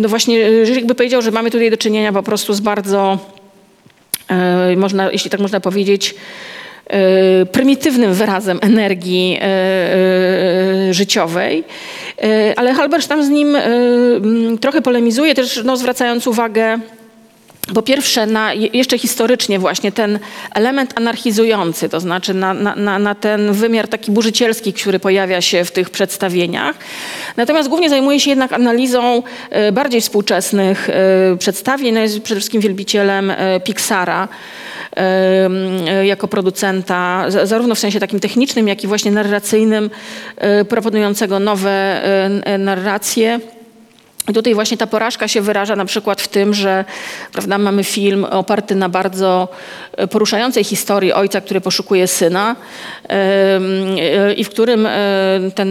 no 0.00 0.08
właśnie 0.08 0.66
Żyrik 0.66 0.86
by 0.86 0.94
powiedział, 0.94 1.22
że 1.22 1.30
mamy 1.30 1.50
tutaj 1.50 1.70
do 1.70 1.76
czynienia 1.76 2.12
po 2.12 2.22
prostu 2.22 2.54
z 2.54 2.60
bardzo, 2.60 3.18
e, 4.28 4.76
można, 4.76 5.12
jeśli 5.12 5.30
tak 5.30 5.40
można 5.40 5.60
powiedzieć, 5.60 6.14
e, 6.86 7.46
prymitywnym 7.46 8.14
wyrazem 8.14 8.58
energii 8.62 9.38
e, 9.40 10.94
życiowej. 10.94 11.64
Ale 12.56 12.74
Halberstam 12.74 13.24
z 13.24 13.28
nim 13.28 13.56
trochę 14.60 14.82
polemizuje, 14.82 15.34
też 15.34 15.60
no, 15.64 15.76
zwracając 15.76 16.26
uwagę 16.26 16.78
po 17.74 17.82
pierwsze, 17.82 18.26
na, 18.26 18.52
jeszcze 18.54 18.98
historycznie 18.98 19.58
właśnie 19.58 19.92
ten 19.92 20.18
element 20.54 20.92
anarchizujący, 20.94 21.88
to 21.88 22.00
znaczy 22.00 22.34
na, 22.34 22.54
na, 22.54 22.98
na, 22.98 23.14
ten 23.14 23.52
wymiar 23.52 23.88
taki 23.88 24.12
burzycielski, 24.12 24.72
który 24.72 24.98
pojawia 25.00 25.40
się 25.40 25.64
w 25.64 25.72
tych 25.72 25.90
przedstawieniach. 25.90 26.76
Natomiast 27.36 27.68
głównie 27.68 27.90
zajmuje 27.90 28.20
się 28.20 28.30
jednak 28.30 28.52
analizą 28.52 29.22
e, 29.50 29.72
bardziej 29.72 30.00
współczesnych 30.00 30.90
e, 30.90 31.36
przedstawień. 31.38 31.94
No 31.94 32.00
jest 32.00 32.20
przede 32.20 32.40
wszystkim 32.40 32.60
wielbicielem 32.60 33.30
e, 33.30 33.60
Pixara 33.60 34.28
jako 36.04 36.28
producenta, 36.28 37.24
zarówno 37.44 37.74
w 37.74 37.78
sensie 37.78 38.00
takim 38.00 38.20
technicznym, 38.20 38.68
jak 38.68 38.84
i 38.84 38.86
właśnie 38.86 39.10
narracyjnym, 39.10 39.90
proponującego 40.68 41.38
nowe 41.38 42.02
narracje. 42.58 43.40
I 44.28 44.32
tutaj 44.32 44.54
właśnie 44.54 44.76
ta 44.76 44.86
porażka 44.86 45.28
się 45.28 45.40
wyraża 45.40 45.76
na 45.76 45.84
przykład 45.84 46.20
w 46.20 46.28
tym, 46.28 46.54
że 46.54 46.84
prawda, 47.32 47.58
mamy 47.58 47.84
film 47.84 48.24
oparty 48.24 48.74
na 48.74 48.88
bardzo 48.88 49.48
e, 49.96 50.08
poruszającej 50.08 50.64
historii 50.64 51.12
ojca, 51.12 51.40
który 51.40 51.60
poszukuje 51.60 52.08
syna 52.08 52.56
i 54.36 54.44
w 54.44 54.48
którym 54.48 54.86
e, 54.86 54.90
ten, 55.54 55.70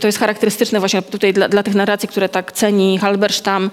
to 0.00 0.06
jest 0.08 0.18
charakterystyczne 0.18 0.78
właśnie 0.78 1.02
tutaj 1.02 1.32
dla, 1.32 1.48
dla 1.48 1.62
tych 1.62 1.74
narracji, 1.74 2.08
które 2.08 2.28
tak 2.28 2.52
ceni 2.52 2.98
Halberstam. 2.98 3.70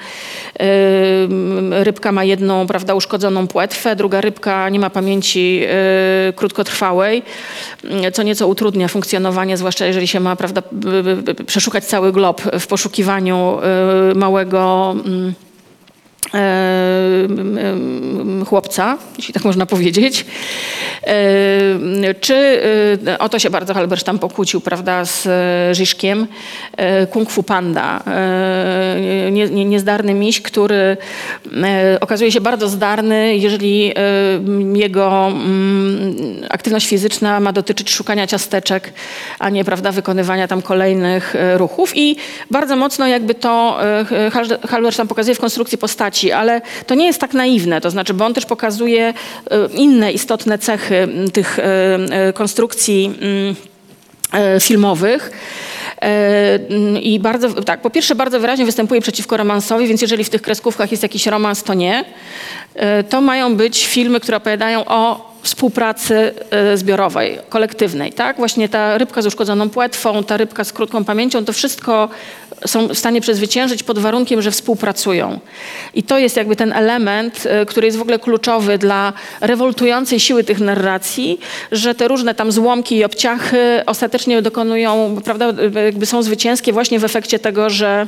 Rybka 1.72 2.12
ma 2.12 2.24
jedną 2.24 2.68
prawda, 2.68 2.96
uszkodzoną 2.96 3.48
płetwę, 3.48 3.96
druga 3.96 4.22
rybka 4.22 4.70
nie 4.70 4.80
ma 4.80 4.90
pamięci 4.90 5.62
e, 5.64 6.34
krótkotrwałej, 6.34 7.24
co 8.14 8.24
nieco 8.24 8.48
utrudnia 8.48 8.88
funkcjonowanie, 8.88 9.58
zwłaszcza 9.58 9.86
jeżeli 9.86 10.08
się 10.08 10.20
ma 10.20 10.36
prawda, 10.36 10.62
przeszukać 11.46 11.86
cały 11.86 12.12
glob 12.12 12.42
w 12.60 12.68
poszukiwaniu 12.68 13.23
Y, 13.32 14.16
małego 14.16 14.96
mm, 15.06 15.34
chłopca, 18.46 18.98
jeśli 19.18 19.34
tak 19.34 19.46
można 19.46 19.66
powiedzieć. 19.66 20.26
Y, 22.10 22.16
czy 22.22 22.62
o 23.20 23.30
to 23.30 23.40
się 23.40 23.50
bardzo 23.50 23.74
Halberstam 23.74 24.20
pokłócił, 24.20 24.62
prawda, 24.62 25.06
z 25.06 25.28
Żyszkiem. 25.78 26.28
Kung 27.12 27.32
Fu 27.32 27.44
Panda, 27.44 28.04
nie, 29.32 29.50
nie, 29.50 29.66
niezdarny 29.66 30.14
miś, 30.14 30.42
który 30.42 30.98
okazuje 32.02 32.32
się 32.32 32.42
bardzo 32.42 32.70
zdarny, 32.70 33.38
jeżeli 33.38 33.94
jego 34.74 35.28
mm, 35.28 36.16
aktywność 36.50 36.88
fizyczna 36.88 37.40
ma 37.40 37.54
dotyczyć 37.54 37.90
szukania 37.90 38.28
ciasteczek, 38.28 38.94
a 39.40 39.50
nie, 39.50 39.64
prawda, 39.66 39.92
wykonywania 39.92 40.48
tam 40.48 40.62
kolejnych 40.62 41.36
ruchów. 41.58 41.92
I 41.96 42.16
bardzo 42.52 42.76
mocno 42.76 43.08
jakby 43.08 43.36
to 43.36 43.80
Halberstam 44.70 45.08
pokazuje 45.08 45.36
w 45.36 45.40
konstrukcji 45.40 45.78
postaci, 45.78 46.23
ale 46.32 46.62
to 46.88 46.96
nie 46.96 47.06
jest 47.06 47.20
tak 47.20 47.34
naiwne, 47.34 47.82
to 47.82 47.92
znaczy, 47.92 48.14
bo 48.14 48.26
on 48.26 48.34
też 48.34 48.46
pokazuje 48.46 49.14
inne 49.74 50.12
istotne 50.12 50.58
cechy 50.58 51.08
tych 51.34 51.58
konstrukcji 52.34 53.14
filmowych. 54.62 55.32
I 57.02 57.20
bardzo, 57.20 57.50
tak, 57.64 57.82
po 57.82 57.90
pierwsze 57.90 58.16
bardzo 58.16 58.40
wyraźnie 58.40 58.66
występuje 58.66 59.02
przeciwko 59.02 59.38
romansowi, 59.38 59.88
więc 59.88 60.02
jeżeli 60.02 60.24
w 60.24 60.30
tych 60.30 60.42
kreskówkach 60.42 60.92
jest 60.92 61.04
jakiś 61.04 61.28
romans, 61.28 61.64
to 61.64 61.74
nie. 61.74 62.06
To 63.10 63.22
mają 63.22 63.56
być 63.56 63.88
filmy, 63.88 64.20
które 64.20 64.38
opowiadają 64.38 64.86
o 64.86 65.34
współpracy 65.44 66.34
e, 66.50 66.78
zbiorowej, 66.78 67.40
kolektywnej. 67.50 68.14
Tak? 68.14 68.38
Właśnie 68.38 68.70
ta 68.70 68.98
rybka 68.98 69.22
z 69.22 69.26
uszkodzoną 69.26 69.70
płetwą, 69.70 70.24
ta 70.24 70.38
rybka 70.38 70.64
z 70.64 70.74
krótką 70.74 71.06
pamięcią, 71.06 71.46
to 71.46 71.54
wszystko 71.54 72.10
są 72.66 72.88
w 72.88 72.98
stanie 72.98 73.22
przezwyciężyć 73.22 73.84
pod 73.84 74.00
warunkiem, 74.00 74.42
że 74.42 74.52
współpracują. 74.52 75.40
I 75.94 76.04
to 76.04 76.18
jest 76.18 76.38
jakby 76.38 76.56
ten 76.56 76.74
element, 76.74 77.44
e, 77.46 77.66
który 77.66 77.88
jest 77.88 77.98
w 77.98 78.02
ogóle 78.02 78.20
kluczowy 78.20 78.78
dla 78.78 79.14
rewoltującej 79.42 80.20
siły 80.20 80.44
tych 80.44 80.60
narracji, 80.60 81.40
że 81.72 81.96
te 81.96 82.08
różne 82.08 82.36
tam 82.36 82.52
złomki 82.52 82.96
i 82.96 83.04
obciachy 83.04 83.82
ostatecznie 83.86 84.42
dokonują, 84.42 85.22
prawda, 85.26 85.54
jakby 85.86 86.06
są 86.06 86.24
zwycięskie 86.24 86.74
właśnie 86.74 87.00
w 87.00 87.06
efekcie 87.06 87.40
tego, 87.40 87.70
że 87.70 88.08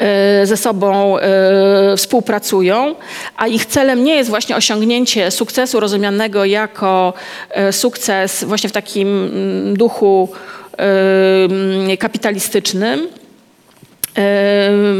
E, 0.00 0.46
ze 0.46 0.56
sobą 0.56 1.18
e, 1.18 1.96
współpracują, 1.96 2.94
a 3.36 3.46
ich 3.46 3.66
celem 3.66 4.04
nie 4.04 4.14
jest 4.14 4.30
właśnie 4.30 4.56
osiągnięcie 4.56 5.30
sukcesu 5.30 5.80
rozumianego 5.80 6.44
jako 6.44 7.12
sukces 7.70 8.44
właśnie 8.44 8.68
w 8.68 8.72
takim 8.72 9.08
mm, 9.08 9.76
duchu 9.76 10.28
kapitalistycznym, 11.98 13.08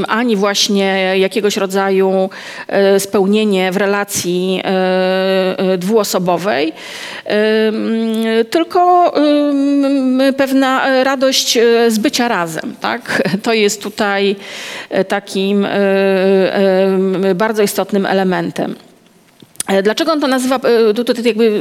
ani 0.08 0.36
właśnie 0.36 1.18
jakiegoś 1.18 1.56
rodzaju 1.56 2.30
e, 2.68 3.00
spełnienie 3.00 3.72
w 3.72 3.76
relacji 3.76 4.62
e, 4.64 5.58
e, 5.58 5.78
dwuosobowej, 5.78 6.72
tylko 8.50 9.12
pewna 10.36 11.02
radość 11.04 11.58
z 11.88 11.98
bycia 11.98 12.28
razem. 12.28 12.74
Tak? 12.80 13.22
To 13.42 13.52
jest 13.52 13.82
tutaj 13.82 14.36
takim 15.08 15.66
bardzo 17.34 17.62
istotnym 17.62 18.06
elementem. 18.06 18.74
Dlaczego 19.82 20.12
on 20.12 20.20
to 20.20 20.26
nazywa, 20.26 20.60
tu- 20.94 21.04
tutaj 21.04 21.24
jakby 21.24 21.60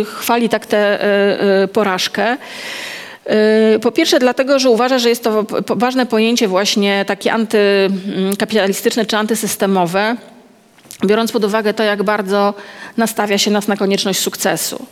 e, 0.00 0.04
chwali 0.04 0.48
tak 0.48 0.66
tę 0.66 0.98
porażkę? 1.72 2.36
E, 3.26 3.78
Po 3.78 3.92
pierwsze 3.92 4.18
dlatego, 4.18 4.58
że 4.58 4.70
uważa, 4.70 4.98
że 4.98 5.08
jest 5.08 5.24
to 5.24 5.46
ważne 5.68 6.06
pojęcie 6.06 6.48
właśnie 6.48 7.04
takie 7.04 7.32
antykapitalistyczne 7.32 9.06
czy 9.06 9.16
antysystemowe, 9.16 10.16
biorąc 11.06 11.32
pod 11.32 11.44
uwagę 11.44 11.74
to, 11.74 11.82
jak 11.82 12.02
bardzo 12.02 12.54
nastawia 12.96 13.38
się 13.38 13.50
nas 13.50 13.68
na 13.68 13.76
konieczność 13.76 14.20
sukcesu. 14.20 14.86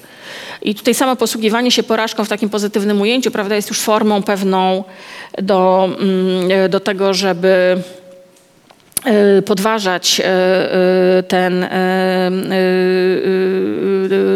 I 0.62 0.74
tutaj 0.74 0.94
samo 0.94 1.16
posługiwanie 1.16 1.70
się 1.70 1.82
porażką 1.82 2.24
w 2.24 2.28
takim 2.28 2.48
pozytywnym 2.48 3.00
ujęciu 3.00 3.30
prawda, 3.30 3.54
jest 3.56 3.68
już 3.68 3.80
formą 3.80 4.22
pewną 4.22 4.84
do, 5.42 5.88
mm, 6.00 6.70
do 6.70 6.80
tego, 6.80 7.14
żeby 7.14 7.82
e, 9.04 9.42
podważać 9.42 10.20
e, 10.20 10.24
e, 10.24 11.22
ten, 11.22 11.68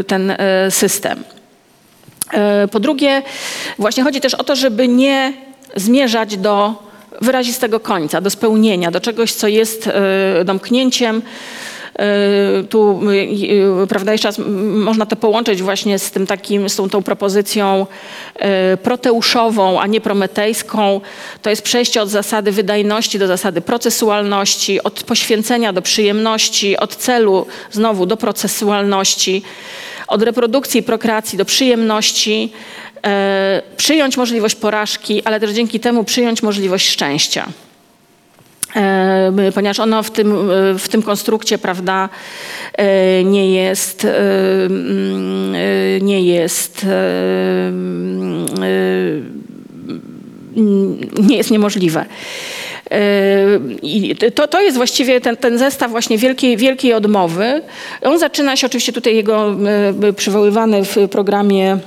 ten 0.07 0.37
system. 0.71 1.25
E, 2.33 2.69
Po 2.69 2.81
drugie, 2.81 3.23
właśnie 3.79 4.05
chodzi 4.05 4.21
też 4.21 4.35
o 4.35 4.45
to, 4.45 4.57
żeby 4.57 4.89
nie 4.89 5.33
zmierzać 5.77 6.37
do 6.37 6.75
wyrazistego 7.23 7.81
końca, 7.81 8.21
do 8.21 8.31
spełnienia, 8.31 8.91
do 8.91 9.01
czegoś, 9.01 9.33
co 9.33 9.49
jest 9.49 9.87
e, 9.87 10.45
domknięciem. 10.45 11.23
E, 11.99 12.65
Tu, 12.71 13.01
prawda, 13.89 14.13
jeszcze 14.13 14.29
raz 14.29 14.41
można 14.73 15.07
to 15.07 15.17
połączyć 15.17 15.63
właśnie 15.63 15.99
z 15.99 16.11
tym 16.11 16.27
takim, 16.27 16.69
z 16.69 16.77
tą, 16.77 16.91
tą 16.91 17.03
propozycją 17.03 17.87
proteuszową, 18.83 19.81
a 19.81 19.87
nie 19.87 20.01
prometejską. 20.01 21.01
To 21.43 21.51
jest 21.51 21.63
przejście 21.63 22.03
od 22.03 22.09
zasady 22.09 22.53
wydajności 22.53 23.19
do 23.19 23.27
zasady 23.27 23.61
procesualności, 23.61 24.83
od 24.83 25.03
poświęcenia 25.03 25.73
do 25.73 25.83
przyjemności, 25.83 26.77
od 26.77 26.97
celu 26.97 27.47
znowu 27.71 28.07
do 28.07 28.17
procesualności 28.17 29.43
od 30.09 30.23
reprodukcji 30.23 30.83
prokreacji 30.83 31.39
do 31.39 31.45
przyjemności, 31.45 32.53
e, 33.07 33.63
przyjąć 33.77 34.17
możliwość 34.17 34.55
porażki, 34.55 35.23
ale 35.25 35.41
też 35.41 35.51
dzięki 35.51 35.81
temu 35.81 36.05
przyjąć 36.05 36.43
możliwość 36.43 36.89
szczęścia. 36.89 37.47
E, 38.77 39.33
ponieważ 39.55 39.81
ono 39.81 40.03
w 40.03 40.11
tym, 40.11 40.37
w 40.79 40.89
tym 40.89 41.03
konstrukcie, 41.03 41.59
prawda, 41.59 42.09
e, 42.73 43.25
nie 43.25 43.53
jest, 43.53 44.05
mm, 44.05 45.53
nie 46.07 46.23
jest, 46.23 46.85
mm, 46.85 48.47
nie 51.29 51.37
jest 51.37 51.51
niemożliwe. 51.51 52.07
E, 52.91 53.01
I 53.83 54.17
to, 54.35 54.49
to 54.49 54.61
jest 54.61 54.77
właściwie 54.77 55.21
ten, 55.21 55.37
ten 55.37 55.59
zestaw 55.59 55.91
właśnie 55.91 56.19
wielkiej, 56.19 56.57
wielkiej 56.57 56.93
odmowy. 56.93 57.63
On 58.03 58.19
zaczyna 58.19 58.57
się 58.57 58.67
oczywiście 58.67 58.93
tutaj 58.93 59.17
jego 59.17 59.57
e, 60.09 60.13
przywoływany 60.13 60.85
w 60.85 60.97
programie 61.11 61.79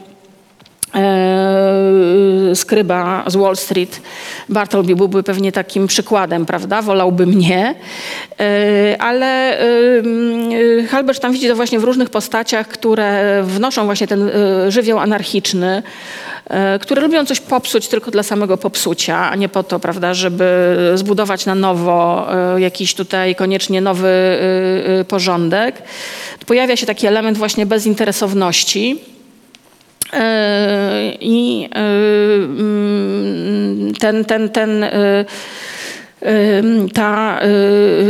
skryba 2.56 3.24
z 3.28 3.36
Wall 3.36 3.56
Street, 3.56 4.02
Bartleby 4.50 4.96
byłby 4.96 5.24
pewnie 5.24 5.52
takim 5.52 5.88
przykładem, 5.88 6.46
prawda? 6.46 6.82
Wolałby 6.82 7.26
mnie. 7.26 7.76
E, 8.40 9.02
ale 9.02 9.60
e, 9.60 9.64
Halberz 10.90 11.20
tam 11.20 11.32
widzi 11.32 11.48
to 11.48 11.56
właśnie 11.56 11.80
w 11.80 11.84
różnych 11.84 12.10
postaciach, 12.10 12.68
które 12.68 13.42
wnoszą 13.44 13.86
właśnie 13.86 14.08
ten 14.08 14.30
e, 14.30 14.72
żywioł 14.72 15.00
anarchiczny, 15.00 15.84
e, 16.50 16.80
które 16.80 17.02
lubią 17.02 17.26
coś 17.26 17.40
popsuć 17.40 17.88
tylko 17.88 18.12
dla 18.12 18.24
samego 18.24 18.58
popsucia, 18.58 19.30
a 19.30 19.36
nie 19.36 19.50
po 19.50 19.64
to, 19.64 19.80
prawda, 19.80 20.14
żeby 20.14 20.78
zbudować 20.96 21.46
na 21.46 21.56
nowo 21.56 22.28
e, 22.56 22.62
jakiś 22.62 22.96
tutaj 22.96 23.36
koniecznie 23.36 23.82
nowy 23.82 24.08
e, 24.08 25.00
e, 25.00 25.06
porządek. 25.06 25.84
Pojawia 26.46 26.76
się 26.76 26.86
taki 26.86 27.08
element 27.08 27.38
właśnie 27.38 27.66
bezinteresowności. 27.66 29.11
E, 30.14 31.18
I 31.22 31.70
e, 31.76 31.80
mm, 32.44 33.94
ten, 34.00 34.26
ten, 34.26 34.50
ten, 34.50 34.84
e, 34.84 35.26
ta 36.94 37.40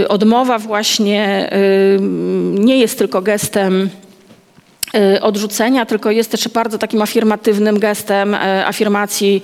odmowa 0.08 0.60
właśnie 0.60 1.50
nie 2.52 2.80
jest 2.80 2.98
tylko 2.98 3.22
gestem 3.22 3.90
odrzucenia, 5.22 5.86
tylko 5.86 6.12
jest 6.12 6.32
też 6.32 6.48
bardzo 6.48 6.78
takim 6.78 7.02
afirmatywnym 7.02 7.80
gestem 7.80 8.34
e, 8.34 8.66
afirmacji 8.66 9.44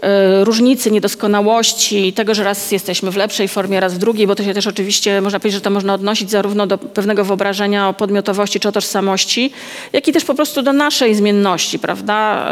e, 0.00 0.44
różnicy, 0.44 0.90
niedoskonałości, 0.90 2.12
tego, 2.12 2.34
że 2.34 2.44
raz 2.44 2.72
jesteśmy 2.72 3.10
w 3.10 3.16
lepszej 3.16 3.48
formie, 3.48 3.80
raz 3.80 3.94
w 3.94 3.98
drugiej, 3.98 4.26
bo 4.26 4.34
to 4.34 4.44
się 4.44 4.54
też 4.54 4.66
oczywiście, 4.66 5.20
można 5.20 5.40
powiedzieć, 5.40 5.54
że 5.54 5.64
to 5.64 5.70
można 5.70 5.94
odnosić 5.94 6.30
zarówno 6.30 6.66
do 6.66 6.78
pewnego 6.78 7.24
wyobrażenia 7.24 7.88
o 7.88 7.94
podmiotowości 7.94 8.60
czy 8.60 8.68
o 8.68 8.72
tożsamości, 8.72 9.52
jak 9.92 10.08
i 10.08 10.12
też 10.12 10.24
po 10.24 10.34
prostu 10.34 10.62
do 10.62 10.72
naszej 10.72 11.14
zmienności, 11.14 11.78
prawda? 11.78 12.46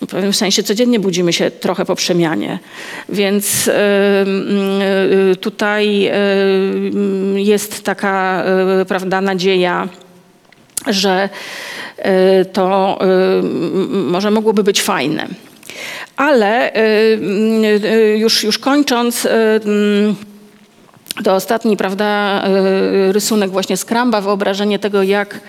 W 0.00 0.06
pewnym 0.06 0.32
sensie 0.32 0.62
codziennie 0.62 1.00
budzimy 1.00 1.32
się 1.32 1.50
trochę 1.50 1.84
po 1.84 1.94
przemianie. 1.94 2.58
Więc 3.08 3.68
y, 3.68 3.72
y, 5.32 5.36
tutaj 5.36 6.08
y, 6.08 7.40
jest 7.40 7.84
taka 7.84 8.44
y, 8.82 8.84
prawda, 8.84 9.20
nadzieja, 9.20 9.88
że 10.86 11.28
y, 11.98 12.44
to 12.44 12.98
y, 13.02 13.42
może 13.88 14.30
mogłoby 14.30 14.62
być 14.64 14.82
fajne. 14.82 15.28
Ale 16.16 16.76
y, 16.76 18.16
już, 18.18 18.44
już 18.44 18.58
kończąc, 18.58 19.26
mm, 19.26 20.16
to 21.24 21.34
ostatni 21.34 21.76
prawda, 21.76 22.42
rysunek 23.10 23.50
właśnie 23.50 23.76
Skramba, 23.76 24.20
wyobrażenie 24.20 24.78
tego, 24.78 25.02
jak 25.02 25.40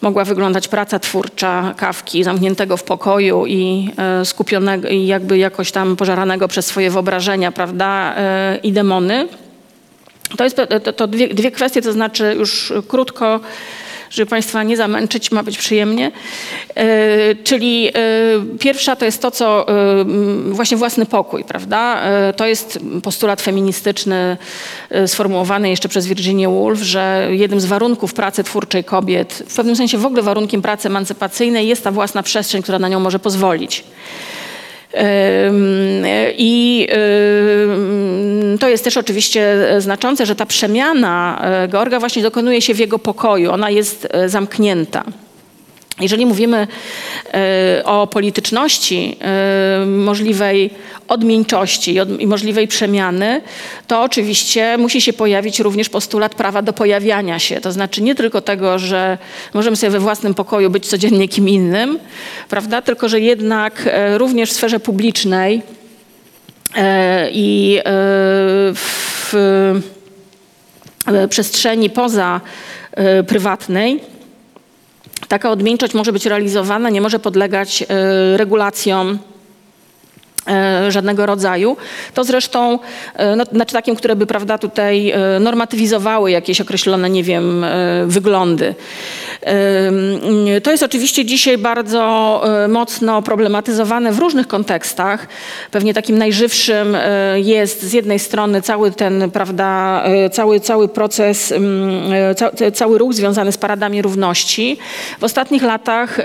mogła 0.00 0.24
wyglądać 0.24 0.68
praca 0.68 0.98
twórcza 0.98 1.74
Kawki, 1.76 2.24
zamkniętego 2.24 2.76
w 2.76 2.82
pokoju 2.82 3.46
i 3.46 3.90
skupionego 4.24 4.88
i 4.88 5.06
jakby 5.06 5.38
jakoś 5.38 5.72
tam 5.72 5.96
pożaranego 5.96 6.48
przez 6.48 6.66
swoje 6.66 6.90
wyobrażenia, 6.90 7.52
prawda, 7.52 8.14
i 8.62 8.72
demony. 8.72 9.28
To 10.36 10.44
jest 10.44 10.56
to, 10.84 10.92
to 10.92 11.06
dwie, 11.06 11.28
dwie 11.28 11.50
kwestie, 11.50 11.82
to 11.82 11.92
znaczy 11.92 12.34
już 12.38 12.72
krótko, 12.88 13.40
żeby 14.10 14.30
Państwa 14.30 14.62
nie 14.62 14.76
zamęczyć, 14.76 15.30
ma 15.32 15.42
być 15.42 15.58
przyjemnie. 15.58 16.12
E, 16.74 17.34
czyli 17.34 17.88
e, 17.88 17.92
pierwsza 18.58 18.96
to 18.96 19.04
jest 19.04 19.22
to, 19.22 19.30
co 19.30 19.68
e, 19.68 20.04
właśnie 20.46 20.76
własny 20.76 21.06
pokój, 21.06 21.44
prawda? 21.44 22.02
To 22.36 22.46
jest 22.46 22.78
postulat 23.02 23.42
feministyczny 23.42 24.36
sformułowany 25.06 25.70
jeszcze 25.70 25.88
przez 25.88 26.06
Virginię 26.06 26.48
Woolf, 26.48 26.80
że 26.80 27.28
jednym 27.30 27.60
z 27.60 27.64
warunków 27.64 28.14
pracy 28.14 28.44
twórczej 28.44 28.84
kobiet, 28.84 29.42
w 29.48 29.56
pewnym 29.56 29.76
sensie 29.76 29.98
w 29.98 30.06
ogóle 30.06 30.22
warunkiem 30.22 30.62
pracy 30.62 30.88
emancypacyjnej 30.88 31.68
jest 31.68 31.84
ta 31.84 31.90
własna 31.90 32.22
przestrzeń, 32.22 32.62
która 32.62 32.78
na 32.78 32.88
nią 32.88 33.00
może 33.00 33.18
pozwolić. 33.18 33.84
I 36.38 36.88
to 38.60 38.68
jest 38.68 38.84
też 38.84 38.96
oczywiście 38.96 39.56
znaczące, 39.78 40.26
że 40.26 40.36
ta 40.36 40.46
przemiana 40.46 41.40
e, 41.42 41.68
Georga 41.68 42.00
właśnie 42.00 42.22
dokonuje 42.22 42.62
się 42.62 42.74
w 42.74 42.78
jego 42.78 42.98
pokoju. 42.98 43.52
Ona 43.52 43.70
jest 43.70 44.08
e, 44.10 44.28
zamknięta. 44.28 45.04
Jeżeli 46.00 46.26
mówimy 46.26 46.66
e, 47.34 47.82
o 47.84 48.06
polityczności, 48.06 49.16
e, 49.20 49.86
możliwej 49.86 50.70
odmieńczości 51.08 51.96
i, 52.18 52.26
możliwej 52.26 52.68
przemiany, 52.68 53.40
to 53.86 54.02
oczywiście 54.02 54.78
musi 54.78 55.00
się 55.00 55.12
pojawić 55.12 55.60
również 55.60 55.88
postulat 55.88 56.34
prawa 56.34 56.62
do 56.62 56.72
pojawiania 56.72 57.38
się. 57.38 57.60
To 57.60 57.72
znaczy 57.72 58.02
nie 58.02 58.14
tylko 58.14 58.40
tego, 58.40 58.78
że 58.78 59.18
możemy 59.54 59.76
sobie 59.76 59.90
we 59.90 60.00
własnym 60.00 60.34
pokoju 60.34 60.70
być 60.70 60.86
codziennie 60.86 61.28
kim 61.28 61.48
innym, 61.48 61.98
prawda? 62.48 62.82
tylko 62.82 63.08
że 63.08 63.20
jednak 63.20 63.82
e, 63.86 64.18
również 64.18 64.50
w 64.50 64.52
sferze 64.52 64.80
publicznej 64.80 65.62
e, 66.76 67.30
i 67.30 67.78
e, 67.78 67.82
w 68.74 69.34
przestrzeni 71.30 71.90
poza 71.90 72.40
prywatnej 73.26 74.00
taka 75.28 75.50
odmieńczość 75.50 75.94
może 75.94 76.12
być 76.12 76.26
realizowana, 76.26 76.90
nie 76.90 77.00
może 77.00 77.18
podlegać 77.18 77.84
regulacjom 78.36 79.18
żadnego 80.88 81.26
rodzaju. 81.26 81.76
To 82.14 82.24
zresztą, 82.24 82.78
e, 83.14 83.36
no, 83.36 83.44
znaczy 83.52 83.72
takim, 83.72 83.96
które 83.96 84.16
by 84.16 84.26
prawda, 84.26 84.58
tutaj 84.58 85.10
e, 85.10 85.40
normatywizowały 85.40 86.30
jakieś 86.30 86.60
określone, 86.60 87.10
nie 87.10 87.22
wiem, 87.22 87.64
e, 87.64 87.68
wyglądy. 88.06 88.74
E, 89.42 90.60
To 90.60 90.70
jest 90.70 90.82
oczywiście 90.82 91.24
dzisiaj 91.24 91.58
bardzo 91.58 92.42
e, 92.64 92.68
mocno 92.68 93.22
problematyzowane 93.22 94.12
w 94.12 94.18
różnych 94.18 94.46
kontekstach. 94.48 95.26
Pewnie 95.70 95.94
takim 95.94 96.18
najżywszym 96.18 96.94
e, 96.94 97.40
jest 97.40 97.82
z 97.82 97.92
jednej 97.92 98.18
strony 98.18 98.62
cały 98.62 98.90
ten, 98.90 99.30
prawda, 99.30 100.02
e, 100.04 100.30
cały, 100.30 100.60
cały 100.60 100.88
proces, 100.88 101.52
mm, 101.52 102.12
e, 102.12 102.34
ca, 102.34 102.50
ca- 102.50 102.70
cały 102.70 102.98
ruch 102.98 103.14
związany 103.14 103.52
z 103.52 103.58
paradami 103.58 104.02
równości. 104.02 104.78
W 105.20 105.24
ostatnich 105.24 105.62
latach 105.62 106.20
e, 106.20 106.22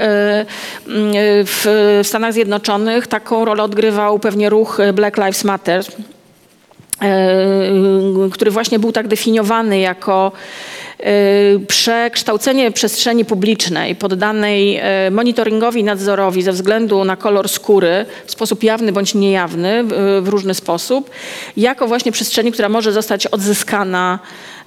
mm, 0.87 1.13
w 1.45 1.99
Stanach 2.03 2.33
Zjednoczonych 2.33 3.07
taką 3.07 3.45
rolę 3.45 3.63
odgrywał 3.63 4.10
pewnie 4.19 4.49
ruch 4.49 4.77
Black 4.93 5.17
Lives 5.17 5.43
Matter, 5.43 5.83
e, 7.01 7.09
który 8.31 8.51
właśnie 8.51 8.79
był 8.79 8.91
tak 8.91 9.07
definiowany 9.07 9.79
jako 9.79 10.31
e, 10.99 11.03
przekształcenie 11.67 12.71
przestrzeni 12.71 13.25
publicznej 13.25 13.95
poddanej 13.95 14.77
e, 14.77 15.11
monitoringowi 15.11 15.79
i 15.79 15.83
nadzorowi 15.83 16.41
ze 16.41 16.51
względu 16.51 17.03
na 17.03 17.15
kolor 17.15 17.49
skóry 17.49 18.05
w 18.25 18.31
sposób 18.31 18.63
jawny 18.63 18.91
bądź 18.91 19.13
niejawny 19.15 19.83
w, 20.21 20.27
różny 20.27 20.53
sposób, 20.53 21.09
jako 21.57 21.87
właśnie 21.87 22.11
przestrzeni, 22.11 22.51
która 22.51 22.69
może 22.69 22.91
zostać 22.91 23.27
odzyskana 23.27 24.19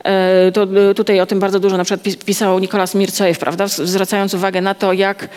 E, 0.05 0.53
To, 0.53 0.63
e, 0.63 0.95
tutaj 0.95 1.21
o 1.21 1.27
tym 1.27 1.41
bardzo 1.41 1.61
dużo 1.61 1.77
na 1.77 1.85
przykład 1.85 2.07
pis- 2.07 2.25
pisał 2.25 2.59
Nikolas 2.59 2.95
Mircojew, 2.95 3.39
prawda, 3.39 3.69
zwracając 3.69 4.35
uwagę 4.35 4.61
na 4.61 4.75
to, 4.75 4.93
jak 4.93 5.25
e, 5.25 5.27
e, 5.27 5.29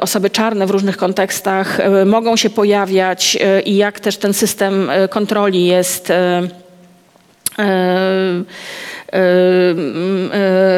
osoby 0.00 0.30
czarne 0.30 0.66
w 0.66 0.70
różnych 0.70 0.96
kontekstach 0.96 1.80
e, 1.80 2.04
mogą 2.04 2.36
się 2.36 2.50
pojawiać 2.50 3.38
i 3.64 3.76
jak 3.76 4.00
też 4.00 4.16
ten 4.16 4.34
system 4.34 4.90
kontroli 5.10 5.66
jest 5.66 6.12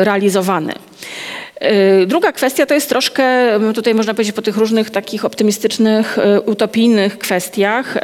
realizowany. 0.03 0.73
Druga 2.07 2.33
kwestia 2.33 2.67
to 2.67 2.75
jest 2.75 2.89
troszkę, 2.89 3.25
tutaj 3.75 3.95
można 3.95 4.15
powiedzieć 4.15 4.35
po 4.35 4.43
tych 4.43 4.57
różnych 4.57 4.91
takich 4.91 5.25
optymistycznych, 5.25 6.19
utopijnych 6.47 7.19
kwestiach, 7.19 7.95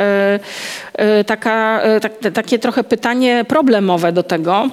taka, 1.26 1.82
tak, 2.02 2.12
takie 2.34 2.58
trochę 2.58 2.84
pytanie 2.84 3.44
problemowe 3.48 4.12
do 4.12 4.22
tego. 4.22 4.70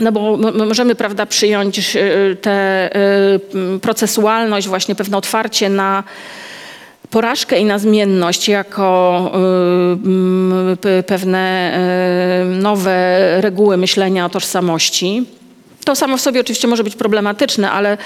No 0.00 0.12
bo 0.12 0.36
możemy, 0.52 0.94
prawda, 0.94 1.26
przyjąć 1.26 1.96
e, 1.96 2.00
tę 2.36 2.90
procesualność, 3.82 4.68
właśnie 4.68 4.94
pewne 4.94 5.16
otwarcie 5.16 5.68
na 5.68 6.04
porażkę 7.10 7.58
i 7.58 7.64
na 7.64 7.78
zmienność 7.78 8.48
jako 8.48 9.32
y, 10.72 10.76
pe- 10.76 11.02
pewne 11.02 11.72
y, 12.42 12.44
nowe 12.44 12.96
reguły 13.40 13.76
myślenia 13.76 14.26
o 14.26 14.28
tożsamości. 14.28 15.26
To 15.84 15.96
samo 15.96 16.16
w 16.16 16.20
sobie 16.20 16.40
oczywiście 16.40 16.68
może 16.68 16.84
być 16.84 16.96
problematyczne, 16.96 17.70
ale 17.70 17.98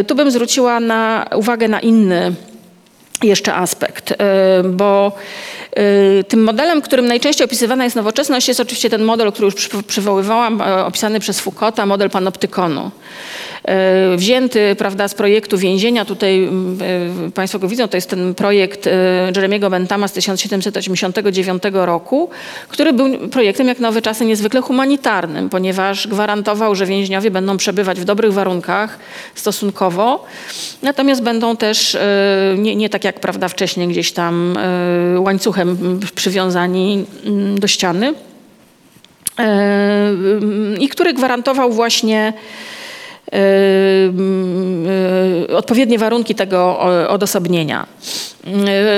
y, 0.00 0.04
tu 0.04 0.14
bym 0.14 0.30
zwróciła 0.30 0.80
na, 0.80 1.26
uwagę 1.36 1.68
na 1.68 1.80
inny 1.80 2.32
jeszcze 3.22 3.54
aspekt, 3.54 4.10
y, 4.10 4.14
bo 4.68 5.12
y, 6.20 6.24
tym 6.24 6.42
modelem, 6.44 6.82
którym 6.82 7.06
najczęściej 7.06 7.44
opisywana 7.44 7.84
jest 7.84 7.96
nowoczesność, 7.96 8.48
jest 8.48 8.60
oczywiście 8.60 8.90
ten 8.90 9.02
model, 9.04 9.32
który 9.32 9.44
już 9.44 9.54
przy- 9.54 9.82
przywoływałam, 9.82 10.60
e, 10.62 10.84
opisany 10.84 11.20
przez 11.20 11.40
Foucaulta, 11.40 11.86
model 11.86 12.10
panoptykonu. 12.10 12.90
Y, 13.68 14.16
Wzięty 14.16 14.76
prawda, 14.78 15.08
z 15.08 15.14
projektu 15.14 15.58
więzienia, 15.58 16.04
tutaj 16.04 16.44
mm, 16.44 16.78
y, 17.28 17.30
Państwo 17.30 17.58
go 17.58 17.68
widzą, 17.68 17.88
to 17.88 17.96
jest 17.96 18.10
ten 18.10 18.34
projekt 18.34 18.86
y, 18.86 18.90
Jeremiego 19.36 19.70
Bentama 19.70 20.08
z 20.08 20.12
1789 20.12 21.62
roku, 21.72 22.30
który 22.68 22.92
był 22.92 23.28
projektem 23.28 23.68
jak 23.68 23.80
nowe 23.80 24.02
czasy 24.02 24.24
niezwykle 24.24 24.60
humanitarnym, 24.60 25.48
ponieważ 25.48 26.08
gwarantował, 26.08 26.74
że 26.74 26.86
więźniowie 26.86 27.30
będą 27.30 27.56
przebywać 27.56 28.00
w 28.00 28.04
dobrych 28.04 28.32
warunkach 28.32 28.98
stosunkowo, 29.34 30.24
natomiast 30.82 31.22
będą 31.22 31.56
też 31.56 31.98
nie, 32.58 32.76
nie 32.76 32.88
tak 32.88 33.04
jak 33.04 33.20
prawda 33.20 33.48
wcześniej 33.48 33.88
gdzieś 33.88 34.12
tam 34.12 34.58
łańcuchem 35.18 35.68
mm, 35.68 36.00
przywiązani 36.14 37.04
mm, 37.24 37.60
do 37.60 37.66
ściany. 37.66 38.14
Y, 39.40 40.78
i 40.78 40.88
który 40.88 41.12
gwarantował 41.12 41.72
właśnie 41.72 42.32
odpowiednie 45.56 45.98
warunki 45.98 46.34
tego 46.34 46.78
odosobnienia. 47.08 47.86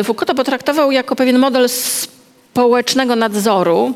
Y, 0.00 0.04
Foucault 0.04 0.28
to 0.28 0.34
potraktował 0.34 0.92
jako 0.92 1.16
pewien 1.16 1.38
model 1.38 1.68
społecznego 1.68 3.16
nadzoru, 3.16 3.92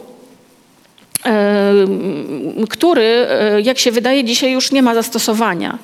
y, 1.27 2.67
który, 2.67 3.27
y, 3.59 3.63
jak 3.63 3.79
się 3.79 3.93
wydaje, 3.93 4.25
dzisiaj 4.25 4.53
już 4.53 4.73
nie 4.73 4.83
ma 4.83 4.95
zastosowania. 4.95 5.79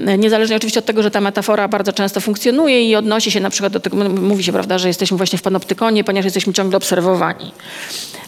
Y, 0.00 0.18
Niezależnie 0.18 0.56
oczywiście 0.56 0.80
od 0.80 0.86
tego, 0.86 1.02
że 1.02 1.10
ta 1.10 1.20
metafora 1.20 1.68
bardzo 1.68 1.92
często 1.92 2.20
funkcjonuje 2.20 2.90
i 2.90 2.96
odnosi 2.96 3.30
się 3.30 3.40
na 3.40 3.50
przykład 3.50 3.72
do 3.72 3.80
tego, 3.80 3.96
mówi 4.08 4.44
się, 4.44 4.52
prawda, 4.52 4.78
że 4.78 4.88
jesteśmy 4.88 5.16
właśnie 5.16 5.38
w 5.38 5.42
panoptykonie, 5.42 6.04
ponieważ 6.04 6.24
jesteśmy 6.24 6.52
ciągle 6.52 6.76
obserwowani. 6.76 7.52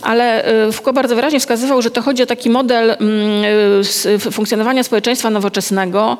Ale 0.02 0.52
y, 0.68 0.72
Foucault 0.72 0.94
bardzo 0.94 1.14
wyraźnie 1.14 1.40
wskazywał, 1.40 1.82
że 1.82 1.90
to 1.90 2.02
chodzi 2.02 2.22
o 2.22 2.26
taki 2.26 2.50
model 2.50 2.90
mm, 2.90 3.44
f- 4.16 4.28
funkcjonowania 4.34 4.82
społeczeństwa 4.82 5.30
nowoczesnego, 5.30 6.18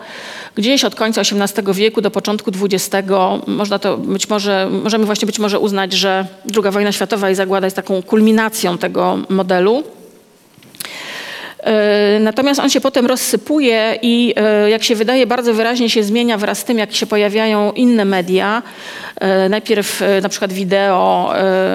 gdzieś 0.55 0.84
od 0.84 0.94
końca 0.94 1.20
XVIII 1.20 1.74
wieku 1.74 2.01
do 2.01 2.11
początku 2.11 2.51
XX. 2.62 3.09
Można 3.46 3.78
to 3.78 3.96
być 3.96 4.28
może, 4.28 4.68
możemy 4.84 5.05
właśnie 5.05 5.26
być 5.26 5.38
może 5.38 5.59
uznać, 5.59 5.92
że 5.92 6.26
II 6.57 6.72
wojna 6.72 6.92
światowa 6.92 7.30
i 7.30 7.34
zagłada 7.34 7.66
jest 7.66 7.76
taką 7.76 8.03
kulminacją 8.03 8.78
tego 8.78 9.18
modelu. 9.28 9.84
E, 11.62 12.18
Natomiast 12.20 12.61
on 12.61 12.70
się 12.70 12.80
potem 12.80 13.06
rozsypuje 13.06 13.98
i 14.02 14.34
e, 14.36 14.70
jak 14.70 14.82
się 14.84 14.94
wydaje 14.94 15.26
bardzo 15.26 15.54
wyraźnie 15.54 15.90
się 15.90 16.02
zmienia 16.02 16.38
wraz 16.38 16.59
z 16.59 16.64
tym, 16.64 16.78
jak 16.78 16.94
się 16.94 17.06
pojawiają 17.06 17.72
inne 17.72 18.04
media. 18.04 18.62
E, 19.16 19.48
Najpierw 19.48 20.02
na 20.22 20.28
przykład 20.28 20.52
wideo, 20.52 21.32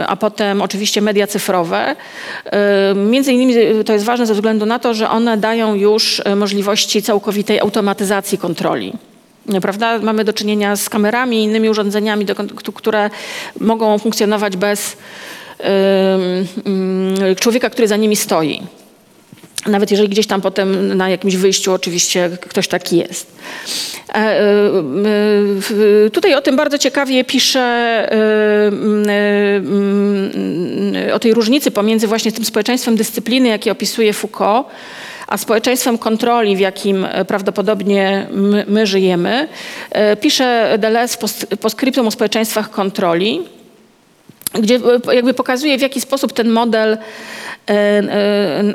a 0.08 0.16
potem 0.16 0.62
oczywiście 0.62 1.02
media 1.02 1.28
cyfrowe. 1.28 1.96
Między 2.96 3.34
innymi 3.34 3.56
to 3.86 3.94
jest 3.94 4.06
ważne 4.06 4.26
ze 4.26 4.34
względu 4.34 4.66
na 4.66 4.80
to, 4.80 4.94
że 4.94 5.10
one 5.10 5.38
dają 5.38 5.76
już 5.76 6.22
możliwości 6.36 7.02
całkowitej 7.02 7.60
automatyzacji 7.60 8.38
kontroli. 8.38 8.94
Prawda? 9.62 10.00
Mamy 10.00 10.24
do 10.24 10.34
czynienia 10.34 10.76
z 10.76 10.90
kamerami 10.90 11.38
i 11.38 11.44
innymi 11.44 11.70
urządzeniami, 11.70 12.26
które 12.76 13.10
mogą 13.60 13.98
funkcjonować 13.98 14.58
bez 14.58 14.98
człowieka, 17.40 17.70
który 17.70 17.88
za 17.88 17.98
nimi 17.98 18.16
stoi. 18.16 18.62
Nawet 19.68 19.92
jeżeli 19.92 20.10
gdzieś 20.10 20.28
tam 20.28 20.42
potem 20.42 20.98
na 20.98 21.10
jakimś 21.10 21.36
wyjściu 21.36 21.74
oczywiście 21.74 22.30
ktoś 22.42 22.68
taki 22.68 22.98
jest. 22.98 23.32
E, 24.10 24.14
e, 24.16 24.42
e, 26.06 26.10
Tutaj 26.10 26.36
o 26.36 26.42
tym 26.42 26.56
bardzo 26.56 26.78
ciekawie 26.78 27.24
pisze 27.24 27.60
e, 27.60 28.68
m, 28.68 29.06
e, 29.10 29.56
m, 29.56 31.14
o 31.14 31.20
tej 31.20 31.34
różnicy 31.34 31.72
pomiędzy 31.72 32.08
właśnie 32.08 32.32
tym 32.32 32.46
społeczeństwem 32.46 32.96
dyscypliny, 32.96 33.48
jakie 33.48 33.72
opisuje 33.72 34.14
Foucault, 34.14 34.68
a 35.28 35.38
społeczeństwem 35.38 35.98
kontroli, 35.98 36.56
w 36.56 36.60
jakim 36.60 37.08
prawdopodobnie 37.28 38.28
my, 38.32 38.66
my 38.68 38.88
żyjemy. 38.88 39.48
Pisze 40.22 40.76
Deleuze 40.80 41.14
w 41.14 41.18
post- 41.18 41.48
postscriptum 41.62 42.08
o 42.08 42.12
społeczeństwach 42.12 42.70
kontroli 42.70 43.42
gdzie 44.54 44.76
e, 44.76 45.16
jakby 45.16 45.34
pokazuje, 45.34 45.78
w 45.78 45.82
jaki 45.82 46.02
sposób 46.02 46.34
ten 46.34 46.50
model 46.50 46.98
e, 46.98 46.98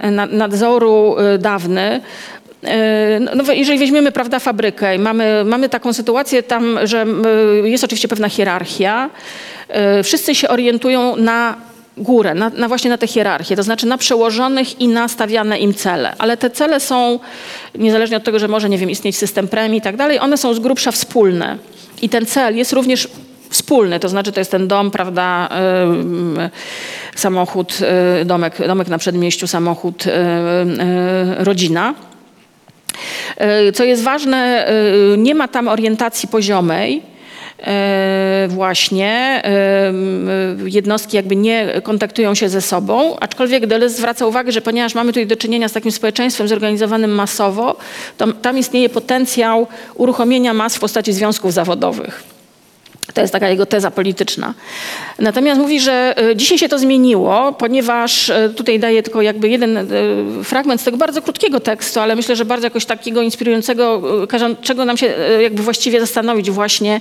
e, 0.02 0.10
na- 0.10 0.26
nadzoru 0.26 1.16
dawny 1.38 2.00
no, 3.20 3.30
no, 3.34 3.52
jeżeli 3.52 3.78
weźmiemy 3.78 4.12
prawda, 4.12 4.38
fabrykę 4.38 4.96
i 4.96 4.98
mamy, 4.98 5.44
mamy 5.44 5.68
taką 5.68 5.92
sytuację 5.92 6.42
tam, 6.42 6.78
że 6.84 7.06
jest 7.64 7.84
oczywiście 7.84 8.08
pewna 8.08 8.28
hierarchia, 8.28 9.10
wszyscy 10.02 10.34
się 10.34 10.48
orientują 10.48 11.16
na 11.16 11.56
górę, 11.98 12.34
na, 12.34 12.50
na 12.50 12.68
właśnie 12.68 12.90
na 12.90 12.98
tę 12.98 13.06
hierarchię, 13.06 13.56
to 13.56 13.62
znaczy 13.62 13.86
na 13.86 13.98
przełożonych 13.98 14.80
i 14.80 14.88
na 14.88 15.08
stawiane 15.08 15.58
im 15.58 15.74
cele. 15.74 16.14
Ale 16.18 16.36
te 16.36 16.50
cele 16.50 16.80
są, 16.80 17.18
niezależnie 17.74 18.16
od 18.16 18.24
tego, 18.24 18.38
że 18.38 18.48
może, 18.48 18.68
nie 18.68 18.78
wiem, 18.78 18.90
istnieć 18.90 19.16
system 19.16 19.48
premii 19.48 19.78
i 19.78 19.82
tak 19.82 19.96
dalej, 19.96 20.18
one 20.18 20.36
są 20.36 20.54
z 20.54 20.58
grubsza 20.58 20.90
wspólne. 20.92 21.58
I 22.02 22.08
ten 22.08 22.26
cel 22.26 22.56
jest 22.56 22.72
również 22.72 23.08
wspólny, 23.50 24.00
to 24.00 24.08
znaczy 24.08 24.32
to 24.32 24.40
jest 24.40 24.50
ten 24.50 24.68
dom, 24.68 24.90
prawda, 24.90 25.48
ym, 25.82 26.38
samochód, 27.14 27.78
y, 28.20 28.24
domek, 28.24 28.66
domek 28.66 28.88
na 28.88 28.98
przedmieściu, 28.98 29.46
samochód, 29.46 30.06
y, 30.06 30.10
y, 30.10 31.44
rodzina. 31.44 31.94
Y, 33.68 33.72
Co 33.72 33.84
jest 33.84 34.02
ważne, 34.02 34.68
y, 35.14 35.18
nie 35.18 35.34
ma 35.34 35.48
tam 35.48 35.68
orientacji 35.68 36.28
poziomej. 36.28 37.02
y, 38.44 38.48
Właśnie 38.48 39.42
y, 40.60 40.66
y, 40.66 40.70
jednostki 40.70 41.16
jakby 41.16 41.36
nie 41.36 41.80
kontaktują 41.82 42.34
się 42.34 42.48
ze 42.48 42.60
sobą, 42.60 43.16
aczkolwiek 43.20 43.66
Deleuze 43.66 43.94
zwraca 43.94 44.26
uwagę, 44.26 44.52
że 44.52 44.60
ponieważ 44.60 44.94
mamy 44.94 45.12
tutaj 45.12 45.26
do 45.26 45.36
czynienia 45.36 45.68
z 45.68 45.72
takim 45.72 45.92
społeczeństwem 45.92 46.48
zorganizowanym 46.48 47.10
masowo, 47.10 47.76
to 48.18 48.32
tam 48.32 48.58
istnieje 48.58 48.88
potencjał 48.88 49.66
uruchomienia 49.94 50.54
mas 50.54 50.76
w 50.76 50.80
postaci 50.80 51.12
związków 51.12 51.52
zawodowych. 51.52 52.37
To 53.14 53.20
jest 53.20 53.32
taka 53.32 53.48
jego 53.48 53.66
teza 53.66 53.90
polityczna. 53.90 54.54
Natomiast 55.18 55.60
mówi, 55.60 55.80
że 55.80 56.14
e, 56.30 56.36
dzisiaj 56.36 56.58
się 56.58 56.68
to 56.68 56.78
zmieniło, 56.78 57.52
ponieważ 57.52 58.30
e, 58.30 58.48
tutaj 58.48 58.80
daje 58.80 59.02
tylko 59.02 59.22
jakby 59.22 59.48
jeden 59.48 59.76
e, 59.76 59.84
fragment 60.44 60.80
z 60.80 60.84
tego 60.84 60.96
bardzo 60.96 61.22
krótkiego 61.22 61.60
tekstu, 61.60 62.00
ale 62.00 62.16
myślę, 62.16 62.36
że 62.36 62.44
bardzo 62.44 62.66
jakoś 62.66 62.84
takiego 62.84 63.22
inspirującego, 63.22 64.02
czego 64.62 64.84
nam 64.84 64.96
się 64.96 65.14
jakby 65.40 65.62
właściwie 65.62 66.00
zastanowić 66.00 66.50
właśnie, 66.50 67.00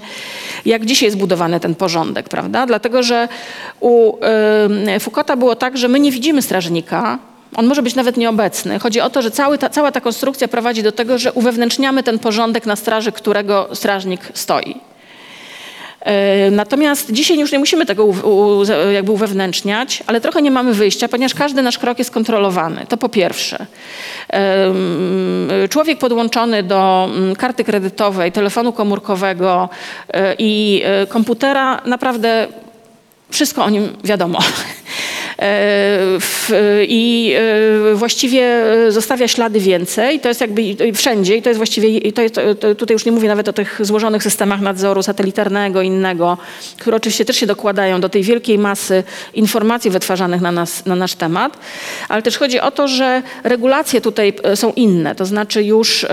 jak 0.65 0.85
dzisiaj 0.85 1.07
jest 1.07 1.17
budowany 1.17 1.59
ten 1.59 1.75
porządek, 1.75 2.29
prawda? 2.29 2.65
Dlatego, 2.65 3.03
że 3.03 3.27
u 3.79 4.17
Foucaulta 4.99 5.35
było 5.35 5.55
tak, 5.55 5.77
że 5.77 5.87
my 5.87 5.99
nie 5.99 6.11
widzimy 6.11 6.41
strażnika, 6.41 7.19
on 7.55 7.67
może 7.67 7.81
być 7.81 7.95
nawet 7.95 8.17
nieobecny. 8.17 8.79
Chodzi 8.79 9.01
o 9.01 9.09
to, 9.09 9.21
że 9.21 9.31
ta, 9.31 9.69
cała 9.69 9.91
ta 9.91 10.01
konstrukcja 10.01 10.47
prowadzi 10.47 10.83
do 10.83 10.91
tego, 10.91 11.17
że 11.17 11.33
uwewnętrzniamy 11.33 12.03
ten 12.03 12.19
porządek 12.19 12.65
na 12.65 12.75
straży, 12.75 13.11
którego 13.11 13.69
strażnik 13.73 14.21
stoi. 14.33 14.75
E, 16.07 16.51
natomiast 16.51 17.11
dzisiaj 17.11 17.39
już 17.39 17.51
nie 17.51 17.59
musimy 17.59 17.85
tego 17.85 18.05
u, 18.05 18.09
u, 18.09 18.63
jakby 18.91 19.11
uwewnętrzniać, 19.11 20.03
ale 20.07 20.21
trochę 20.21 20.41
nie 20.41 20.51
mamy 20.51 20.73
wyjścia, 20.73 21.07
ponieważ 21.07 21.33
każdy 21.33 21.61
nasz 21.61 21.77
krok 21.77 21.99
jest 21.99 22.11
kontrolowany. 22.11 22.85
To 22.89 22.97
po 22.97 23.09
pierwsze. 23.09 23.65
Człowiek 25.69 25.99
podłączony 25.99 26.63
do 26.63 27.09
mm, 27.11 27.35
karty 27.35 27.63
kredytowej, 27.63 28.31
telefonu 28.31 28.73
komórkowego 28.73 29.69
e, 30.09 30.35
i 30.39 30.81
e, 30.85 31.07
komputera 31.07 31.81
naprawdę 31.85 32.47
wszystko 33.29 33.63
o 33.63 33.69
nim 33.69 33.89
wiadomo. 34.03 34.39
E, 35.39 36.83
i 36.83 37.33
e, 37.91 37.95
właściwie 37.95 38.65
zostawia 38.89 39.27
ślady 39.27 39.59
więcej. 39.59 40.19
To 40.19 40.27
jest 40.27 40.41
jakby 40.41 40.61
wszędzie 40.93 41.35
i 41.35 41.41
to 41.41 41.49
jest 41.49 41.57
właściwie, 41.57 42.11
to 42.11 42.21
jest, 42.21 42.39
tutaj 42.77 42.95
już 42.95 43.05
nie 43.05 43.11
mówię 43.11 43.27
nawet 43.27 43.47
o 43.47 43.53
tych 43.53 43.79
złożonych 43.81 44.23
systemach 44.23 44.61
nadzoru 44.61 45.03
satelitarnego, 45.03 45.81
innego, 45.81 46.37
które 46.77 46.97
oczywiście 46.97 47.25
też 47.25 47.35
się 47.35 47.45
dokładają 47.45 48.01
do 48.01 48.09
tej 48.09 48.23
wielkiej 48.23 48.57
masy 48.57 49.03
informacji 49.33 49.91
wytwarzanych 49.91 50.41
na, 50.41 50.51
nas, 50.51 50.85
na 50.85 50.95
nasz 50.95 51.15
temat, 51.15 51.57
ale 52.09 52.21
też 52.21 52.37
chodzi 52.37 52.59
o 52.59 52.71
to, 52.71 52.87
że 52.87 53.23
regulacje 53.43 54.01
tutaj 54.01 54.33
e, 54.43 54.55
są 54.55 54.73
inne, 54.73 55.15
to 55.15 55.25
znaczy 55.25 55.63
już 55.63 56.05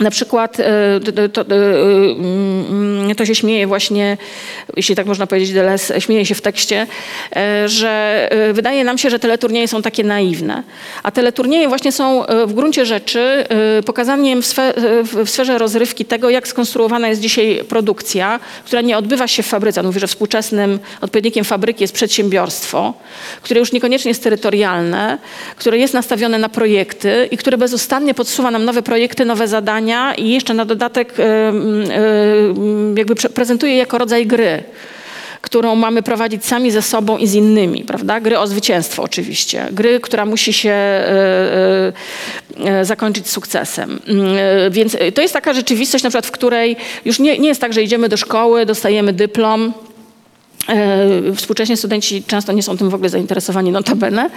na 0.00 0.10
przykład 0.10 0.60
e, 0.60 1.00
to, 1.32 1.40
e, 1.40 1.44
mm, 1.44 3.14
to, 3.14 3.26
się 3.26 3.34
śmieje 3.34 3.66
właśnie, 3.66 4.16
jeśli 4.76 4.96
tak 4.96 5.06
można 5.06 5.26
powiedzieć, 5.26 5.52
Deleuze 5.52 6.00
śmieje 6.00 6.26
się 6.26 6.34
w 6.34 6.40
tekście, 6.40 6.86
e, 7.36 7.68
że 7.68 8.04
wydaje 8.52 8.84
nam 8.84 8.98
się, 8.98 9.10
że 9.10 9.18
teleturnieje 9.18 9.68
są 9.68 9.82
takie 9.82 10.04
naiwne. 10.04 10.62
A 11.02 11.10
teleturnieje 11.10 11.68
właśnie 11.68 11.92
są 11.92 12.24
w 12.46 12.52
gruncie 12.52 12.86
rzeczy 12.86 13.44
pokazaniem 13.86 14.42
w, 14.42 14.46
sfer, 14.46 14.74
w 15.24 15.30
sferze 15.30 15.58
rozrywki 15.58 16.04
tego, 16.04 16.30
jak 16.30 16.48
skonstruowana 16.48 17.08
jest 17.08 17.20
dzisiaj 17.20 17.60
produkcja, 17.68 18.40
która 18.64 18.82
nie 18.82 18.98
odbywa 18.98 19.28
się 19.28 19.42
w 19.42 19.46
fabryce. 19.46 19.80
On 19.80 19.86
mówi, 19.86 20.00
że 20.00 20.06
współczesnym 20.06 20.78
odpowiednikiem 21.00 21.44
fabryki 21.44 21.84
jest 21.84 21.94
przedsiębiorstwo, 21.94 22.94
które 23.42 23.60
już 23.60 23.72
niekoniecznie 23.72 24.08
jest 24.08 24.22
terytorialne, 24.22 25.18
które 25.56 25.78
jest 25.78 25.94
nastawione 25.94 26.38
na 26.38 26.48
projekty 26.48 27.28
i 27.30 27.36
które 27.36 27.58
bezustannie 27.58 28.14
podsuwa 28.14 28.50
nam 28.50 28.64
nowe 28.64 28.82
projekty, 28.82 29.24
nowe 29.24 29.48
zadania, 29.48 29.83
zadania 29.84 30.14
i 30.14 30.30
jeszcze 30.30 30.54
na 30.54 30.64
dodatek 30.64 31.14
jakby 32.96 33.14
prezentuje 33.14 33.76
jako 33.76 33.98
rodzaj 33.98 34.26
gry 34.26 34.64
którą 35.40 35.74
mamy 35.74 36.02
prowadzić 36.02 36.44
sami 36.44 36.70
ze 36.70 36.82
sobą 36.82 37.18
i 37.18 37.26
z 37.26 37.34
innymi, 37.34 37.84
prawda? 37.84 38.20
Gry 38.20 38.38
o 38.38 38.46
zwycięstwo 38.46 39.02
oczywiście. 39.02 39.68
Gry, 39.72 40.00
która 40.00 40.26
musi 40.26 40.52
się 40.52 40.70
e, 40.70 41.92
e, 42.64 42.78
e, 42.78 42.84
zakończyć 42.84 43.28
sukcesem. 43.28 44.00
Więc 44.70 44.96
to 45.14 45.22
jest 45.22 45.34
taka 45.34 45.52
rzeczywistość, 45.52 46.04
na 46.04 46.10
przykład, 46.10 46.26
w 46.26 46.30
której 46.30 46.76
już 47.04 47.18
nie, 47.18 47.38
nie 47.38 47.48
jest 47.48 47.60
tak, 47.60 47.72
że 47.72 47.82
idziemy 47.82 48.08
do 48.08 48.16
szkoły, 48.16 48.66
dostajemy 48.66 49.12
dyplom, 49.12 49.72
współcześni 51.36 51.76
studenci 51.76 52.22
często 52.26 52.52
nie 52.52 52.62
są 52.62 52.76
tym 52.76 52.90
w 52.90 52.94
ogóle 52.94 53.08
zainteresowani, 53.08 53.70
notabene. 53.70 54.30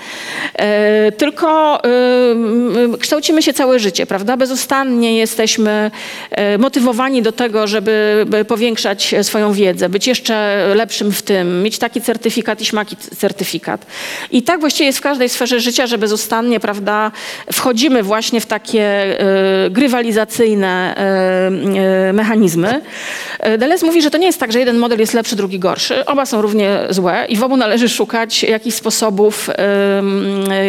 E, 0.53 1.11
tylko 1.11 1.79
e, 1.83 2.97
kształcimy 2.99 3.43
się 3.43 3.53
całe 3.53 3.79
życie, 3.79 4.05
prawda? 4.05 4.37
Bezustannie 4.37 5.17
jesteśmy 5.17 5.91
motywowani 6.59 7.21
do 7.21 7.31
tego, 7.31 7.67
żeby 7.67 8.25
powiększać 8.47 9.15
swoją 9.21 9.53
wiedzę, 9.53 9.89
być 9.89 10.07
jeszcze 10.07 10.65
lepszym 10.75 11.11
w 11.11 11.21
tym, 11.21 11.63
mieć 11.63 11.77
taki 11.77 12.01
certyfikat 12.01 12.61
i 12.61 12.65
śmaki 12.65 12.97
certyfikat. 12.97 13.85
I 14.31 14.43
tak 14.43 14.59
właściwie 14.59 14.85
jest 14.85 14.97
w 14.97 15.01
każdej 15.01 15.29
sferze 15.29 15.59
życia, 15.59 15.87
że 15.87 15.97
bezustannie, 15.97 16.59
prawda, 16.59 17.11
wchodzimy 17.53 18.03
właśnie 18.03 18.41
w 18.41 18.45
takie 18.45 19.17
grywalizacyjne 19.69 20.95
mechanizmy. 22.13 22.81
Deleuze 23.57 23.85
mówi, 23.85 24.01
że 24.01 24.11
to 24.11 24.17
nie 24.17 24.25
jest 24.27 24.39
tak, 24.39 24.51
że 24.51 24.59
jeden 24.59 24.77
model 24.77 24.99
jest 24.99 25.13
lepszy, 25.13 25.35
drugi 25.35 25.59
gorszy 25.59 26.05
oba 26.17 26.25
są 26.25 26.41
równie 26.41 26.79
złe 26.89 27.25
i 27.29 27.35
w 27.35 27.43
obu 27.43 27.57
należy 27.57 27.89
szukać 27.89 28.43
jakichś 28.43 28.77
sposobów 28.77 29.49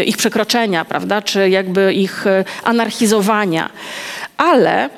ich 0.07 0.17
przekroczenia, 0.17 0.85
prawda, 0.85 1.23
czy 1.23 1.49
jakby 1.49 1.95
ich 1.95 2.27
e, 2.27 2.45
anarchizowania. 2.65 3.71
Ale 4.37 4.91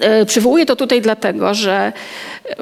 e, 0.00 0.26
Przywołuję 0.26 0.66
to 0.66 0.76
tutaj 0.76 1.00
dlatego, 1.00 1.54
że 1.54 1.92
e, 2.48 2.54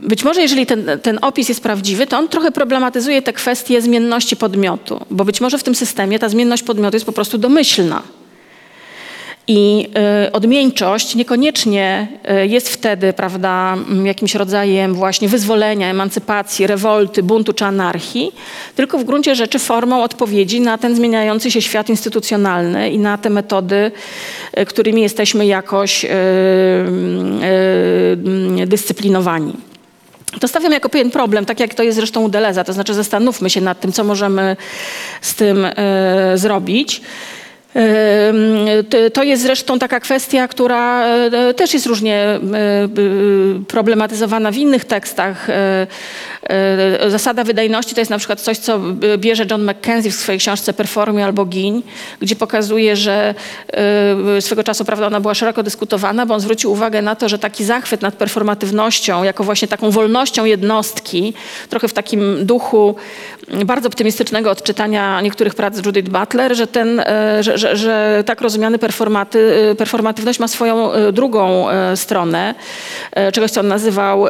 być 0.00 0.24
może 0.24 0.42
jeżeli 0.42 0.66
ten, 0.66 0.90
ten, 1.02 1.18
opis 1.22 1.48
jest 1.48 1.62
prawdziwy, 1.62 2.06
to 2.06 2.18
on 2.18 2.28
trochę 2.28 2.50
problematyzuje 2.50 3.22
te 3.22 3.32
kwestie 3.32 3.82
zmienności 3.82 4.36
podmiotu, 4.36 5.00
bo 5.10 5.24
być 5.24 5.40
może 5.40 5.58
w 5.58 5.62
tym 5.62 5.74
systemie 5.74 6.18
ta 6.18 6.28
zmienność 6.28 6.62
podmiotu 6.62 6.96
jest 6.96 7.06
po 7.06 7.12
prostu 7.12 7.38
domyślna. 7.38 8.02
I 9.50 9.88
y, 10.26 10.32
odmieńczość 10.32 11.14
niekoniecznie 11.14 12.08
y, 12.42 12.46
jest 12.46 12.68
wtedy, 12.68 13.12
prawda, 13.12 13.76
jakimś 14.04 14.34
rodzajem 14.34 14.94
właśnie 14.94 15.28
wyzwolenia, 15.28 15.90
emancypacji, 15.90 16.66
rewolty, 16.66 17.22
buntu 17.22 17.52
czy 17.52 17.64
anarchii, 17.64 18.32
tylko 18.74 18.98
w 18.98 19.04
gruncie 19.04 19.34
rzeczy 19.34 19.58
formą 19.58 20.02
odpowiedzi 20.02 20.60
na 20.60 20.78
ten 20.78 20.96
zmieniający 20.96 21.50
się 21.50 21.62
świat 21.62 21.88
instytucjonalny 21.88 22.90
i 22.90 22.98
na 22.98 23.18
te 23.18 23.30
metody, 23.30 23.92
y, 24.58 24.66
którymi 24.66 25.02
jesteśmy 25.02 25.46
jakoś 25.46 26.06
dyscyplinowani. 28.66 29.52
To 30.40 30.48
stawiam 30.48 30.72
jako 30.72 30.88
pewien 30.88 31.10
problem, 31.10 31.44
tak 31.44 31.60
jak 31.60 31.74
to 31.74 31.82
jest 31.82 31.96
zresztą 31.96 32.22
u 32.22 32.28
Deleza, 32.28 32.64
to 32.64 32.72
znaczy 32.72 32.94
zastanówmy 32.94 33.50
się 33.50 33.60
nad 33.60 33.80
tym, 33.80 33.92
co 33.92 34.04
możemy 34.04 34.56
z 35.20 35.34
tym 35.34 35.66
zrobić. 36.34 37.02
To 39.12 39.22
jest 39.22 39.42
zresztą 39.42 39.78
taka 39.78 40.00
kwestia, 40.00 40.48
która 40.48 41.06
e, 41.06 41.54
też 41.54 41.74
jest 41.74 41.86
różnie 41.86 42.16
e, 42.16 42.38
problematyzowana 43.68 44.50
w 44.50 44.56
innych 44.56 44.84
tekstach. 44.84 45.50
E, 45.50 45.86
zasada 47.08 47.44
wydajności 47.44 47.94
to 47.94 48.00
jest 48.00 48.10
na 48.10 48.18
przykład 48.18 48.40
coś, 48.40 48.58
co 48.58 48.80
bierze 49.18 49.44
John 49.50 49.62
Mackenzie 49.62 50.10
w 50.10 50.14
swojej 50.14 50.38
książce 50.38 50.72
Performie 50.72 51.24
albo 51.24 51.44
Giń, 51.44 51.82
gdzie 52.20 52.36
pokazuje, 52.36 52.96
że 52.96 53.34
swego 54.40 54.64
czasu 54.64 54.84
prawda, 54.84 55.06
ona 55.06 55.20
była 55.20 55.34
szeroko 55.34 55.62
dyskutowana, 55.62 56.26
bo 56.26 56.34
on 56.34 56.40
zwrócił 56.40 56.72
uwagę 56.72 57.02
na 57.02 57.16
to, 57.16 57.28
że 57.28 57.38
taki 57.38 57.64
zachwyt 57.64 58.02
nad 58.02 58.14
performatywnością, 58.14 59.24
jako 59.24 59.44
właśnie 59.44 59.68
taką 59.68 59.90
wolnością 59.90 60.44
jednostki, 60.44 61.34
trochę 61.68 61.88
w 61.88 61.92
takim 61.92 62.46
duchu 62.46 62.94
bardzo 63.64 63.88
optymistycznego 63.88 64.50
odczytania 64.50 65.20
niektórych 65.20 65.54
prac 65.54 65.86
Judith 65.86 66.08
Butler, 66.10 66.56
że, 66.56 66.66
ten, 66.66 67.02
że, 67.40 67.57
że, 67.58 67.76
że 67.76 68.22
tak 68.26 68.40
rozumiany 68.40 68.78
performaty, 68.78 69.74
performatywność 69.78 70.38
ma 70.38 70.48
swoją 70.48 70.92
e, 70.92 71.12
drugą 71.12 71.70
e, 71.70 71.96
stronę, 71.96 72.54
czegoś 73.32 73.50
co 73.50 73.60
on 73.60 73.68
nazywał 73.68 74.24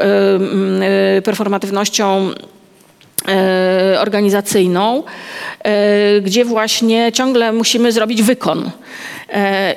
performatywnością 1.25 2.31
organizacyjną, 3.99 5.03
gdzie 6.23 6.45
właśnie 6.45 7.13
ciągle 7.13 7.53
musimy 7.53 7.93
zrobić 7.93 8.23
wykon. 8.23 8.71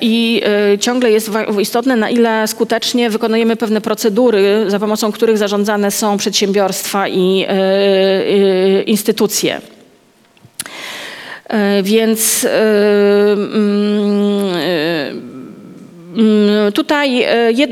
I 0.01 0.41
ciągle 0.79 1.11
jest 1.11 1.31
istotne, 1.61 1.95
na 1.95 2.09
ile 2.09 2.47
skutecznie 2.47 3.09
wykonujemy 3.09 3.55
pewne 3.55 3.81
procedury, 3.81 4.65
za 4.67 4.79
pomocą 4.79 5.11
których 5.11 5.37
zarządzane 5.37 5.91
są 5.91 6.17
przedsiębiorstwa 6.17 7.07
i 7.07 7.45
instytucje. 8.85 9.61
E, 11.51 11.83
więc 11.83 12.45
e, 12.45 13.33
mm, 13.33 14.53
e, 16.67 16.71
tutaj 16.71 17.25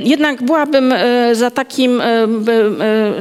jednak 0.03 0.43
byłabym 0.43 0.93
za 1.31 1.51
takim, 1.51 2.01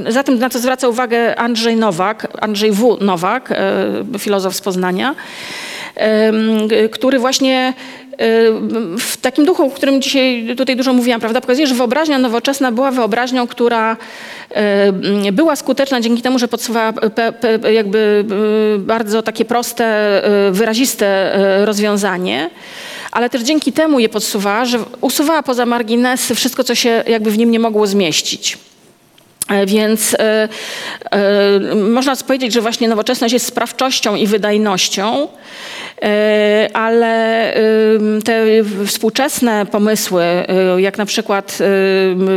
za 0.08 0.22
tym, 0.22 0.38
na 0.38 0.50
co 0.50 0.58
zwraca 0.58 0.88
uwagę 0.88 1.38
Andrzej 1.38 1.76
Nowak, 1.76 2.28
Andrzej 2.40 2.72
W. 2.72 2.98
Nowak, 3.00 3.54
filozof 4.18 4.54
z 4.54 4.60
Poznania, 4.60 5.14
który 6.90 7.18
właśnie 7.18 7.72
w 8.98 9.16
takim 9.22 9.44
duchu, 9.44 9.66
o 9.66 9.70
którym 9.70 10.02
dzisiaj 10.02 10.54
tutaj 10.56 10.76
dużo 10.76 10.92
mówiłam, 10.92 11.20
prawda, 11.20 11.40
pokazuje, 11.40 11.66
że 11.66 11.74
wyobraźnia 11.74 12.18
nowoczesna 12.18 12.72
była 12.72 12.90
wyobraźnią, 12.90 13.46
która 13.46 13.96
była 15.32 15.56
skuteczna 15.56 16.00
dzięki 16.00 16.22
temu, 16.22 16.38
że 16.38 16.48
podsuwała 16.48 16.92
jakby 17.72 18.24
bardzo 18.78 19.22
takie 19.22 19.44
proste, 19.44 20.22
wyraziste 20.52 21.32
rozwiązanie, 21.64 22.50
ale 23.12 23.30
też 23.30 23.42
dzięki 23.42 23.72
temu 23.72 24.00
je 24.00 24.08
podsuwała, 24.08 24.64
że 24.64 24.78
usuwała 25.00 25.42
poza 25.42 25.66
marginesy 25.66 26.34
wszystko, 26.34 26.64
co 26.64 26.74
się 26.74 27.04
jakby 27.06 27.30
w 27.30 27.38
nim 27.38 27.50
nie 27.50 27.60
mogło 27.60 27.86
zmieścić. 27.86 28.58
E, 29.48 29.66
Więc 29.66 30.14
e, 30.14 30.48
e, 31.10 31.74
można 31.74 32.16
powiedzieć, 32.16 32.52
że 32.52 32.60
właśnie 32.60 32.88
nowoczesność 32.88 33.32
jest 33.34 33.46
sprawczością 33.46 34.14
i 34.14 34.26
wydajnością, 34.26 35.28
ale 36.72 37.54
ym, 37.94 38.22
te 38.22 38.42
współczesne 38.86 39.66
pomysły, 39.66 40.24
y, 40.76 40.80
jak 40.80 40.98
na 40.98 41.06
przykład 41.06 41.58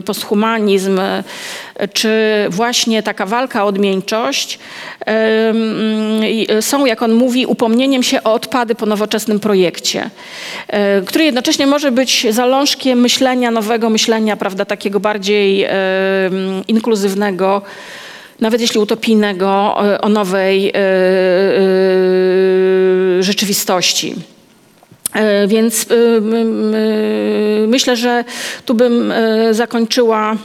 posthumanizm, 0.06 1.00
y, 1.00 1.88
czy 1.94 2.10
właśnie 2.50 3.04
taka 3.04 3.26
walka 3.26 3.64
o 3.64 3.68
odmieńczość, 3.68 4.60
i 6.24 6.48
są, 6.62 6.86
jak 6.86 7.02
on 7.02 7.14
mówi, 7.14 7.46
upomnieniem 7.46 8.04
się 8.04 8.24
o 8.24 8.34
odpady 8.34 8.76
po 8.76 8.86
nowoczesnym 8.86 9.40
projekcie, 9.40 10.10
e, 10.68 11.02
który 11.02 11.24
jednocześnie 11.24 11.68
może 11.68 11.92
być 11.92 12.28
zalążkiem 12.30 13.00
myślenia, 13.00 13.52
nowego 13.52 13.90
myślenia, 13.90 14.38
prawda, 14.38 14.66
takiego 14.66 15.00
bardziej 15.00 15.68
inkluzywnego, 16.68 17.62
nawet 18.41 18.61
jeśli 18.61 18.80
utopijnego, 18.80 19.76
e, 19.93 20.01
o 20.01 20.09
nowej 20.09 20.69
e, 20.69 20.73
e, 20.76 20.84
rzeczywistości. 23.23 24.15
Więc 25.47 25.85
myślę, 27.68 27.95
że 27.95 28.23
tu 28.65 28.73
bym 28.73 29.13
zakończyła 29.51 30.35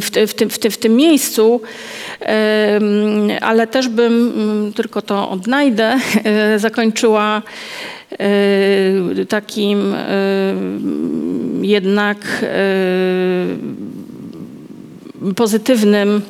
w, 0.00 0.10
w, 0.26 0.34
w, 0.52 0.74
w 0.74 0.76
tym 0.76 0.96
miejscu, 0.96 1.60
ale 3.40 3.66
też 3.66 3.88
bym, 3.88 4.72
tylko 4.76 5.02
to 5.02 5.30
odnajdę, 5.30 5.98
zakończyła 6.56 7.42
takim 9.28 9.94
jednak 11.62 12.18
pozytywnym 15.36 16.22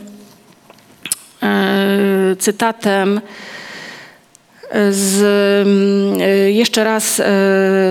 e, 1.42 2.36
cytatem 2.38 3.20
z, 4.90 5.22
mm, 5.66 6.20
e, 6.20 6.50
jeszcze 6.50 6.84
raz 6.84 7.20
e, 7.20 7.24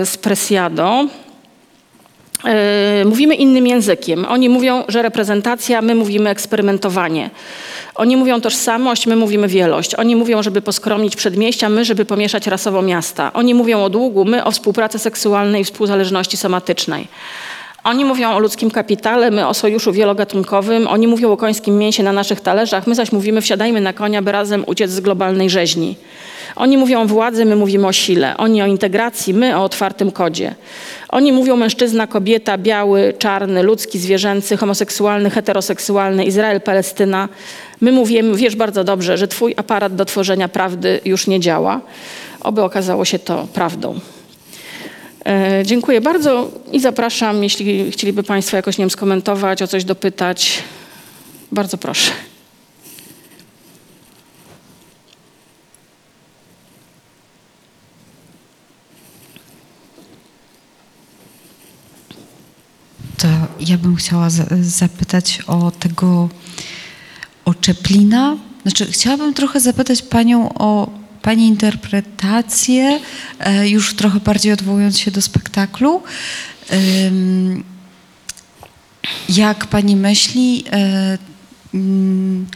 z 0.06 0.18
Presiado. 0.18 1.08
Mówimy 3.06 3.36
innym 3.36 3.68
językiem. 3.68 4.26
Oni 4.26 4.50
mówią, 4.50 4.84
że 4.88 5.02
reprezentacja, 5.02 5.82
my 5.82 5.96
mówimy 5.96 6.30
eksperymentowanie. 6.30 7.30
Oni 7.96 8.18
mówią 8.18 8.42
tożsamość, 8.42 9.08
my 9.08 9.16
mówimy 9.16 9.48
wielość. 9.48 9.96
Oni 9.96 10.16
mówią, 10.16 10.44
żeby 10.44 10.62
poskromić 10.62 11.16
przedmieścia, 11.16 11.70
my, 11.70 11.86
żeby 11.86 12.06
pomieszać 12.06 12.48
rasowo 12.48 12.82
miasta. 12.82 13.34
Oni 13.34 13.54
mówią 13.54 13.84
o 13.84 13.90
długu, 13.90 14.26
my 14.26 14.44
o 14.44 14.52
współpracy 14.52 15.00
seksualnej 15.00 15.62
i 15.62 15.66
współzależności 15.66 16.38
somatycznej. 16.38 17.08
Oni 17.84 18.06
mówią 18.06 18.32
o 18.32 18.40
ludzkim 18.40 18.72
kapitale, 18.72 19.32
my 19.32 19.48
o 19.48 19.54
sojuszu 19.54 19.92
wielogatunkowym. 19.92 20.88
Oni 20.88 21.08
mówią 21.08 21.32
o 21.32 21.38
końskim 21.38 21.78
mięsie 21.78 22.04
na 22.04 22.12
naszych 22.12 22.42
talerzach, 22.42 22.88
my 22.88 22.96
zaś 22.96 23.12
mówimy 23.12 23.42
wsiadajmy 23.42 23.82
na 23.82 23.94
konia, 23.94 24.22
by 24.22 24.32
razem 24.32 24.64
uciec 24.68 24.92
z 24.92 25.00
globalnej 25.00 25.50
rzeźni. 25.50 25.96
Oni 26.56 26.78
mówią 26.78 27.02
o 27.02 27.06
władzy, 27.06 27.46
my 27.46 27.56
mówimy 27.56 27.88
o 27.88 27.94
sile. 27.94 28.38
Oni 28.38 28.62
o 28.62 28.66
integracji, 28.66 29.34
my 29.34 29.58
o 29.58 29.64
otwartym 29.64 30.12
kodzie. 30.12 30.56
Oni 31.10 31.32
mówią 31.32 31.56
mężczyzna, 31.56 32.08
kobieta, 32.08 32.58
biały, 32.58 33.14
czarny, 33.20 33.64
ludzki, 33.64 34.00
zwierzęcy, 34.00 34.58
homoseksualny, 34.58 35.30
heteroseksualny, 35.30 36.26
Izrael, 36.26 36.62
Palestyna. 36.62 37.30
My 37.82 37.92
mówimy, 37.92 38.38
wiesz 38.38 38.56
bardzo 38.56 38.84
dobrze, 38.84 39.18
że 39.18 39.28
twój 39.28 39.54
aparat 39.58 39.96
do 39.96 40.06
tworzenia 40.06 40.48
prawdy 40.48 41.00
już 41.06 41.28
nie 41.28 41.40
działa. 41.40 41.82
Oby 42.42 42.64
okazało 42.64 43.06
się 43.06 43.20
to 43.20 43.48
prawdą. 43.54 44.00
E, 45.30 45.64
Dziękuję 45.66 46.02
bardzo 46.02 46.52
i 46.72 46.80
zapraszam, 46.80 47.44
jeśli 47.44 47.92
chcieliby 47.92 48.24
Państwo 48.24 48.56
jakoś 48.58 48.78
nie 48.78 48.82
wiem, 48.84 48.90
skomentować, 48.90 49.62
o 49.62 49.68
coś 49.68 49.84
dopytać. 49.84 50.64
Bardzo 51.52 51.78
proszę. 51.78 52.12
To 63.18 63.28
ja 63.60 63.78
bym 63.78 63.96
chciała 63.96 64.30
za- 64.30 64.46
zapytać 64.62 65.40
o 65.48 65.72
tego, 65.72 66.30
o 67.46 67.54
Czeplina. 67.54 68.38
Znaczy, 68.64 68.86
chciałabym 68.92 69.34
trochę 69.34 69.60
zapytać 69.60 70.02
Panią 70.02 70.50
o 70.54 70.90
Pani 71.22 71.48
interpretację, 71.48 73.00
e, 73.40 73.70
już 73.70 73.96
trochę 73.96 74.20
bardziej 74.20 74.54
odwołując 74.54 75.00
się 75.00 75.12
do 75.12 75.22
spektaklu. 75.22 76.04
Jak 79.30 79.68
Pani 79.68 79.96
myśli, 79.96 80.64
e, 80.72 81.18
mm, 81.74 82.48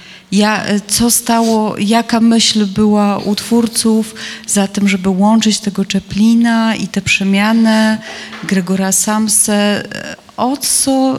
co 0.88 1.12
stało, 1.12 1.76
jaka 1.78 2.20
myśl 2.20 2.66
była 2.66 3.18
u 3.18 3.36
twórców 3.36 4.16
za 4.48 4.68
tym, 4.68 4.88
żeby 4.88 5.10
łączyć 5.10 5.60
tego 5.60 5.86
Czeplina 5.86 6.76
i 6.76 6.88
tę 6.88 7.02
przemianę 7.02 7.98
Gregora 8.44 8.92
Samse? 8.92 9.84
O 10.38 10.58
co, 10.58 11.18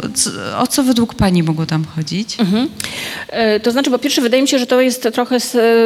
o 0.58 0.66
co 0.66 0.82
według 0.82 1.14
Pani 1.14 1.42
mogło 1.42 1.66
tam 1.66 1.84
chodzić? 1.96 2.40
Mhm. 2.40 2.68
E, 3.28 3.60
To 3.60 3.70
znaczy, 3.72 3.90
po 3.90 3.98
pierwsze, 3.98 4.20
wydaje 4.20 4.42
mi 4.42 4.48
się, 4.48 4.58
że 4.58 4.66
to 4.66 4.80
jest 4.80 5.08
trochę 5.12 5.36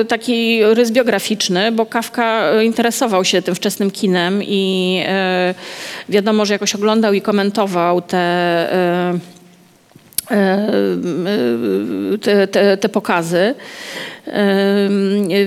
taki 0.09 0.65
rys 0.65 0.91
biograficzny, 0.91 1.73
bo 1.73 1.87
Kafka 1.87 2.51
e, 2.53 2.65
interesował 2.65 3.25
się 3.25 3.43
tym 3.43 3.55
wczesnym 3.55 3.91
kinem 3.91 4.43
i 4.43 5.01
e, 5.07 5.55
wiadomo, 6.09 6.47
że 6.47 6.53
jakoś 6.55 6.75
oglądał 6.75 7.13
i 7.13 7.21
komentował 7.21 8.03
te. 8.03 8.69
te, 12.23 12.47
te, 12.49 12.77
te 12.77 12.89
pokazy. 12.89 13.55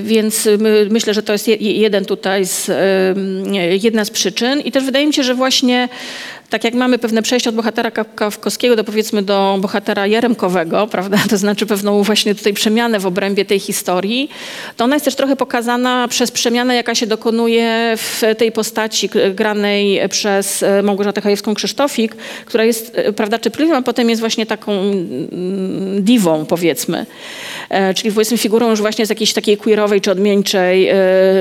Więc 0.02 0.48
my- 0.58 0.86
myślę, 0.90 1.14
że 1.14 1.22
to 1.22 1.32
jest 1.32 1.48
je- 1.48 1.56
jeden 1.56 2.04
tutaj 2.04 2.46
z, 2.46 2.70
jedna 3.82 4.04
z 4.04 4.10
przyczyn. 4.10 4.60
I 4.60 4.72
też 4.72 4.84
wydaje 4.84 5.06
mi 5.06 5.14
się, 5.14 5.22
że 5.22 5.34
właśnie 5.34 5.88
tak 6.50 6.64
jak 6.64 6.74
mamy 6.74 6.98
pewne 6.98 7.22
przejście 7.22 7.50
od 7.50 7.56
bohatera 7.56 7.90
Ka- 7.90 8.04
Kawkowskiego 8.04 8.76
do 8.76 8.84
powiedzmy 8.84 9.22
do 9.22 9.58
bohatera 9.60 10.06
Jaremkowego, 10.06 10.86
prawda, 10.86 11.18
to 11.30 11.36
znaczy 11.36 11.66
pewną 11.66 12.02
właśnie 12.02 12.34
tutaj 12.34 12.52
przemianę 12.52 13.00
w 13.00 13.06
obrębie 13.06 13.44
tej 13.44 13.58
historii, 13.58 14.30
to 14.76 14.84
ona 14.84 14.96
jest 14.96 15.04
też 15.04 15.14
trochę 15.14 15.36
pokazana 15.36 16.08
przez 16.08 16.30
przemianę, 16.30 16.74
jaka 16.74 16.94
się 16.94 17.06
dokonuje 17.06 17.94
w 17.96 18.22
tej 18.38 18.52
postaci 18.52 19.08
granej 19.34 20.08
przez 20.08 20.62
e, 20.62 20.82
Małgorzatę 20.82 21.20
Chajewską-Krzysztofik, 21.20 22.08
która 22.46 22.64
jest, 22.64 22.92
e, 22.94 23.12
prawda, 23.12 23.38
czypliwą, 23.38 23.74
a 23.76 23.82
potem 23.82 24.10
jest 24.10 24.20
właśnie 24.20 24.46
taką 24.46 24.72
mm, 24.72 25.28
diwą, 26.04 26.46
powiedzmy. 26.46 27.06
E, 27.70 27.94
Czyli 27.94 28.12
powiedzmy 28.12 28.38
figurą 28.38 28.70
już 28.70 28.80
właśnie 28.80 29.06
z 29.06 29.10
jakiejś 29.10 29.32
takiej 29.32 29.56
queerowej 29.56 30.00
czy 30.00 30.10
odmieńczej 30.10 30.92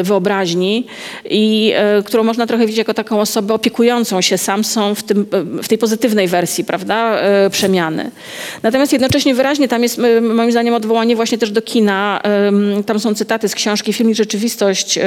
wyobraźni 0.03 0.85
i 1.29 1.73
którą 2.05 2.23
można 2.23 2.47
trochę 2.47 2.65
widzieć 2.65 2.77
jako 2.77 2.93
taką 2.93 3.21
osobę 3.21 3.53
opiekującą 3.53 4.21
się 4.21 4.37
Samsą 4.37 4.95
w, 5.01 5.03
tym, 5.03 5.25
w 5.63 5.67
tej 5.67 5.77
pozytywnej 5.77 6.27
wersji, 6.27 6.63
prawda, 6.63 7.19
e, 7.19 7.49
przemiany. 7.49 8.11
Natomiast 8.63 8.93
jednocześnie 8.93 9.35
wyraźnie 9.35 9.67
tam 9.67 9.83
jest 9.83 10.01
moim 10.21 10.51
zdaniem 10.51 10.73
odwołanie 10.73 11.15
właśnie 11.15 11.37
też 11.37 11.51
do 11.51 11.61
kina. 11.61 12.21
Tam 12.85 12.99
są 12.99 13.15
cytaty 13.15 13.49
z 13.49 13.55
książki 13.55 13.93
Film 13.93 14.09
i 14.09 14.15
Rzeczywistość 14.15 14.97
e, 14.97 15.03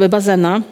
e, 0.00 0.08
Bazena 0.08 0.62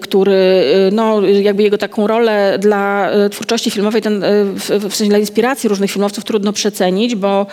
który, 0.00 0.64
no, 0.92 1.20
jakby 1.26 1.62
jego 1.62 1.78
taką 1.78 2.06
rolę 2.06 2.58
dla 2.58 3.10
twórczości 3.30 3.70
filmowej, 3.70 4.02
ten, 4.02 4.24
w, 4.54 4.88
w 4.90 4.94
sensie 4.94 5.08
dla 5.08 5.18
inspiracji 5.18 5.68
różnych 5.68 5.90
filmowców 5.90 6.24
trudno 6.24 6.52
przecenić, 6.52 7.14
bo 7.14 7.46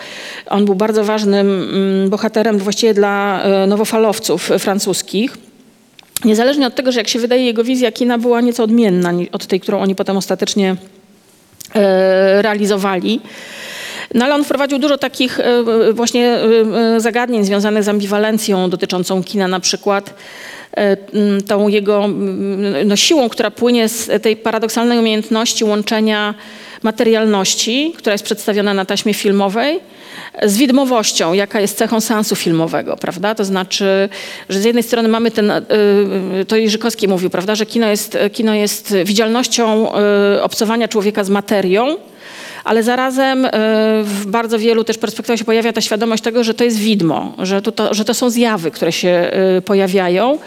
on 0.50 0.64
był 0.64 0.74
bardzo 0.74 1.04
ważnym 1.04 1.70
bohaterem 2.08 2.58
właściwie 2.58 2.94
dla 2.94 3.44
nowofalowców 3.66 4.50
francuskich. 4.58 5.36
Niezależnie 6.24 6.66
od 6.66 6.74
tego, 6.74 6.92
że 6.92 7.00
jak 7.00 7.08
się 7.08 7.18
wydaje, 7.18 7.44
jego 7.44 7.64
wizja 7.64 7.92
kina 7.92 8.18
była 8.18 8.40
nieco 8.40 8.64
odmienna 8.64 9.12
od 9.32 9.46
tej, 9.46 9.60
którą 9.60 9.80
oni 9.80 9.94
potem 9.94 10.16
ostatecznie 10.16 10.76
e, 11.74 12.42
realizowali. 12.42 13.20
No 14.14 14.24
ale 14.24 14.34
on 14.34 14.44
wprowadził 14.44 14.78
dużo 14.78 14.98
takich 14.98 15.40
e, 15.40 15.62
właśnie 15.92 16.38
e, 16.96 17.00
zagadnień 17.00 17.44
związanych 17.44 17.84
z 17.84 17.88
ambiwalencją 17.88 18.70
dotyczącą 18.70 19.22
kina, 19.24 19.48
na 19.48 19.60
przykład 19.60 20.14
tą 21.46 21.68
jego 21.68 22.08
no, 22.84 22.96
siłą, 22.96 23.28
która 23.28 23.50
płynie 23.50 23.88
z 23.88 24.22
tej 24.22 24.36
paradoksalnej 24.36 24.98
umiejętności 24.98 25.64
łączenia 25.64 26.34
materialności, 26.82 27.94
która 27.98 28.12
jest 28.12 28.24
przedstawiona 28.24 28.74
na 28.74 28.84
taśmie 28.84 29.14
filmowej, 29.14 29.80
z 30.42 30.56
widmowością, 30.56 31.32
jaka 31.32 31.60
jest 31.60 31.78
cechą 31.78 32.00
seansu 32.00 32.36
filmowego, 32.36 32.96
prawda? 32.96 33.34
To 33.34 33.44
znaczy, 33.44 34.08
że 34.48 34.60
z 34.60 34.64
jednej 34.64 34.82
strony 34.82 35.08
mamy 35.08 35.30
ten, 35.30 35.50
y, 35.50 35.62
y, 36.40 36.44
to 36.44 36.56
Jerzykowski 36.56 37.08
mówił, 37.08 37.30
prawda, 37.30 37.54
że 37.54 37.66
kino 37.66 37.86
jest, 37.86 38.18
kino 38.32 38.54
jest 38.54 38.94
widzialnością 39.04 39.88
y, 40.36 40.42
obcowania 40.42 40.88
człowieka 40.88 41.24
z 41.24 41.30
materią, 41.30 41.96
ale 42.64 42.82
zarazem 42.82 43.48
w 44.02 44.22
bardzo 44.26 44.58
wielu 44.58 44.84
też 44.84 44.98
perspektywach 44.98 45.38
się 45.38 45.44
pojawia 45.44 45.72
ta 45.72 45.80
świadomość 45.80 46.22
tego, 46.22 46.44
że 46.44 46.54
to 46.54 46.64
jest 46.64 46.78
widmo, 46.78 47.34
że 47.38 47.62
to, 47.62 47.94
że 47.94 48.04
to 48.04 48.14
są 48.14 48.30
zjawy, 48.30 48.70
które 48.70 48.92
się 48.92 49.30
pojawiają. 49.64 50.38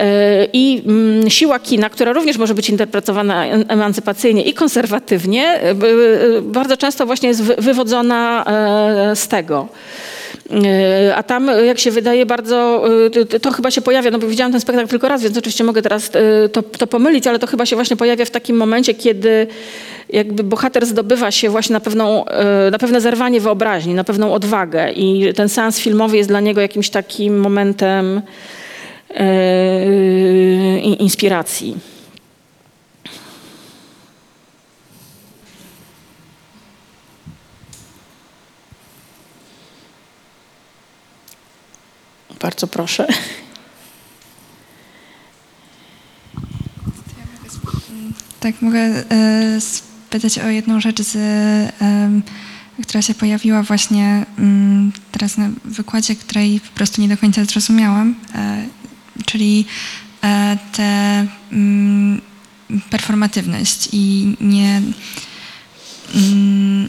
E, 0.00 0.46
I 0.52 0.82
mm, 0.86 1.30
siła 1.30 1.58
kina, 1.58 1.90
która 1.90 2.12
również 2.12 2.38
może 2.38 2.54
być 2.54 2.70
interpretowana 2.70 3.46
em- 3.46 3.64
emancypacyjnie 3.68 4.42
i 4.42 4.54
konserwatywnie, 4.54 5.44
e, 5.46 5.70
e, 5.70 5.74
bardzo 6.42 6.76
często 6.76 7.06
właśnie 7.06 7.28
jest 7.28 7.42
wy- 7.42 7.56
wywodzona 7.58 8.44
z 9.14 9.28
tego. 9.28 9.68
A 11.16 11.22
tam, 11.22 11.50
jak 11.66 11.78
się 11.78 11.90
wydaje, 11.90 12.26
bardzo 12.26 12.84
to- 13.42 13.50
chyba 13.52 13.70
się 13.70 13.82
pojawia, 13.82 14.10
no 14.10 14.18
bo 14.18 14.26
widziałam 14.26 14.52
ten 14.52 14.60
spektakl 14.60 14.88
tylko 14.88 15.08
raz, 15.08 15.22
więc 15.22 15.38
oczywiście 15.38 15.64
mogę 15.64 15.82
teraz 15.82 16.10
to, 16.52 16.62
to 16.62 16.86
pomylić, 16.86 17.26
ale 17.26 17.38
to 17.38 17.46
chyba 17.46 17.66
się 17.66 17.76
właśnie 17.76 17.96
pojawia 17.96 18.24
w 18.24 18.30
takim 18.30 18.56
momencie, 18.56 18.94
kiedy 18.94 19.46
jakby 20.08 20.44
bohater 20.44 20.86
zdobywa 20.86 21.30
się 21.30 21.50
właśnie 21.50 21.72
na, 21.72 21.80
pewną, 21.80 22.24
na 22.70 22.78
pewne 22.78 23.00
zerwanie 23.00 23.40
wyobraźni, 23.40 23.94
na 23.94 24.04
pewną 24.04 24.32
odwagę 24.34 24.92
i 24.92 25.34
ten 25.34 25.48
seans 25.48 25.78
filmowy 25.80 26.16
jest 26.16 26.28
dla 26.28 26.40
niego 26.40 26.60
jakimś 26.60 26.90
takim 26.90 27.38
momentem 27.40 28.22
inspiracji. 30.98 31.76
Bardzo 42.40 42.66
proszę. 42.66 43.06
Tak, 48.40 48.62
mogę 48.62 48.78
e, 48.78 49.60
spytać 49.60 50.38
o 50.38 50.48
jedną 50.48 50.80
rzecz, 50.80 51.02
z, 51.02 51.16
em, 51.82 52.22
która 52.82 53.02
się 53.02 53.14
pojawiła 53.14 53.62
właśnie 53.62 54.26
mm, 54.38 54.92
teraz 55.12 55.36
na 55.36 55.48
wykładzie, 55.64 56.16
której 56.16 56.60
po 56.60 56.76
prostu 56.76 57.00
nie 57.00 57.08
do 57.08 57.16
końca 57.16 57.44
zrozumiałam, 57.44 58.14
e, 58.34 58.64
czyli 59.26 59.64
e, 60.24 60.58
tę 60.72 61.26
mm, 61.52 62.20
performatywność 62.90 63.88
i 63.92 64.36
nie... 64.40 64.82
Mm, 66.14 66.88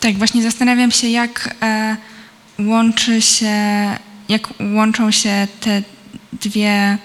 tak, 0.00 0.18
właśnie 0.18 0.42
zastanawiam 0.42 0.90
się, 0.90 1.08
jak 1.08 1.54
e, 1.62 1.96
łączy 2.58 3.22
się, 3.22 3.56
jak 4.28 4.48
łączą 4.74 5.10
się 5.10 5.48
te 5.60 5.82
dwie, 6.32 6.98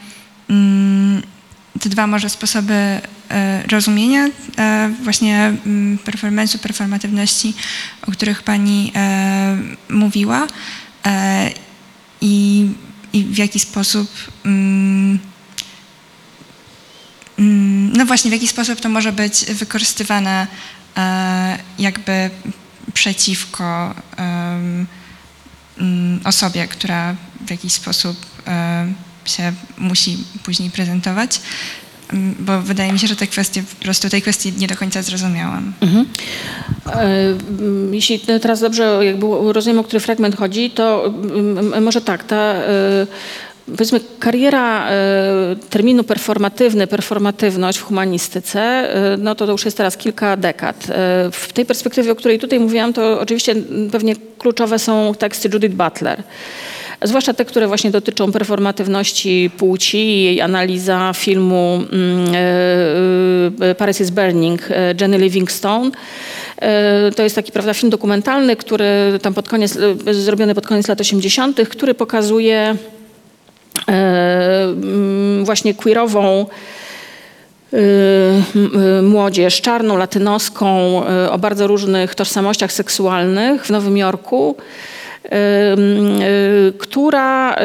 mm, 0.49 1.21
te 1.79 1.89
dwa 1.89 2.07
może 2.07 2.29
sposoby 2.29 2.73
e, 2.73 3.01
rozumienia 3.71 4.27
właśnie 5.03 5.53
performance'u, 6.05 6.57
performatywności, 6.57 7.53
o 8.07 8.11
których 8.11 8.43
Pani 8.43 8.91
mówiła. 9.89 10.47
I, 12.21 12.67
i 13.17 13.23
w 13.23 13.37
jaki 13.37 13.59
sposób 13.59 14.09
mm, 14.45 15.19
Mm, 17.39 17.93
No 17.97 18.05
właśnie, 18.05 18.29
w 18.31 18.33
jaki 18.33 18.47
sposób 18.47 18.79
to 18.79 18.89
może 18.89 19.11
być 19.11 19.45
wykorzystywane 19.45 20.47
e, 20.97 21.57
jakby 21.79 22.29
przeciwko 22.93 23.95
mm, 24.17 24.87
osobie, 26.23 26.67
która 26.67 27.15
w 27.45 27.49
jakiś 27.49 27.73
sposób 27.73 28.25
e, 28.47 28.87
się 29.25 29.53
musi 29.77 30.17
później 30.43 30.69
prezentować, 30.69 31.41
bo 32.39 32.61
wydaje 32.61 32.93
mi 32.93 32.99
się, 32.99 33.07
że 33.07 33.15
te 33.15 33.27
kwestie, 33.27 33.63
po 33.79 33.83
prostu 33.83 34.09
tej 34.09 34.21
kwestii 34.21 34.53
nie 34.57 34.67
do 34.67 34.75
końca 34.75 35.01
zrozumiałam. 35.01 35.73
Mhm. 35.81 36.05
E, 36.85 37.17
Jeśli 37.91 38.19
teraz 38.19 38.61
dobrze 38.61 38.99
jakby 39.01 39.25
rozumiem, 39.53 39.79
o 39.79 39.83
który 39.83 39.99
fragment 39.99 40.35
chodzi, 40.35 40.69
to 40.69 41.13
może 41.81 42.01
tak, 42.01 42.23
ta 42.23 42.35
e, 42.35 43.07
powiedzmy 43.65 43.99
kariera 44.19 44.89
e, 44.89 44.95
terminu 45.69 46.03
performatywny, 46.03 46.87
performatywność 46.87 47.77
w 47.77 47.83
humanistyce, 47.83 48.89
no 49.17 49.35
to, 49.35 49.45
to 49.45 49.51
już 49.51 49.65
jest 49.65 49.77
teraz 49.77 49.97
kilka 49.97 50.37
dekad. 50.37 50.87
W 51.31 51.53
tej 51.53 51.65
perspektywie, 51.65 52.11
o 52.11 52.15
której 52.15 52.39
tutaj 52.39 52.59
mówiłam, 52.59 52.93
to 52.93 53.19
oczywiście 53.19 53.55
pewnie 53.91 54.15
kluczowe 54.37 54.79
są 54.79 55.13
teksty 55.19 55.49
Judith 55.53 55.75
Butler. 55.75 56.23
Zwłaszcza 57.03 57.33
te, 57.33 57.45
które 57.45 57.67
właśnie 57.67 57.91
dotyczą 57.91 58.31
performatywności 58.31 59.51
płci 59.57 59.97
i 59.97 60.23
jej 60.23 60.41
analiza 60.41 61.11
filmu 61.15 61.83
mm, 61.91 62.35
e, 63.61 63.69
e, 63.69 63.75
Paris 63.75 64.01
is 64.01 64.09
Burning 64.09 64.61
e, 64.71 64.95
Jenny 65.01 65.17
Livingstone. 65.17 65.91
E, 66.57 67.11
To 67.11 67.23
jest 67.23 67.35
taki 67.35 67.51
prawda, 67.51 67.73
film 67.73 67.89
dokumentalny, 67.89 68.55
który 68.55 69.19
tam 69.21 69.33
pod 69.33 69.49
koniec, 69.49 69.77
e, 70.07 70.13
zrobiony 70.13 70.55
pod 70.55 70.67
koniec 70.67 70.87
lat 70.87 71.01
80., 71.01 71.69
który 71.69 71.93
pokazuje 71.93 72.75
e, 73.87 74.63
mm, 74.63 75.45
właśnie 75.45 75.73
queerową 75.73 76.45
młodzież 79.03 79.61
czarną, 79.61 79.97
latynoską, 79.97 81.01
o 81.31 81.37
bardzo 81.37 81.67
różnych 81.67 82.15
tożsamościach 82.15 82.71
seksualnych 82.71 83.65
w 83.65 83.69
Nowym 83.69 83.97
Jorku, 83.97 84.55
która 86.77 87.53
y, 87.53 87.57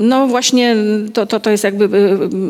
no 0.00 0.26
właśnie 0.26 0.76
to, 1.12 1.26
to, 1.26 1.40
to 1.40 1.50
jest 1.50 1.64
jakby 1.64 1.84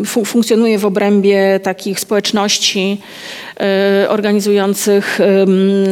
y, 0.03 0.05
fu- 0.05 0.25
funkcjonuje 0.25 0.79
w 0.79 0.85
obrębie 0.87 1.61
takich 1.63 2.01
społeczności 2.01 3.01
y, 4.05 4.09
organizujących 4.09 5.21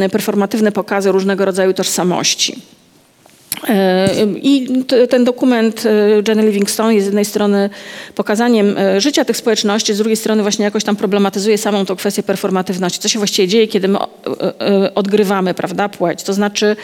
y, 0.05 0.09
performatywne 0.09 0.71
pokazy 0.71 1.11
różnego 1.11 1.45
rodzaju 1.45 1.73
tożsamości. 1.73 2.55
I 4.41 4.67
ten 5.09 5.23
dokument 5.23 5.83
Jenny 6.27 6.43
Livingstone 6.43 6.95
jest 6.95 7.05
z 7.05 7.07
jednej 7.07 7.25
strony 7.25 7.69
pokazaniem 8.15 8.75
życia 8.97 9.25
tych 9.25 9.37
społeczności, 9.37 9.93
z 9.93 9.97
drugiej 9.97 10.15
strony 10.15 10.41
właśnie 10.41 10.65
jakoś 10.65 10.83
tam 10.83 10.95
problematyzuje 10.95 11.57
samą 11.57 11.85
tą 11.85 11.95
kwestię 11.95 12.23
performatywności. 12.23 12.99
Co 12.99 13.09
się 13.09 13.19
właściwie 13.19 13.47
dzieje, 13.47 13.67
kiedy 13.67 13.87
my 13.87 13.97
odgrywamy, 14.95 15.53
prawda, 15.53 15.89
płeć. 15.89 16.23
To 16.23 16.33
znaczy 16.33 16.75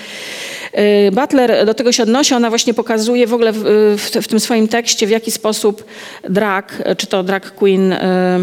Butler 1.12 1.66
do 1.66 1.74
tego 1.74 1.92
się 1.92 2.04
odnosi, 2.04 2.34
ona 2.34 2.50
właśnie 2.50 2.74
pokazuje 2.74 3.28
w 3.28 3.34
ogóle 3.34 3.52
w, 3.52 3.64
w, 3.98 4.24
w 4.24 4.28
tym 4.28 4.40
swoim 4.40 4.68
tekście, 4.68 5.08
w 5.08 5.10
jaki 5.10 5.32
sposób 5.32 5.86
drag, 6.30 6.84
czy 6.98 7.08
to 7.08 7.24
drag 7.24 7.52
queen, 7.52 7.94
e, 7.94 8.40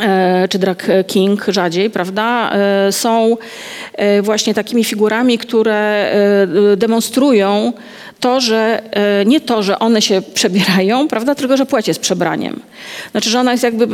e, 0.00 0.48
czy 0.48 0.58
drag 0.58 0.86
king 1.06 1.44
rzadziej, 1.48 1.90
prawda, 1.90 2.52
są 2.90 3.36
właśnie 4.22 4.54
takimi 4.54 4.84
figurami, 4.84 5.38
które 5.38 6.12
demonstrują 6.76 7.72
to, 8.22 8.40
że 8.40 8.82
e, 8.90 9.24
nie 9.24 9.40
to, 9.40 9.62
że 9.62 9.78
one 9.78 10.02
się 10.02 10.22
przebierają, 10.34 11.08
prawda, 11.14 11.34
tylko 11.34 11.56
że 11.56 11.66
płeć 11.66 11.88
jest 11.88 12.00
przebraniem. 12.00 12.60
Znaczy, 13.12 13.30
że 13.30 13.40
ona 13.40 13.52
jest 13.52 13.64
jakby 13.64 13.86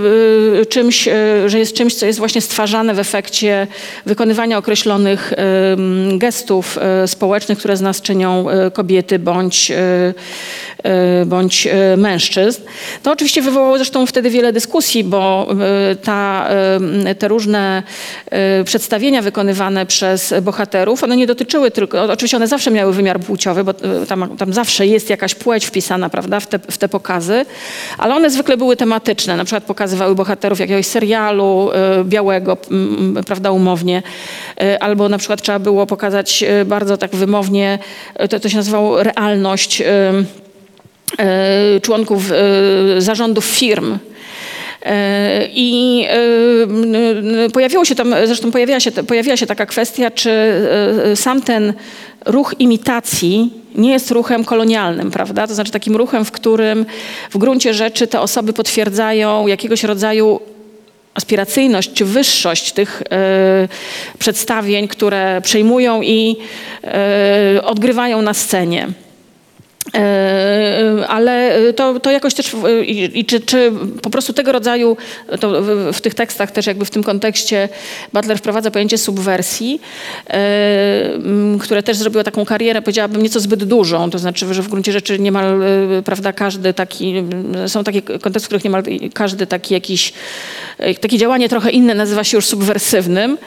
e, 0.61 0.67
czymś, 0.67 1.09
e, 1.09 1.13
że 1.47 1.59
jest 1.59 1.75
czymś, 1.75 1.95
co 1.95 2.07
jest 2.07 2.19
właśnie 2.19 2.41
stwarzane 2.41 2.95
w 2.95 2.99
efekcie 2.99 3.67
wykonywania 4.07 4.59
określonych 4.59 5.33
gestów 6.19 6.79
społecznych, 7.07 7.59
które 7.59 7.77
z 7.77 7.81
nas 7.81 8.03
czynią 8.03 8.47
kobiety 8.73 9.19
bądź, 9.19 9.73
bądź 11.27 11.69
mężczyzn. 11.97 12.63
To 13.03 13.13
oczywiście 13.13 13.43
wywołało 13.43 13.77
zresztą 13.77 14.07
wtedy 14.07 14.31
wiele 14.31 14.53
dyskusji, 14.53 15.05
bo 15.05 15.49
ta, 16.03 16.49
te 17.19 17.29
różne 17.29 17.83
przedstawienia 18.65 19.23
wykonywane 19.23 19.87
przez 19.87 20.35
bohaterów, 20.43 21.05
one 21.05 21.17
nie 21.17 21.27
dotyczyły 21.27 21.71
tylko, 21.71 22.03
oczywiście 22.03 22.37
one 22.37 22.49
zawsze 22.49 22.71
miały 22.71 22.93
wymiar 22.93 23.21
płciowy, 23.21 23.65
bo 23.65 23.73
e, 23.73 24.07
tam, 24.21 24.37
tam 24.37 24.53
zawsze 24.53 24.87
jest 24.87 25.11
jakaś 25.11 25.35
płeć 25.35 25.67
wpisana, 25.67 26.11
prawda, 26.11 26.41
w 26.41 26.47
te, 26.47 26.59
w 26.59 26.79
te 26.79 26.89
pokazy, 26.89 27.47
ale 27.99 28.15
one 28.15 28.31
zwykle 28.31 28.57
były 28.57 28.77
tematyczne, 28.77 29.37
na 29.37 29.45
przykład 29.45 29.65
pokazywały 29.65 30.15
bohaterów 30.15 30.61
jakiegoś 30.61 30.87
serialu 30.87 31.71
e, 31.73 32.05
białego, 32.05 32.57
m, 32.71 33.17
prawda, 33.27 33.51
umownie, 33.51 34.03
E, 34.61 34.83
albo 34.83 35.09
na 35.09 35.19
przykład 35.19 35.43
trzeba 35.43 35.59
było 35.59 35.87
pokazać 35.87 36.43
e, 36.43 36.65
bardzo 36.65 36.97
tak 36.97 37.17
wymownie, 37.17 37.79
e, 38.15 38.29
to, 38.29 38.41
to 38.41 38.49
się 38.49 38.57
nazywało 38.57 39.03
realność 39.03 39.81
e, 39.81 40.13
członków 41.83 42.23
zarządów 42.99 43.45
firm. 43.45 43.99
E, 44.83 45.49
I 45.53 46.05
e, 47.47 47.51
pojawiło 47.51 47.85
się 47.85 47.95
tam, 47.95 48.15
zresztą 48.25 48.51
pojawiła 48.51 48.81
się, 48.81 48.91
pojawiła 48.91 49.37
się 49.37 49.47
taka 49.47 49.67
kwestia, 49.67 50.11
czy 50.11 50.31
e, 50.31 51.17
sam 51.17 51.43
ten 51.43 51.73
ruch 52.27 52.55
imitacji 52.59 53.53
nie 53.75 53.93
jest 53.93 54.11
ruchem 54.11 54.45
kolonialnym, 54.45 55.11
prawda? 55.11 55.47
To 55.47 55.55
znaczy 55.55 55.73
takim 55.73 55.97
ruchem, 55.97 56.25
w 56.25 56.31
którym 56.31 56.87
w 57.31 57.39
gruncie 57.39 57.75
rzeczy 57.75 58.07
te 58.07 58.21
osoby 58.21 58.53
potwierdzają 58.53 59.47
jakiegoś 59.47 59.85
rodzaju 59.85 60.41
aspiracyjność 61.15 61.93
czy 61.93 62.05
wyższość 62.05 62.73
tych 62.73 63.03
e, 63.11 63.69
przedstawień, 64.19 64.89
które 64.89 65.41
przejmują 65.41 66.03
i 66.03 66.37
e, 66.85 67.63
odgrywają 67.65 68.23
na 68.23 68.35
scenie. 68.35 68.89
E, 69.95 71.05
Ale 71.09 71.59
to, 71.73 72.01
to 72.01 72.11
jakoś 72.11 72.35
też, 72.35 72.57
i, 72.87 73.19
i 73.21 73.25
czy, 73.25 73.41
czy 73.41 73.73
po 74.03 74.11
prostu 74.11 74.33
tego 74.33 74.53
rodzaju, 74.53 74.97
w, 75.43 75.91
w 75.93 76.01
tych 76.01 76.15
tekstach 76.15 76.51
też 76.51 76.67
jakby 76.67 76.85
w 76.85 76.91
tym 76.91 77.03
kontekście 77.03 77.69
Butler 78.13 78.39
wprowadza 78.39 78.71
pojęcie 78.71 78.99
subwersji, 78.99 79.81
e, 80.31 80.39
które 81.61 81.83
też 81.83 81.97
zrobiło 81.97 82.25
taką 82.25 82.45
karierę, 82.45 82.83
powiedziałabym, 82.83 83.23
nieco 83.23 83.41
zbyt 83.41 83.65
dużą, 83.65 84.11
to 84.11 84.19
znaczy, 84.19 84.55
że 84.55 84.63
w 84.63 84.69
gruncie 84.69 84.93
rzeczy 84.93 85.19
niemal, 85.19 85.63
e, 85.63 86.03
prawda, 86.03 86.33
każdy 86.33 86.75
taki, 86.75 87.15
są 87.67 87.85
takie 87.85 88.03
konteksty, 88.03 88.41
w 88.41 88.47
których 88.47 88.65
niemal 88.65 88.83
każdy 89.15 89.47
taki 89.47 89.75
jakiś, 89.75 90.13
e, 90.79 90.95
takie 90.95 91.19
działanie 91.19 91.49
trochę 91.49 91.71
inne 91.71 91.95
nazywa 91.95 92.25
się 92.25 92.37
już 92.37 92.47
subwersywnym. 92.47 93.39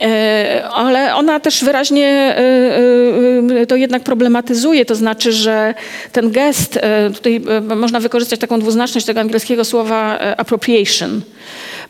E, 0.00 0.68
Ale 0.72 1.14
ona 1.14 1.40
też 1.40 1.64
wyraźnie 1.64 2.06
e, 2.08 3.60
e, 3.60 3.66
to 3.66 3.76
jednak 3.76 4.02
problematyzuje, 4.02 4.84
to 4.84 4.94
znaczy, 4.94 5.32
że 5.32 5.74
ten 6.12 6.30
gest, 6.30 6.78
tutaj 7.14 7.40
można 7.76 8.00
wykorzystać 8.00 8.40
taką 8.40 8.60
dwuznaczność 8.60 9.06
tego 9.06 9.20
angielskiego 9.20 9.64
słowa 9.64 10.18
appropriation, 10.36 11.20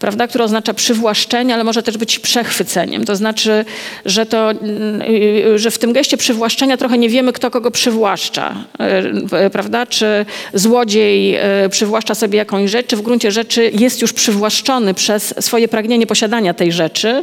prawda, 0.01 0.27
które 0.27 0.45
oznacza 0.45 0.75
przywłaszczenie, 0.75 1.55
ale 1.55 1.65
może 1.65 1.83
też 1.83 1.99
być 1.99 2.19
przechwyceniem. 2.19 3.05
To 3.05 3.17
znaczy, 3.17 3.65
że, 4.05 4.27
to, 4.27 4.51
mm, 4.51 5.03
y, 5.03 5.59
że 5.59 5.71
w 5.71 5.79
tym 5.79 5.93
geście 5.93 6.17
przywłaszczenia 6.17 6.77
trochę 6.77 6.99
nie 6.99 7.09
wiemy, 7.09 7.33
kto 7.33 7.51
kogo 7.51 7.71
przywłaszcza, 7.71 8.55
e, 9.33 9.51
prawda, 9.51 9.87
czy 9.87 10.27
złodziej 10.55 11.35
e, 11.35 11.69
przywłaszcza 11.71 12.15
sobie 12.15 12.39
jakąś 12.39 12.71
rzecz, 12.71 12.87
czy 12.87 12.97
w 12.97 13.03
gruncie 13.03 13.31
rzeczy 13.31 13.71
jest 13.75 14.03
już 14.03 14.13
przywłaszczony 14.13 14.95
przez 14.95 15.35
swoje 15.41 15.69
pragnienie 15.69 16.07
posiadania 16.07 16.55
tej 16.55 16.73
rzeczy. 16.73 17.23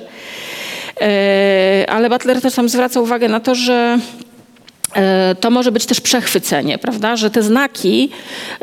E, 1.01 1.85
Ale 1.89 2.09
Butler 2.09 2.41
też 2.41 2.55
tam 2.55 2.69
zwraca 2.69 3.01
uwagę 3.01 3.29
na 3.29 3.39
to, 3.39 3.55
że 3.55 3.99
to 5.39 5.51
może 5.51 5.72
być 5.72 5.85
też 5.85 6.01
przechwycenie, 6.01 6.77
prawda? 6.77 7.15
Że 7.15 7.30
te 7.30 7.43
znaki 7.43 8.09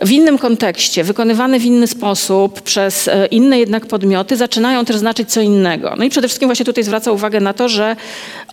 w 0.02 0.10
innym 0.10 0.38
kontekście, 0.38 1.05
wykonywane 1.05 1.59
w 1.59 1.64
inny 1.64 1.86
sposób 1.86 2.62
przez 2.62 3.09
e, 3.09 3.26
inne 3.26 3.59
jednak 3.59 3.86
podmioty 3.86 4.36
zaczynają 4.36 4.84
też 4.84 4.96
znaczyć 4.96 5.32
co 5.32 5.40
innego. 5.40 5.94
No 5.98 6.05
i 6.05 6.10
przede 6.10 6.28
wszystkim 6.28 6.48
właśnie 6.48 6.66
tutaj 6.66 6.84
zwraca 6.84 7.12
uwagę 7.12 7.40
na 7.40 7.52
to, 7.52 7.68
że 7.68 7.96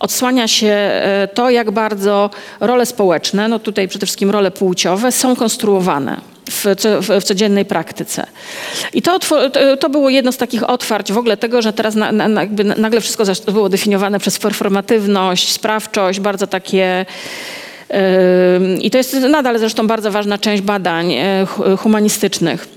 odsłania 0.00 0.48
się 0.48 0.66
e, 0.66 1.28
to, 1.34 1.50
jak 1.50 1.70
bardzo 1.70 2.30
role 2.60 2.86
społeczne, 2.86 3.48
no 3.48 3.58
tutaj 3.58 3.88
przede 3.88 4.06
wszystkim 4.06 4.30
role 4.30 4.50
płciowe 4.50 5.12
są 5.12 5.36
konstruowane 5.36 6.20
w, 6.50 6.64
w, 7.00 7.20
w 7.20 7.24
codziennej 7.24 7.64
praktyce. 7.64 8.26
I 8.94 9.02
to, 9.02 9.18
to, 9.80 9.90
było 9.90 10.10
jedno 10.10 10.32
z 10.32 10.36
takich 10.36 10.70
otwarć 10.70 11.12
w 11.12 11.18
ogóle 11.18 11.36
tego, 11.36 11.62
że 11.62 11.72
teraz 11.72 11.94
na, 11.94 12.12
na, 12.12 12.28
nagle 12.76 13.00
wszystko 13.00 13.24
było 13.52 13.68
definiowane 13.68 14.18
przez 14.18 14.38
performatywność, 14.38 15.52
sprawczość, 15.52 16.20
bardzo 16.20 16.46
takie 16.46 17.06
I 18.80 18.90
to 18.90 18.98
jest 18.98 19.14
nadal 19.14 19.58
zresztą 19.58 19.86
bardzo 19.86 20.10
ważna 20.10 20.38
część 20.38 20.62
badań 20.62 21.12
e, 21.12 21.46
hu- 21.46 21.76
humanistycznych. 21.76 22.68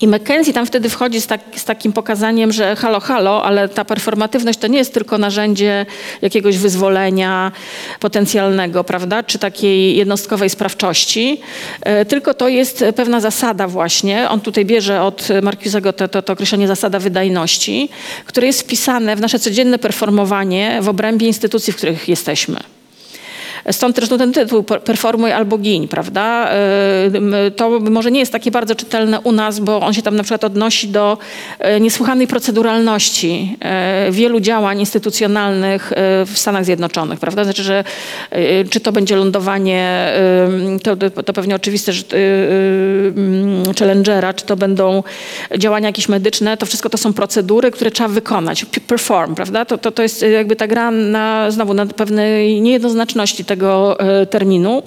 I 0.00 0.08
McKenzie 0.08 0.52
tam 0.52 0.66
wtedy 0.66 0.88
wchodzi 0.88 1.20
z, 1.20 1.26
tak, 1.26 1.40
z 1.56 1.64
takim 1.64 1.92
pokazaniem, 1.92 2.52
że 2.52 2.76
halo, 2.76 3.00
halo, 3.00 3.44
ale 3.44 3.68
ta 3.68 3.84
performatywność 3.84 4.58
to 4.58 4.66
nie 4.66 4.78
jest 4.78 4.94
tylko 4.94 5.18
narzędzie 5.18 5.86
jakiegoś 6.22 6.58
wyzwolenia 6.58 7.52
potencjalnego, 8.00 8.84
prawda, 8.84 9.22
czy 9.22 9.38
takiej 9.38 9.96
jednostkowej 9.96 10.50
sprawczości, 10.50 11.40
e, 11.80 12.04
tylko 12.04 12.34
to 12.34 12.48
jest 12.48 12.84
pewna 12.96 13.20
zasada 13.20 13.68
właśnie. 13.68 14.28
On 14.28 14.40
tutaj 14.40 14.64
bierze 14.64 15.02
od 15.02 15.28
Marcusego 15.42 15.92
to, 15.92 16.08
to, 16.08 16.22
to 16.22 16.32
określenie 16.32 16.68
zasada 16.68 16.98
wydajności, 16.98 17.88
które 18.24 18.46
jest 18.46 18.60
wpisane 18.62 19.16
w 19.16 19.20
nasze 19.20 19.38
codzienne 19.38 19.78
performowanie 19.78 20.78
w 20.82 20.88
obrębie 20.88 21.26
instytucji, 21.26 21.72
w 21.72 21.76
których 21.76 22.08
jesteśmy. 22.08 22.77
Stąd 23.70 23.96
też 23.96 24.10
no, 24.10 24.18
ten 24.18 24.32
tytuł 24.32 24.62
per- 24.62 24.82
Performuj 24.82 25.32
albo 25.32 25.58
giń, 25.58 25.88
prawda? 25.88 26.50
To 27.56 27.80
może 27.80 28.10
nie 28.10 28.20
jest 28.20 28.32
takie 28.32 28.50
bardzo 28.50 28.74
czytelne 28.74 29.20
u 29.20 29.32
nas, 29.32 29.60
bo 29.60 29.80
on 29.80 29.94
się 29.94 30.02
tam 30.02 30.16
na 30.16 30.22
przykład 30.22 30.44
odnosi 30.44 30.88
do 30.88 31.18
e, 31.58 31.80
niesłychanej 31.80 32.26
proceduralności 32.26 33.56
e, 33.60 34.08
wielu 34.10 34.40
działań 34.40 34.80
instytucjonalnych 34.80 35.92
e, 35.92 36.24
w 36.26 36.38
Stanach 36.38 36.64
Zjednoczonych, 36.64 37.20
prawda? 37.20 37.44
Znaczy, 37.44 37.62
że 37.62 37.84
czy 38.70 38.80
to 38.80 38.92
będzie 38.92 39.16
lądowanie, 39.16 40.12
to, 40.82 40.96
to 40.96 41.32
pewnie 41.32 41.54
oczywiste, 41.54 41.92
że 41.92 42.02
Challengera, 43.78 44.34
czy 44.34 44.46
to 44.46 44.56
będą 44.56 45.02
działania 45.58 45.88
jakieś 45.88 46.08
medyczne, 46.08 46.56
to 46.56 46.66
wszystko 46.66 46.90
to 46.90 46.98
są 46.98 47.12
procedury, 47.12 47.70
które 47.70 47.90
trzeba 47.90 48.08
wykonać, 48.08 48.66
perform, 48.86 49.34
prawda? 49.34 49.64
To, 49.64 49.78
to, 49.78 49.90
to 49.90 50.02
jest 50.02 50.22
jakby 50.22 50.56
ta 50.56 50.66
gra 50.66 50.90
na, 50.90 51.50
znowu 51.50 51.74
na 51.74 51.86
pewnej 51.86 52.60
niejednoznaczności 52.60 53.44
tego 53.44 53.57
e, 53.66 54.26
terminu. 54.26 54.82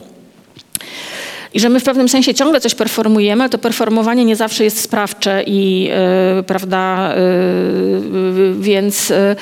I 1.54 1.60
że 1.60 1.70
my 1.70 1.80
w 1.80 1.84
pewnym 1.84 2.10
sensie 2.10 2.34
ciągle 2.34 2.60
coś 2.62 2.76
performujemy, 2.76 3.44
ale 3.44 3.50
to 3.50 3.58
performowanie 3.58 4.26
nie 4.26 4.36
zawsze 4.36 4.64
jest 4.64 4.82
sprawcze 4.82 5.44
i 5.48 5.90
e, 5.92 6.44
prawda, 6.44 7.14
e, 7.16 7.18
więc 8.60 9.12
e, 9.12 9.36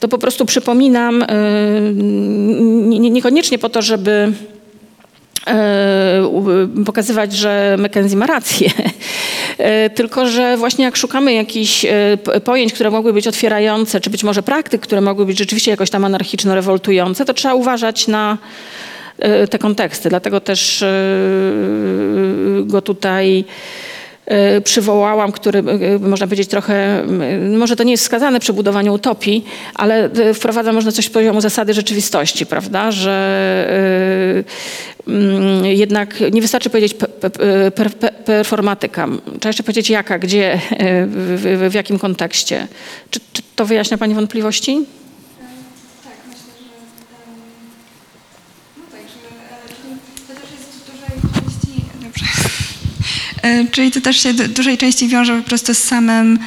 to 0.00 0.08
po 0.08 0.18
prostu 0.18 0.44
przypominam, 0.44 1.24
nie- 2.88 2.98
nie- 2.98 3.10
niekoniecznie 3.10 3.58
po 3.58 3.68
to, 3.68 3.82
żeby 3.82 4.32
pokazywać, 6.86 7.32
że 7.32 7.76
McKenzie 7.78 8.16
ma 8.16 8.26
rację. 8.26 8.70
E, 9.58 9.90
Tylko, 9.90 10.26
że 10.26 10.56
właśnie 10.56 10.84
jak 10.84 10.96
szukamy 10.96 11.32
jakichś 11.32 11.84
e, 11.84 12.18
pojęć, 12.44 12.72
które 12.72 12.90
mogły 12.90 13.12
być 13.12 13.26
otwierające, 13.26 14.00
czy 14.00 14.10
być 14.10 14.24
może 14.24 14.42
praktyk, 14.42 14.80
które 14.80 15.00
mogły 15.00 15.26
być 15.26 15.38
rzeczywiście 15.38 15.70
jakoś 15.70 15.90
tam 15.90 16.04
anarchiczno-rewoltujące, 16.04 17.24
to 17.24 17.34
trzeba 17.34 17.54
uważać 17.54 18.08
na 18.08 18.38
e, 19.18 19.48
te 19.48 19.58
konteksty. 19.58 20.08
Dlatego 20.08 20.40
też 20.40 20.82
e, 20.82 20.88
go 22.62 22.82
tutaj 22.82 23.38
e, 23.38 23.44
przywołałam, 24.64 25.32
który 25.32 25.58
e, 25.58 25.98
można 25.98 26.26
powiedzieć 26.26 26.48
trochę, 26.48 27.04
może 27.58 27.76
to 27.76 27.84
nie 27.84 27.92
jest 27.92 28.02
wskazane 28.02 28.40
przy 28.40 28.52
budowaniu 28.52 28.94
utopii, 28.94 29.44
ale 29.74 30.10
wprowadza 30.34 30.72
można 30.72 30.92
coś 30.92 31.04
z 31.04 31.10
poziomu 31.10 31.40
zasady 31.40 31.74
rzeczywistości, 31.74 32.46
prawda, 32.46 32.92
że 32.92 33.14
mm, 35.08 35.64
jednak 35.64 36.14
nie 36.32 36.42
wystarczy 36.42 36.70
powiedzieć 36.70 36.94
pe, 36.94 37.06
pe, 37.06 37.30
per, 37.70 37.94
pe, 37.94 38.10
performatyka. 38.12 39.08
Trzeba 39.24 39.48
jeszcze 39.48 39.62
powiedzieć 39.62 39.90
jaka, 39.90 40.18
gdzie, 40.18 40.60
w, 41.68 41.70
jakim 41.74 41.98
kontekście. 41.98 42.68
Czy 43.10 43.20
to 43.56 43.66
wyjaśnia 43.66 43.98
Pani 43.98 44.14
wątpliwości? 44.14 44.84
Tak, 46.04 46.12
myślę, 46.28 46.52
że 46.58 46.64
no 48.76 48.84
tak, 48.92 49.00
że 49.08 49.18
to 50.26 50.40
też 50.40 50.50
jest 50.50 50.68
w 50.70 50.90
dużej 50.90 51.16
części. 51.34 51.72
Dobrze. 52.04 52.24
E, 53.37 53.37
Czyli 53.70 53.90
to 53.90 54.00
też 54.00 54.20
się 54.22 54.32
w 54.32 54.48
dużej 54.48 54.78
części 54.78 55.08
wiąże 55.08 55.36
po 55.36 55.48
prostu 55.48 55.74
z 55.74 55.78
samym 55.78 56.38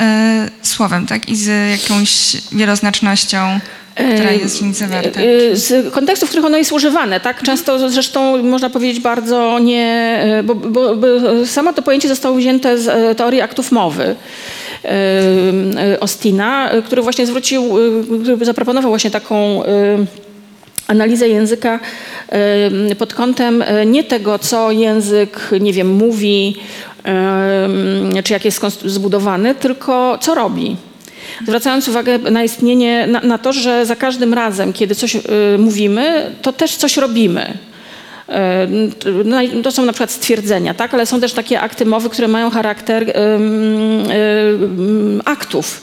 e, 0.00 0.48
słowem, 0.62 1.06
tak? 1.06 1.28
I 1.28 1.36
z 1.36 1.80
jakąś 1.80 2.10
wieloznacznością, 2.52 3.60
która 4.14 4.30
jest 4.32 4.58
w 4.58 4.62
nim 4.62 4.74
zawarta. 4.74 5.20
E, 5.20 5.56
Z 5.56 5.92
kontekstów, 5.94 6.28
w 6.28 6.30
których 6.30 6.46
ono 6.46 6.56
jest 6.58 6.72
używane, 6.72 7.20
tak? 7.20 7.42
Często 7.42 7.90
zresztą 7.90 8.42
można 8.42 8.70
powiedzieć 8.70 9.00
bardzo 9.00 9.58
nie, 9.58 10.18
e, 10.38 10.42
bo, 10.42 10.54
bo, 10.54 10.96
bo 10.96 11.06
samo 11.46 11.72
to 11.72 11.82
pojęcie 11.82 12.08
zostało 12.08 12.36
wzięte 12.36 12.78
z 12.78 12.88
e, 12.88 13.14
teorii 13.14 13.40
aktów 13.40 13.72
mowy. 13.72 14.04
e, 14.84 14.88
e, 15.92 16.00
Ostina, 16.00 16.70
e, 16.70 16.82
który 16.82 17.02
właśnie 17.02 17.26
zwrócił, 17.26 17.62
e, 17.64 18.20
który 18.22 18.44
zaproponował 18.44 18.90
właśnie 18.90 19.10
taką 19.10 19.64
e, 19.64 19.68
analizę 20.86 21.28
języka 21.28 21.80
e, 22.28 22.94
pod 22.94 23.14
kątem 23.14 23.62
e, 23.62 23.86
nie 23.86 24.04
tego, 24.04 24.38
co 24.38 24.70
język, 24.70 25.50
nie 25.60 25.72
wiem, 25.72 25.94
mówi, 25.94 26.56
e, 27.04 28.22
czy 28.24 28.32
jak 28.32 28.44
jest 28.44 28.60
zbudowany, 28.84 29.54
tylko 29.54 30.18
co 30.20 30.34
robi. 30.34 30.76
Zwracając 31.42 31.88
uwagę 31.88 32.18
na 32.18 32.44
istnienie, 32.44 33.06
na, 33.06 33.20
na 33.20 33.38
to, 33.38 33.52
że 33.52 33.86
za 33.86 33.96
każdym 33.96 34.34
razem, 34.34 34.72
kiedy 34.72 34.94
coś 34.94 35.14
y, 35.14 35.20
mówimy, 35.58 36.30
to 36.42 36.52
też 36.52 36.76
coś 36.76 36.96
robimy. 36.96 37.58
E, 38.34 39.62
To 39.62 39.72
są 39.72 39.84
na 39.84 39.92
przykład 39.92 40.10
stwierdzenia, 40.10 40.74
tak? 40.74 40.94
ale 40.94 41.06
są 41.06 41.20
też 41.20 41.32
takie 41.32 41.60
akty 41.60 41.86
mowy, 41.86 42.10
które 42.10 42.28
mają 42.28 42.50
charakter 42.50 43.12
aktów, 45.24 45.82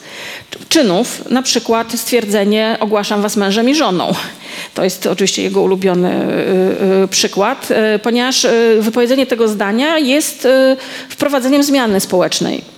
czynów, 0.69 1.29
na 1.29 1.41
przykład 1.41 1.91
stwierdzenie 1.91 2.77
ogłaszam 2.79 3.21
was 3.21 3.37
mężem 3.37 3.69
i 3.69 3.75
żoną. 3.75 4.13
To 4.73 4.83
jest 4.83 5.05
oczywiście 5.05 5.43
jego 5.43 5.61
ulubiony 5.61 6.09
y, 6.09 7.03
y, 7.03 7.07
przykład, 7.07 7.69
ponieważ 8.03 8.47
wypowiedzenie 8.79 9.25
tego 9.25 9.47
zdania 9.47 9.97
jest 9.97 10.47
wprowadzeniem 11.09 11.63
zmiany 11.63 11.99
społecznej 11.99 12.70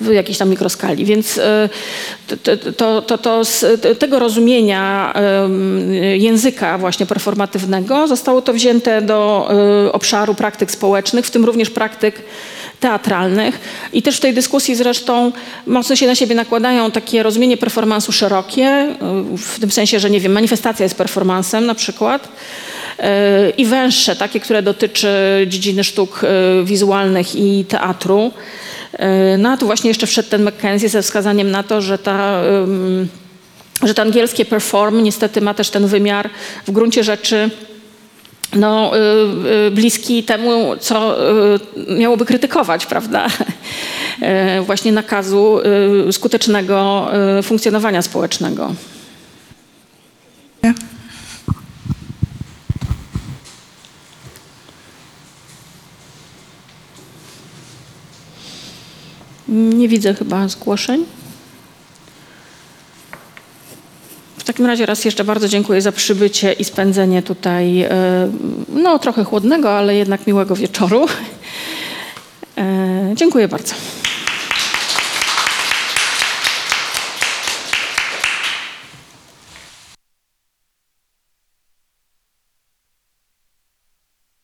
w 0.00 0.12
jakiejś 0.12 0.38
tam 0.38 0.48
mikroskali. 0.50 1.04
Więc 1.04 1.38
e, 1.38 1.68
to, 2.76 3.02
to, 3.02 3.18
to, 3.18 3.44
z 3.44 3.64
tego 3.98 4.18
rozumienia 4.18 5.14
języka 6.18 6.78
właśnie 6.78 7.06
performatywnego 7.06 8.08
zostało 8.08 8.42
to 8.42 8.52
wzięte 8.52 9.02
do 9.02 9.50
e, 9.86 9.92
obszaru 9.92 10.34
praktyk 10.34 10.70
społecznych, 10.70 11.26
w 11.26 11.30
tym 11.30 11.44
również 11.44 11.70
praktyk 11.70 12.22
teatralnych. 12.80 13.60
I 13.92 14.02
też 14.02 14.16
w 14.16 14.20
tej 14.20 14.34
dyskusji 14.34 14.74
zresztą 14.74 15.32
mocno 15.66 15.96
się 15.96 16.06
na 16.06 16.14
siebie 16.14 16.34
nakładają 16.34 16.90
takie 16.90 17.22
rozumienie 17.22 17.56
performansu 17.56 18.12
szerokie, 18.12 18.64
e, 18.64 18.96
w 19.38 19.60
tym 19.60 19.70
sensie, 19.70 20.00
że 20.00 20.10
nie 20.10 20.20
wiem, 20.20 20.32
manifestacja 20.32 20.84
jest 20.84 20.96
performansem 20.96 21.66
na 21.66 21.74
przykład. 21.74 22.28
i 23.56 23.64
węższe, 23.64 24.16
takie, 24.16 24.40
które 24.40 24.62
dotyczy 24.62 25.08
dziedziny 25.46 25.84
sztuk 25.84 26.22
wizualnych 26.64 27.36
i 27.36 27.64
teatru. 27.64 28.32
E, 28.92 29.38
No 29.38 29.50
a 29.50 29.56
tu 29.56 29.66
właśnie 29.66 29.88
jeszcze 29.90 30.06
wszedł 30.06 30.28
ten 30.28 30.42
Mackenzie 30.42 30.88
ze 30.88 31.02
wskazaniem 31.02 31.50
na 31.50 31.62
to, 31.62 31.80
że 31.80 31.98
ta 31.98 32.42
że 33.82 33.94
to 33.94 34.02
angielskie 34.02 34.44
perform 34.44 35.02
niestety 35.02 35.40
ma 35.40 35.54
też 35.54 35.70
ten 35.70 35.86
wymiar 35.86 36.30
w 36.66 36.70
gruncie 36.70 37.04
rzeczy 37.04 37.50
no, 38.56 38.92
y, 38.96 39.00
y, 39.66 39.70
bliski 39.70 40.24
temu, 40.24 40.76
co 40.80 41.16
miałoby 41.98 42.24
krytykować, 42.24 42.86
prawda? 42.86 43.26
Właśnie 44.66 44.92
nakazu 44.92 45.60
skutecznego 46.10 47.08
funkcjonowania 47.42 48.02
społecznego. 48.02 48.74
Nie 59.48 59.88
widzę 59.88 60.14
chyba 60.14 60.48
zgłoszeń. 60.48 61.04
W 64.38 64.44
takim 64.44 64.66
razie 64.66 64.86
raz 64.86 65.04
jeszcze 65.04 65.24
bardzo 65.24 65.48
dziękuję 65.48 65.82
za 65.82 65.92
przybycie 65.92 66.52
i 66.52 66.64
spędzenie 66.64 67.22
tutaj, 67.22 67.82
e, 67.82 67.90
no 68.68 68.98
trochę 68.98 69.24
chłodnego, 69.24 69.72
ale 69.78 69.94
jednak 69.94 70.26
miłego 70.26 70.56
wieczoru. 70.56 71.06
E, 72.58 73.12
Dziękuję 73.14 73.48
bardzo. 73.48 73.74